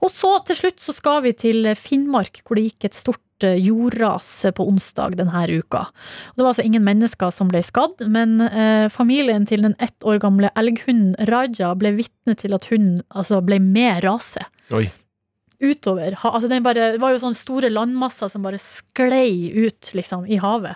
Og 0.04 0.12
så 0.12 0.34
til 0.48 0.60
slutt 0.60 0.84
så 0.84 0.96
skal 0.96 1.22
vi 1.24 1.32
til 1.40 1.70
Finnmark, 1.80 2.42
hvor 2.44 2.60
det 2.60 2.66
gikk 2.66 2.90
et 2.90 2.98
stort 3.00 3.46
eh, 3.48 3.56
jordras 3.56 4.28
på 4.56 4.66
onsdag 4.68 5.16
denne 5.22 5.46
uka. 5.48 5.86
Det 6.36 6.44
var 6.44 6.52
altså 6.52 6.68
ingen 6.68 6.84
mennesker 6.84 7.32
som 7.32 7.52
ble 7.52 7.64
skadd, 7.64 8.04
men 8.12 8.42
eh, 8.50 8.90
familien 8.92 9.48
til 9.48 9.64
den 9.64 9.78
ett 9.80 10.04
år 10.04 10.20
gamle 10.24 10.52
elghunden 10.60 11.16
Raja 11.32 11.72
ble 11.80 11.96
vitne 12.02 12.36
til 12.40 12.60
at 12.60 12.68
hunden 12.72 13.00
altså, 13.16 13.40
ble 13.46 13.62
med 13.64 14.04
raset 14.04 14.44
Oi. 14.76 14.90
Utover. 15.64 16.18
Altså 16.28 16.50
den 16.52 16.64
bare, 16.66 16.92
det 16.96 17.02
var 17.02 17.14
jo 17.14 17.22
sånne 17.22 17.38
store 17.38 17.72
landmasser 17.72 18.30
som 18.32 18.44
bare 18.46 18.60
sklei 18.62 19.50
ut 19.56 19.94
liksom, 19.96 20.26
i 20.28 20.40
havet. 20.42 20.76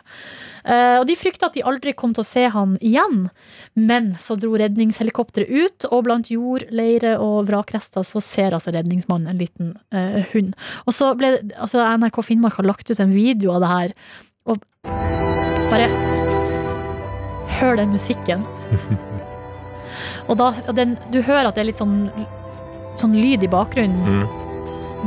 Eh, 0.63 0.95
og 0.99 1.05
de 1.09 1.17
frykta 1.19 1.49
at 1.49 1.57
de 1.57 1.65
aldri 1.67 1.93
kom 1.97 2.15
til 2.15 2.23
å 2.23 2.27
se 2.27 2.45
han 2.53 2.75
igjen, 2.83 3.27
men 3.75 4.13
så 4.21 4.37
dro 4.39 4.55
redningshelikopteret 4.59 5.51
ut, 5.51 5.89
og 5.91 6.05
blant 6.07 6.31
jord, 6.31 6.65
leire 6.71 7.17
og 7.23 7.47
vrakrester 7.51 8.05
så 8.07 8.23
ser 8.23 8.55
altså 8.57 8.73
redningsmannen 8.75 9.33
en 9.33 9.41
liten 9.41 9.75
eh, 9.95 10.23
hund. 10.33 10.55
Og 10.85 10.95
så 10.95 11.13
ble 11.19 11.37
altså 11.55 11.83
NRK 11.97 12.23
Finnmark 12.25 12.59
har 12.61 12.67
lagt 12.67 12.91
ut 12.91 13.03
en 13.03 13.15
video 13.15 13.55
av 13.55 13.63
det 13.63 13.73
her, 13.73 13.97
og 14.47 14.63
bare 15.71 15.91
Hør 17.57 17.73
den 17.79 17.89
musikken. 17.89 18.43
Og 20.29 20.35
da, 20.37 20.51
den, 20.75 20.97
du 21.09 21.21
hører 21.23 21.47
at 21.49 21.55
det 21.57 21.63
er 21.63 21.69
litt 21.71 21.79
sånn, 21.81 22.03
sånn 22.99 23.15
lyd 23.17 23.45
i 23.47 23.49
bakgrunnen. 23.49 24.27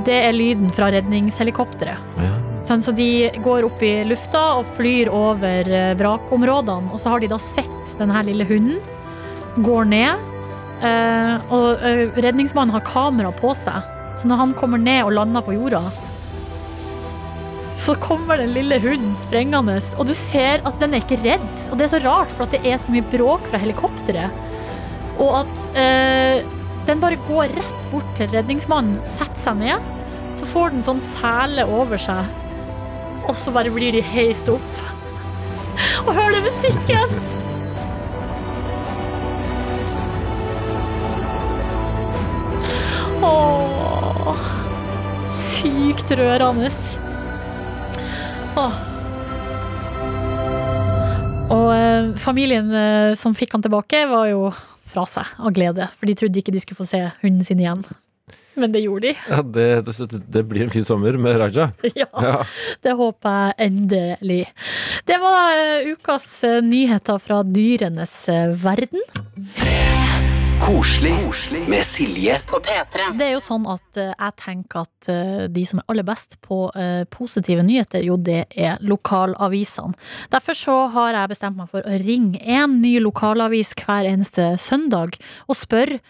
Det 0.06 0.16
er 0.16 0.36
lyden 0.36 0.70
fra 0.74 0.90
redningshelikopteret. 0.94 2.14
Ja. 2.20 2.30
Sånn, 2.64 2.82
så 2.84 2.92
de 2.92 3.30
går 3.42 3.64
opp 3.66 3.82
i 3.82 3.92
lufta 4.04 4.42
og 4.60 4.68
flyr 4.76 5.08
over 5.12 5.68
eh, 5.68 5.94
vrakområdene, 5.98 6.92
og 6.92 7.00
så 7.00 7.14
har 7.14 7.22
de 7.22 7.30
da 7.32 7.38
sett 7.40 7.94
denne 8.00 8.20
lille 8.28 8.46
hunden 8.48 8.80
går 9.64 9.88
ned. 9.90 10.28
eh, 10.84 11.50
og 11.52 11.82
eh, 11.84 12.04
redningsmannen 12.20 12.74
har 12.76 12.84
kamera 12.86 13.32
på 13.36 13.54
seg, 13.56 13.88
så 14.20 14.28
når 14.28 14.44
han 14.44 14.54
kommer 14.56 14.80
ned 14.80 15.02
og 15.06 15.16
lander 15.16 15.44
på 15.44 15.56
jorda, 15.56 15.82
så 17.80 17.94
kommer 17.96 18.36
den 18.36 18.52
lille 18.52 18.76
hunden 18.82 19.16
sprengende, 19.22 19.78
og 19.96 20.06
du 20.06 20.12
ser 20.14 20.60
altså 20.60 20.82
den 20.82 20.94
er 20.94 21.04
ikke 21.04 21.22
redd. 21.24 21.50
Og 21.70 21.78
det 21.80 21.86
er 21.86 21.92
så 21.94 22.00
rart, 22.04 22.32
for 22.36 22.44
at 22.44 22.52
det 22.52 22.60
er 22.68 22.80
så 22.80 22.92
mye 22.92 23.06
bråk 23.08 23.46
fra 23.48 23.60
helikopteret. 23.62 24.48
Og 25.20 25.30
at 25.42 25.78
eh, 25.80 26.42
den 26.86 27.00
bare 27.02 27.18
går 27.28 27.52
rett 27.56 27.82
bort 27.92 28.14
til 28.18 28.30
redningsmannen, 28.32 29.00
setter 29.08 29.42
seg 29.44 29.60
ned. 29.60 29.90
Så 30.38 30.48
får 30.48 30.72
den 30.74 30.86
sånn 30.86 31.02
sele 31.12 31.66
over 31.68 32.00
seg, 32.00 32.28
og 33.26 33.34
så 33.36 33.52
bare 33.54 33.72
blir 33.74 33.92
de 33.92 34.02
heist 34.04 34.48
opp. 34.50 34.80
Og 36.06 36.14
hør 36.16 36.32
den 36.36 36.46
musikken! 36.48 37.20
Åh, 43.20 44.46
sykt 45.28 46.14
rørende. 46.16 46.70
Åh. 48.56 48.78
Og 51.50 51.68
eh, 51.74 52.10
familien 52.16 52.70
eh, 52.72 53.12
som 53.18 53.34
fikk 53.36 53.56
han 53.56 53.64
tilbake, 53.64 54.06
var 54.08 54.30
jo 54.30 54.48
fra 54.90 55.06
seg 55.08 55.34
av 55.38 55.54
glede. 55.56 55.88
For 55.96 56.10
de 56.10 56.16
trodde 56.18 56.42
ikke 56.42 56.54
de 56.54 56.62
skulle 56.62 56.82
få 56.82 56.88
se 56.90 57.04
hunden 57.22 57.46
sin 57.46 57.62
igjen. 57.62 57.84
Men 58.60 58.72
det 58.74 58.82
gjorde 58.82 59.08
de. 59.08 59.14
Ja, 59.30 59.42
det, 59.42 59.66
det, 60.34 60.42
blir 60.50 60.64
en 60.66 60.72
fin 60.74 60.84
sommer 60.84 61.16
med 61.16 61.38
Raja. 61.40 61.70
Ja, 61.94 62.08
Ja. 62.20 62.34
det 62.82 62.92
håper 62.98 63.36
jeg 63.38 63.70
endelig. 63.70 64.40
Det 65.06 65.16
var 65.22 65.54
eh, 65.56 65.92
ukas 65.94 66.26
eh, 66.44 66.58
nyheter 66.64 67.20
fra 67.22 67.40
dyrenes 67.46 68.14
eh, 68.28 68.50
verden. 68.60 69.00
Koselig 70.60 71.14
med 71.68 71.84
Silje. 71.86 72.40
På 72.46 72.60
P3. 72.60 73.10
Det 73.18 73.26
er 73.26 73.32
jo 73.34 73.42
sånn 73.42 73.64
at 73.70 73.98
eh, 73.98 74.12
jeg 74.12 74.36
tenker 74.42 74.84
at 74.84 75.08
eh, 75.10 75.44
de 75.52 75.64
som 75.66 75.80
er 75.80 75.86
aller 75.92 76.06
best 76.06 76.36
på 76.44 76.62
eh, 76.76 77.02
positive 77.10 77.64
nyheter, 77.66 78.04
jo 78.04 78.18
det 78.20 78.44
er 78.52 78.80
lokalavisene. 78.84 79.96
Derfor 80.32 80.58
så 80.58 80.76
har 80.94 81.16
jeg 81.16 81.32
bestemt 81.32 81.58
meg 81.60 81.70
for 81.72 81.86
å 81.86 82.00
ringe 82.04 82.40
en 82.44 82.80
ny 82.82 82.98
lokalavis 83.02 83.72
hver 83.80 84.08
eneste 84.12 84.52
søndag 84.60 85.16
og 85.48 85.58
spørre 85.58 86.02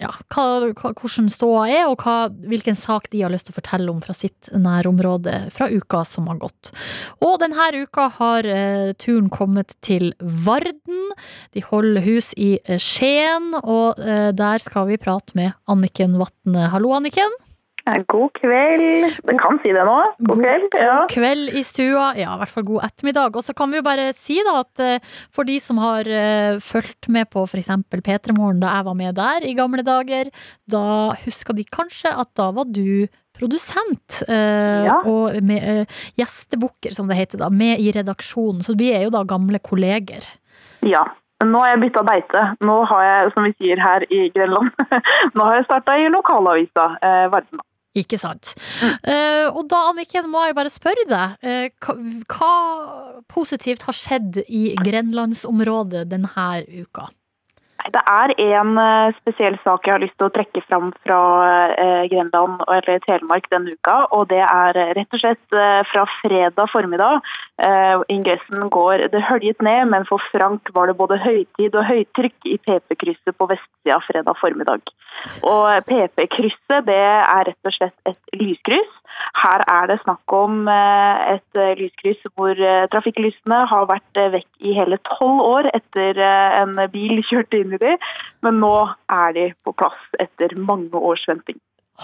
ja, 0.00 0.08
hva, 0.32 0.44
hva, 0.72 0.92
hvordan 0.96 1.28
ståa 1.32 1.66
er, 1.68 1.82
og 1.90 2.00
hva, 2.00 2.30
hvilken 2.48 2.76
sak 2.78 3.10
de 3.12 3.20
har 3.24 3.32
lyst 3.32 3.48
til 3.48 3.54
å 3.54 3.58
fortelle 3.58 3.92
om 3.92 4.00
fra 4.04 4.14
sitt 4.16 4.48
nærområde 4.56 5.34
fra 5.52 5.68
uka 5.68 6.00
som 6.08 6.30
har 6.32 6.40
gått. 6.40 6.72
Og 7.20 7.36
denne 7.42 7.68
uka 7.84 8.08
har 8.16 8.48
eh, 8.48 8.94
turen 8.96 9.28
kommet 9.32 9.76
til 9.84 10.10
Varden. 10.18 11.12
De 11.52 11.64
holder 11.68 12.04
hus 12.08 12.32
i 12.40 12.54
eh, 12.64 12.80
Skien, 12.80 13.52
og 13.60 14.00
eh, 14.00 14.30
der 14.36 14.64
skal 14.64 14.88
vi 14.88 15.00
prate 15.00 15.36
med 15.38 15.52
Anniken 15.70 16.16
Vatne. 16.20 16.70
Hallo, 16.72 16.94
Anniken. 16.96 17.41
Ja, 17.86 17.96
God 18.06 18.30
kveld. 18.38 19.16
Det 19.26 19.34
kan 19.40 19.56
si 19.62 19.72
det 19.74 19.82
nå. 19.88 19.96
God 20.28 20.38
kveld. 20.42 20.74
Ja. 20.78 20.92
God 21.02 21.10
kveld 21.10 21.56
i 21.58 21.62
stua. 21.66 22.12
Ja, 22.18 22.36
i 22.36 22.42
hvert 22.42 22.52
fall 22.54 22.66
god 22.68 22.84
ettermiddag. 22.86 23.36
Og 23.40 23.42
så 23.46 23.54
kan 23.58 23.72
vi 23.72 23.80
jo 23.80 23.86
bare 23.86 24.10
si 24.14 24.36
da 24.46 24.58
at 24.60 24.82
eh, 24.84 25.08
for 25.34 25.48
de 25.48 25.56
som 25.62 25.80
har 25.82 26.06
eh, 26.06 26.60
fulgt 26.62 27.08
med 27.10 27.26
på 27.32 27.42
f.eks. 27.48 27.72
P3 27.90 28.36
Morgen 28.36 28.60
da 28.62 28.70
jeg 28.76 28.86
var 28.86 28.94
med 29.00 29.18
der 29.18 29.46
i 29.48 29.56
gamle 29.58 29.82
dager, 29.86 30.30
da 30.70 30.84
husker 31.24 31.58
de 31.58 31.64
kanskje 31.74 32.12
at 32.14 32.30
da 32.38 32.50
var 32.54 32.70
du 32.70 33.08
produsent 33.34 34.20
eh, 34.28 34.84
Ja. 34.86 35.00
og 35.08 35.38
med, 35.42 35.64
eh, 35.64 35.98
gjestebukker, 36.20 36.92
som 36.94 37.08
det 37.10 37.16
heter 37.18 37.40
da, 37.42 37.48
med 37.50 37.80
i 37.82 37.90
redaksjonen. 37.96 38.62
Så 38.62 38.76
vi 38.78 38.92
er 38.94 39.08
jo 39.08 39.10
da 39.14 39.24
gamle 39.26 39.58
kolleger. 39.58 40.22
ja. 40.86 41.02
Nå 41.42 41.58
har 41.58 41.72
jeg 41.72 41.80
bytta 41.82 42.02
beite. 42.06 42.40
Nå 42.62 42.74
har 42.86 43.00
jeg, 43.02 43.30
som 43.34 43.42
vi 43.42 43.50
sier 43.58 43.80
her 43.82 44.04
i 44.14 44.28
Grenland, 44.30 44.68
nå 45.34 45.42
har 45.42 45.56
jeg 45.58 45.64
starta 45.66 45.96
i 45.98 46.04
lokalavisa 46.14 46.84
eh, 47.02 47.24
Varden. 47.32 47.58
Ikke 47.98 48.16
sant. 48.16 48.54
Eh, 48.80 49.48
og 49.52 49.66
da, 49.68 49.82
Anniken, 49.90 50.30
må 50.32 50.46
jeg 50.46 50.56
bare 50.56 50.72
spørre 50.72 51.04
deg. 51.10 51.34
Uh, 51.44 51.66
hva, 51.84 51.96
hva 52.32 52.52
positivt 53.28 53.84
har 53.84 53.96
skjedd 53.96 54.40
i 54.48 54.62
grenlandsområdet 54.80 56.06
denne 56.08 56.46
uka? 56.72 57.10
Det 57.90 58.02
er 58.06 58.32
en 58.38 58.76
eh, 58.78 59.14
spesiell 59.18 59.56
sak 59.64 59.86
jeg 59.86 59.96
har 59.96 60.02
lyst 60.02 60.14
til 60.20 60.28
å 60.28 60.34
trekke 60.34 60.62
fram 60.68 60.92
fra 61.02 61.18
eh, 61.74 62.04
Grenland 62.12 62.62
eller 62.70 63.02
Telemark 63.02 63.48
denne 63.50 63.74
uka. 63.74 63.96
Og 64.14 64.28
det 64.30 64.42
er 64.44 64.78
eh, 64.78 64.92
rett 64.98 65.16
og 65.16 65.22
slett 65.22 65.56
fra 65.90 66.04
fredag 66.20 66.70
formiddag. 66.72 67.26
Ingressen 68.10 68.68
går 68.72 69.06
det 69.12 69.20
høljet 69.28 69.60
ned, 69.62 69.90
men 69.92 70.06
for 70.08 70.22
Frank 70.32 70.70
var 70.74 70.88
det 70.88 70.96
både 70.98 71.18
høytid 71.20 71.76
og 71.76 71.86
høytrykk 71.86 72.48
i 72.48 72.56
PP-krysset 72.64 73.36
på 73.38 73.48
vestsida 73.50 73.98
fredag 74.06 74.38
formiddag. 74.40 74.92
Og 75.46 75.68
PP-krysset 75.86 76.88
det 76.88 76.98
er 77.02 77.46
rett 77.50 77.68
og 77.68 77.76
slett 77.76 78.10
et 78.10 78.38
lyskryss. 78.40 78.96
Her 79.42 79.62
er 79.70 79.88
det 79.90 79.98
snakk 80.02 80.34
om 80.36 80.68
eh, 80.70 81.22
et 81.34 81.58
eh, 81.58 81.74
lyskryss 81.80 82.20
hvor 82.36 82.52
eh, 82.52 82.86
trafikklysene 82.92 83.62
har 83.70 83.88
vært 83.90 84.20
vekk 84.34 84.66
i 84.68 84.74
hele 84.76 84.98
tolv 85.08 85.40
år 85.46 85.70
etter 85.72 86.20
en 86.22 86.76
bil 86.92 87.22
kjørte 87.28 87.62
inn 87.62 87.74
i 87.74 87.80
de, 87.82 87.96
men 88.44 88.60
nå 88.62 88.74
er 89.12 89.34
de 89.38 89.46
på 89.64 89.74
plass 89.78 90.20
etter 90.22 90.54
mange 90.70 90.98
års 90.98 91.24
venting. 91.30 91.58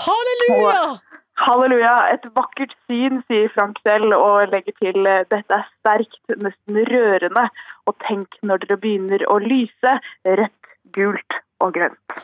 Halleluja! 0.06 0.98
Halleluja, 1.38 1.94
et 2.10 2.24
vakkert 2.34 2.72
syn, 2.88 3.20
sier 3.30 3.52
Frank 3.54 3.78
selv, 3.86 4.10
og 4.16 4.50
legger 4.50 4.74
til 4.80 5.06
dette 5.30 5.54
er 5.54 5.68
sterkt, 5.68 6.18
nesten 6.34 6.80
rørende. 6.90 7.44
Og 7.86 7.94
tenk 8.08 8.34
når 8.42 8.64
dere 8.64 8.80
begynner 8.82 9.22
å 9.30 9.38
lyse 9.44 9.92
rødt, 10.26 10.72
gult 10.96 11.38
og 11.62 11.76
grønt. 11.78 12.18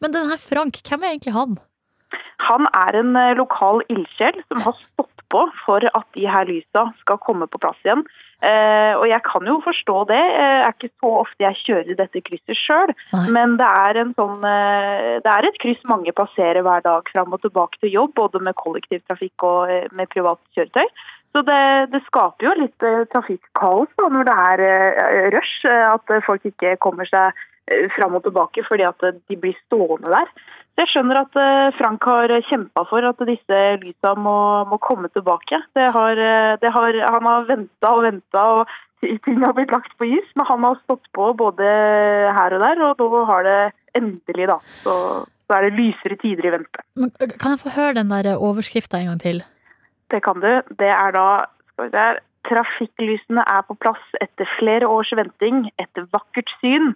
Men 0.00 0.16
denne 0.16 0.38
Frank, 0.40 0.80
hvem 0.88 1.04
er 1.04 1.12
egentlig 1.12 1.36
han? 1.36 1.58
Han 2.48 2.66
er 2.72 3.02
en 3.02 3.16
eh, 3.16 3.36
lokal 3.38 3.82
ildsjel 3.88 4.40
som 4.48 4.62
har 4.66 4.76
stått 4.80 5.12
på 5.28 5.42
for 5.66 5.84
at 5.84 6.06
de 6.16 6.24
her 6.24 6.48
lysa 6.48 6.86
skal 7.02 7.18
komme 7.20 7.46
på 7.46 7.60
plass 7.60 7.76
igjen. 7.84 8.06
Eh, 8.38 8.94
og 8.94 9.04
jeg 9.10 9.18
kan 9.26 9.44
jo 9.50 9.58
forstå 9.64 9.96
det. 10.08 10.20
Eh, 10.22 10.58
Det 10.58 10.66
er 10.68 10.76
ikke 10.76 10.90
så 11.02 11.10
ofte 11.24 11.44
jeg 11.44 11.58
kjører 11.66 11.98
dette 11.98 12.22
krysset 12.22 12.56
sjøl, 12.56 12.94
men 13.34 13.56
det 13.58 13.66
er, 13.66 13.98
en 13.98 14.14
sånn, 14.14 14.38
eh, 14.46 15.18
det 15.24 15.32
er 15.32 15.48
et 15.48 15.58
kryss 15.60 15.82
mange 15.90 16.12
passerer 16.12 16.62
hver 16.62 16.80
dag 16.86 17.02
fram 17.12 17.32
og 17.32 17.42
tilbake 17.42 17.76
til 17.80 17.90
jobb, 17.92 18.14
både 18.14 18.40
med 18.40 18.54
kollektivtrafikk 18.54 19.42
og 19.42 19.70
eh, 19.70 19.88
med 19.92 20.08
privat 20.14 20.38
kjøretøy. 20.54 20.86
Så 21.36 21.42
det, 21.44 21.92
det 21.92 22.00
skaper 22.06 22.46
jo 22.46 22.54
litt 22.62 22.82
eh, 22.82 23.04
trafikkaos 23.12 23.90
da, 24.00 24.08
når 24.08 24.24
det 24.30 24.36
er 24.46 24.64
eh, 24.70 25.28
rush, 25.34 25.66
eh, 25.68 25.84
at 25.92 26.14
eh, 26.14 26.24
folk 26.24 26.46
ikke 26.48 26.76
kommer 26.80 27.04
seg 27.10 27.34
eh, 27.34 27.44
fram 27.96 28.16
og 28.18 28.24
tilbake 28.26 28.64
fordi 28.68 28.86
at 28.88 29.04
eh, 29.06 29.18
de 29.30 29.36
blir 29.40 29.56
stående 29.66 30.12
der. 30.12 30.30
Så 30.78 30.84
jeg 30.84 30.90
skjønner 30.92 31.18
at 31.24 31.38
eh, 31.42 31.70
Frank 31.74 32.04
har 32.06 32.32
kjempa 32.46 32.84
for 32.86 33.02
at 33.02 33.22
disse 33.26 33.62
lysa 33.82 34.12
må, 34.14 34.36
må 34.70 34.78
komme 34.78 35.10
tilbake. 35.10 35.58
Det 35.74 35.88
har, 35.96 36.20
eh, 36.22 36.52
det 36.62 36.70
har, 36.74 37.00
han 37.14 37.26
har 37.26 37.48
venta 37.48 37.90
og 37.96 38.04
venta, 38.06 38.44
og 38.60 38.76
ting 39.26 39.42
har 39.42 39.56
blitt 39.56 39.74
lagt 39.74 39.96
på 39.98 40.06
is. 40.06 40.28
Men 40.38 40.46
han 40.46 40.68
har 40.68 40.78
stått 40.84 41.10
på 41.18 41.32
både 41.40 41.66
her 42.38 42.54
og 42.54 42.62
der, 42.62 42.84
og 42.86 43.02
nå 43.02 43.24
har 43.32 43.48
det 43.48 43.58
endelig, 43.98 44.46
da. 44.52 44.60
Så, 44.84 44.94
så 45.48 45.58
er 45.58 45.66
det 45.66 45.80
lysere 45.80 46.20
tider 46.22 46.46
i 46.46 46.54
vente. 46.54 46.86
Men, 46.94 47.10
eh, 47.18 47.34
Kan 47.34 47.56
jeg 47.56 47.64
få 47.64 47.74
høre 47.74 47.98
den 47.98 48.14
der 48.14 48.30
overskrifta 48.36 49.02
en 49.02 49.12
gang 49.12 49.20
til? 49.26 49.42
Det 50.14 50.22
kan 50.24 50.40
du. 50.40 50.50
Det 50.78 50.94
er 50.94 51.14
da 51.18 51.28
skal 51.74 51.90
vi 51.90 51.94
se 51.98 52.08
Trafikklysene 52.48 53.42
er 53.44 53.64
på 53.66 53.74
plass 53.76 54.00
etter 54.22 54.48
flere 54.56 54.86
års 54.88 55.10
venting, 55.12 55.66
etter 55.82 56.06
vakkert 56.14 56.48
syn. 56.62 56.94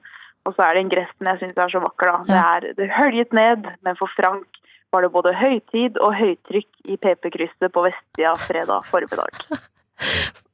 Og 0.49 0.57
så 0.57 0.66
er 0.66 0.74
det 0.74 0.86
ingressen 0.86 1.28
jeg 1.30 1.40
syns 1.40 1.61
er 1.61 1.70
så 1.70 1.82
vakker, 1.82 2.11
da. 2.11 2.22
Det 2.28 2.40
er 2.40 2.78
det 2.80 2.90
høljet 2.97 3.36
ned, 3.36 3.68
men 3.86 3.99
for 3.99 4.11
Frank 4.16 4.62
var 4.93 5.05
det 5.05 5.12
både 5.14 5.34
høytid 5.38 6.01
og 6.05 6.16
høytrykk 6.18 6.90
i 6.93 6.99
PP-krysset 7.01 7.72
på 7.72 7.84
Vestia 7.86 8.34
fredag 8.40 8.88
formiddag. 8.90 9.45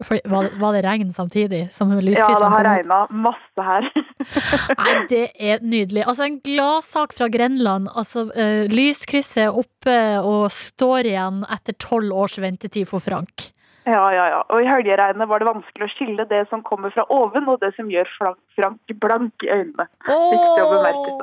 For, 0.05 0.21
var, 0.29 0.51
var 0.61 0.75
det 0.77 0.83
regn 0.85 1.09
samtidig 1.15 1.61
som 1.73 1.91
Ja, 1.97 2.27
det 2.29 2.51
har 2.53 2.67
regna 2.67 2.99
masse 3.11 3.65
her. 3.65 3.87
Nei, 4.83 4.95
det 5.11 5.23
er 5.35 5.63
nydelig. 5.65 6.05
Altså, 6.05 6.27
en 6.29 6.37
gladsak 6.45 7.15
fra 7.17 7.31
Grenland. 7.33 7.89
Altså, 7.97 8.27
uh, 8.29 8.69
lyskrysset 8.71 9.47
er 9.47 9.57
oppe 9.57 9.97
og 10.21 10.51
står 10.53 11.09
igjen 11.15 11.41
etter 11.49 11.79
tolv 11.81 12.13
års 12.13 12.37
ventetid 12.43 12.87
for 12.91 13.03
Frank. 13.03 13.49
Ja, 13.89 14.03
ja, 14.13 14.25
ja. 14.29 14.41
Og 14.53 14.61
i 14.61 14.67
helgeregnet 14.69 15.29
var 15.31 15.41
det 15.41 15.47
vanskelig 15.49 15.87
å 15.87 15.91
skille 15.95 16.25
det 16.29 16.43
som 16.51 16.61
kommer 16.67 16.91
fra 16.93 17.05
oven, 17.15 17.47
og 17.49 17.61
det 17.63 17.71
som 17.77 17.87
gjør 17.89 18.09
Frank, 18.19 18.37
Frank 18.57 18.81
blank 19.01 19.33
i 19.47 19.49
øynene. 19.55 19.87
Viktig 20.05 20.65
å 20.65 20.73
bemerke 20.75 21.11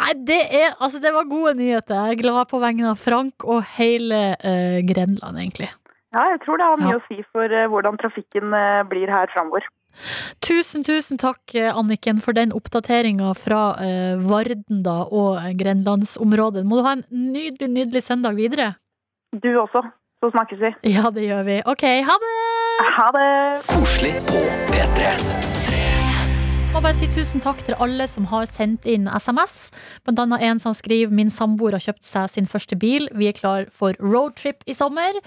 Nei, 0.00 0.12
det 0.28 0.40
er 0.58 0.74
Altså, 0.76 0.98
det 1.00 1.12
var 1.14 1.24
gode 1.30 1.54
nyheter. 1.60 1.94
Jeg 1.96 2.18
er 2.18 2.20
glad 2.20 2.50
på 2.50 2.60
vegne 2.60 2.90
av 2.92 2.98
Frank 3.00 3.44
og 3.46 3.62
hele 3.78 4.20
uh, 4.36 4.78
Grenland, 4.90 5.36
egentlig. 5.40 5.70
Ja, 6.12 6.22
jeg 6.34 6.40
tror 6.44 6.56
det 6.60 6.66
har 6.68 6.76
mye 6.82 6.96
Ja. 6.96 7.00
å 7.00 7.06
si 7.08 7.18
for 7.30 7.46
uh, 7.48 7.68
hvordan 7.72 7.96
trafikken 8.00 8.46
uh, 8.52 8.82
blir 8.90 9.08
her 9.12 9.26
framover. 9.32 9.64
Tusen, 10.44 10.84
tusen 10.86 11.16
takk, 11.18 11.40
Anniken, 11.72 12.20
for 12.22 12.32
den 12.36 12.52
oppdateringa 12.54 13.32
fra 13.34 13.74
Varden 14.22 14.84
da, 14.86 15.00
og 15.10 15.40
grenlandsområdet. 15.58 16.62
Må 16.64 16.78
du 16.78 16.84
ha 16.86 16.92
en 16.94 17.02
nydelig, 17.10 17.68
nydelig 17.74 18.02
søndag 18.06 18.38
videre. 18.38 18.68
Du 19.32 19.60
også. 19.60 19.82
Så 20.20 20.30
snakkes 20.30 20.58
vi. 20.60 20.90
Ja, 20.94 21.10
det 21.14 21.22
gjør 21.22 21.42
vi. 21.42 21.62
OK, 21.66 21.82
ha 21.82 22.16
det! 22.24 22.34
Ha 22.96 23.06
det! 23.16 23.30
Koselig 23.70 24.12
på 24.28 24.40
P3. 24.72 25.49
Må 26.70 26.80
bare 26.84 26.94
si 27.00 27.08
tusen 27.10 27.42
takk 27.42 27.64
til 27.66 27.74
alle 27.82 28.04
som 28.06 28.26
har 28.30 28.44
sendt 28.46 28.84
inn 28.86 29.08
SMS. 29.10 29.72
Blant 30.06 30.20
annet 30.22 30.44
en 30.46 30.60
som 30.62 30.74
skriver 30.76 31.10
min 31.14 31.32
samboer 31.32 31.74
har 31.74 31.82
kjøpt 31.82 32.06
seg 32.06 32.28
sin 32.30 32.46
første 32.46 32.78
bil. 32.78 33.08
Vi 33.16 33.26
er 33.26 33.34
klar 33.34 33.66
for 33.74 33.98
roadtrip 33.98 34.62
i 34.70 34.76
sommer. 34.76 35.18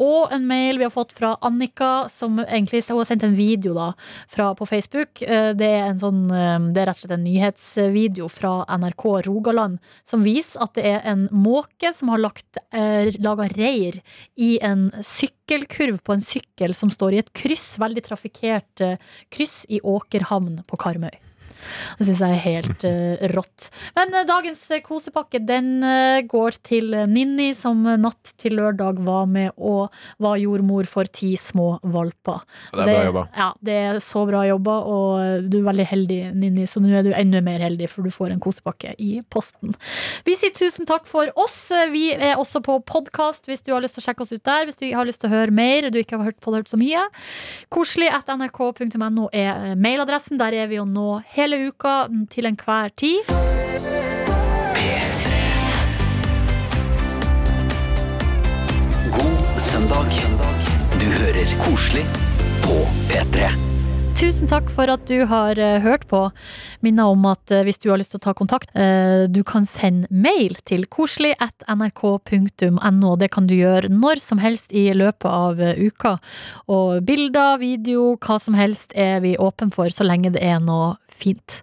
Og 0.00 0.32
en 0.32 0.44
mail 0.48 0.80
vi 0.80 0.84
har 0.84 0.92
fått 0.92 1.14
fra 1.16 1.34
Annika, 1.44 2.08
som 2.12 2.38
egentlig 2.42 2.82
hun 2.88 3.00
har 3.00 3.08
sendt 3.08 3.24
en 3.24 3.36
video 3.36 3.72
da, 3.76 3.90
fra, 4.32 4.50
på 4.56 4.68
Facebook. 4.68 5.22
Eh, 5.22 5.52
Det 5.56 5.70
er, 5.78 5.96
sånn, 6.00 6.22
eh, 6.32 6.68
det 6.72 6.82
er 6.82 6.90
rett 6.90 7.00
og 7.00 7.04
slett 7.04 7.16
en 7.16 7.24
nyhetsvideo 7.24 8.28
fra 8.32 8.52
NRK 8.68 9.04
Rogaland 9.28 9.80
som 10.04 10.24
viser 10.24 10.64
at 10.64 10.76
det 10.76 10.84
er 10.88 11.00
en 11.08 11.28
måke 11.32 11.92
som 11.96 12.12
har 12.12 12.24
eh, 12.28 13.12
laga 13.20 13.48
reir 13.56 14.00
i 14.36 14.58
en 14.62 14.90
sykkelkurv 15.50 15.98
på 16.06 16.14
en 16.14 16.22
sykkel 16.22 16.74
som 16.78 16.90
står 16.94 17.14
i 17.16 17.18
et 17.24 17.32
kryss, 17.34 17.74
veldig 17.82 18.04
trafikkert 18.06 18.82
eh, 18.86 19.00
kryss 19.34 19.64
i 19.68 19.80
Åkerhamn 19.82 20.62
på 20.68 20.78
Karmøy. 20.78 21.10
Det 21.98 22.06
syns 22.06 22.22
jeg 22.24 22.36
er 22.36 22.42
helt 22.44 22.86
uh, 22.86 23.24
rått. 23.34 23.68
Men 23.96 24.14
uh, 24.14 24.22
dagens 24.28 24.62
eh, 24.72 24.82
kosepakke 24.84 25.42
den 25.46 25.80
uh, 25.84 26.20
går 26.28 26.58
til 26.66 26.94
Ninni, 27.10 27.50
som 27.56 27.82
natt 27.84 28.32
til 28.40 28.56
lørdag 28.58 29.00
var 29.06 29.28
med 29.30 29.52
og 29.56 29.94
var 30.22 30.40
jordmor 30.40 30.88
for 30.90 31.08
ti 31.10 31.32
små 31.40 31.72
valper. 31.82 32.44
Det 32.72 32.84
er 32.84 32.90
bra 32.90 33.04
jobba. 33.08 33.24
Ja, 33.36 33.50
det 33.66 33.78
er 33.80 34.00
så 34.04 34.24
bra 34.28 34.44
jobba, 34.48 34.76
og 34.90 35.50
du 35.50 35.60
er 35.60 35.68
veldig 35.70 35.88
heldig, 35.90 36.20
Ninni, 36.40 36.66
så 36.70 36.82
nå 36.82 36.92
er 36.94 37.06
du 37.06 37.12
enda 37.16 37.42
mer 37.44 37.62
heldig, 37.64 37.90
for 37.92 38.06
du 38.06 38.14
får 38.14 38.34
en 38.34 38.42
kosepakke 38.42 38.94
i 39.00 39.12
posten. 39.32 39.74
Vi 40.26 40.36
sier 40.38 40.54
tusen 40.56 40.88
takk 40.88 41.08
for 41.08 41.30
oss. 41.40 41.58
Vi 41.92 42.10
er 42.14 42.38
også 42.40 42.62
på 42.64 42.78
podkast 42.86 43.48
hvis 43.50 43.64
du 43.66 43.72
har 43.74 43.82
lyst 43.84 43.98
til 43.98 44.04
å 44.04 44.08
sjekke 44.08 44.24
oss 44.24 44.34
ut 44.34 44.44
der. 44.46 44.66
Hvis 44.68 44.80
du 44.80 44.86
har 44.94 45.08
lyst 45.08 45.22
til 45.22 45.30
å 45.30 45.34
høre 45.34 45.54
mer, 45.54 45.90
du 45.90 45.98
ikke 46.00 46.18
har 46.18 46.30
hørt, 46.30 46.40
fått 46.44 46.60
hørt 46.60 46.70
så 46.70 46.78
mye. 46.80 47.02
Koselig 47.72 48.10
at 48.14 48.30
nrk.no 48.30 49.28
er 49.32 49.74
mailadressen. 49.80 50.38
Der 50.40 50.56
er 50.62 50.70
vi 50.70 50.78
jo 50.78 50.86
nå 50.88 51.20
hele 51.34 51.49
uka 51.54 52.06
til 52.30 52.46
enhver 52.46 52.88
tid. 52.96 53.18
God 59.12 59.60
søndag. 59.70 60.12
Du 61.00 61.06
hører 61.06 61.58
Koselig 61.64 62.06
på 62.62 62.76
P3. 63.08 63.69
Tusen 64.20 64.50
takk 64.50 64.66
for 64.68 64.90
at 64.92 65.06
du 65.08 65.22
har 65.24 65.56
eh, 65.56 65.78
hørt 65.80 66.02
på. 66.10 66.18
Minner 66.84 67.08
om 67.08 67.22
at 67.30 67.48
eh, 67.56 67.62
hvis 67.64 67.78
du 67.80 67.86
har 67.88 67.96
lyst 67.96 68.12
til 68.12 68.20
å 68.20 68.24
ta 68.26 68.34
kontakt, 68.36 68.68
eh, 68.76 69.24
du 69.32 69.40
kan 69.48 69.64
sende 69.64 70.10
mail 70.12 70.58
til 70.68 70.84
koselig 70.92 71.30
at 71.40 71.64
nrk.no. 71.64 73.14
Det 73.16 73.30
kan 73.32 73.48
du 73.48 73.54
gjøre 73.56 73.88
når 73.88 74.20
som 74.20 74.42
helst 74.44 74.76
i 74.76 74.90
løpet 74.92 75.24
av 75.24 75.62
uka. 75.80 76.12
Og 76.68 77.00
bilder, 77.08 77.56
video, 77.64 78.10
hva 78.20 78.36
som 78.44 78.58
helst 78.60 78.92
er 78.92 79.24
vi 79.24 79.38
åpne 79.40 79.72
for, 79.72 79.88
så 79.88 80.04
lenge 80.04 80.34
det 80.36 80.44
er 80.44 80.60
noe 80.60 80.98
fint. 81.08 81.62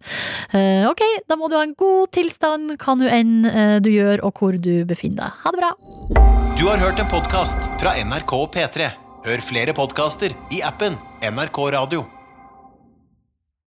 Ok, 0.50 1.06
da 1.30 1.38
må 1.38 1.52
du 1.52 1.60
ha 1.60 1.64
en 1.66 1.78
god 1.78 2.10
tilstand, 2.18 2.74
hva 2.82 2.98
nå 2.98 3.06
enn 3.10 3.82
du 3.86 3.90
gjør 3.94 4.26
og 4.26 4.42
hvor 4.42 4.58
du 4.58 4.82
befinner 4.90 5.28
deg. 5.28 5.40
Ha 5.46 5.54
det 5.54 5.62
bra. 5.62 5.72
Du 6.58 6.66
har 6.72 6.82
hørt 6.82 7.06
en 7.06 7.10
podkast 7.14 7.70
fra 7.78 7.94
NRK 8.02 8.38
P3. 8.58 8.92
Hør 9.30 9.50
flere 9.54 9.78
podkaster 9.78 10.34
i 10.54 10.66
appen 10.66 10.98
NRK 11.22 11.66
Radio. 11.78 12.08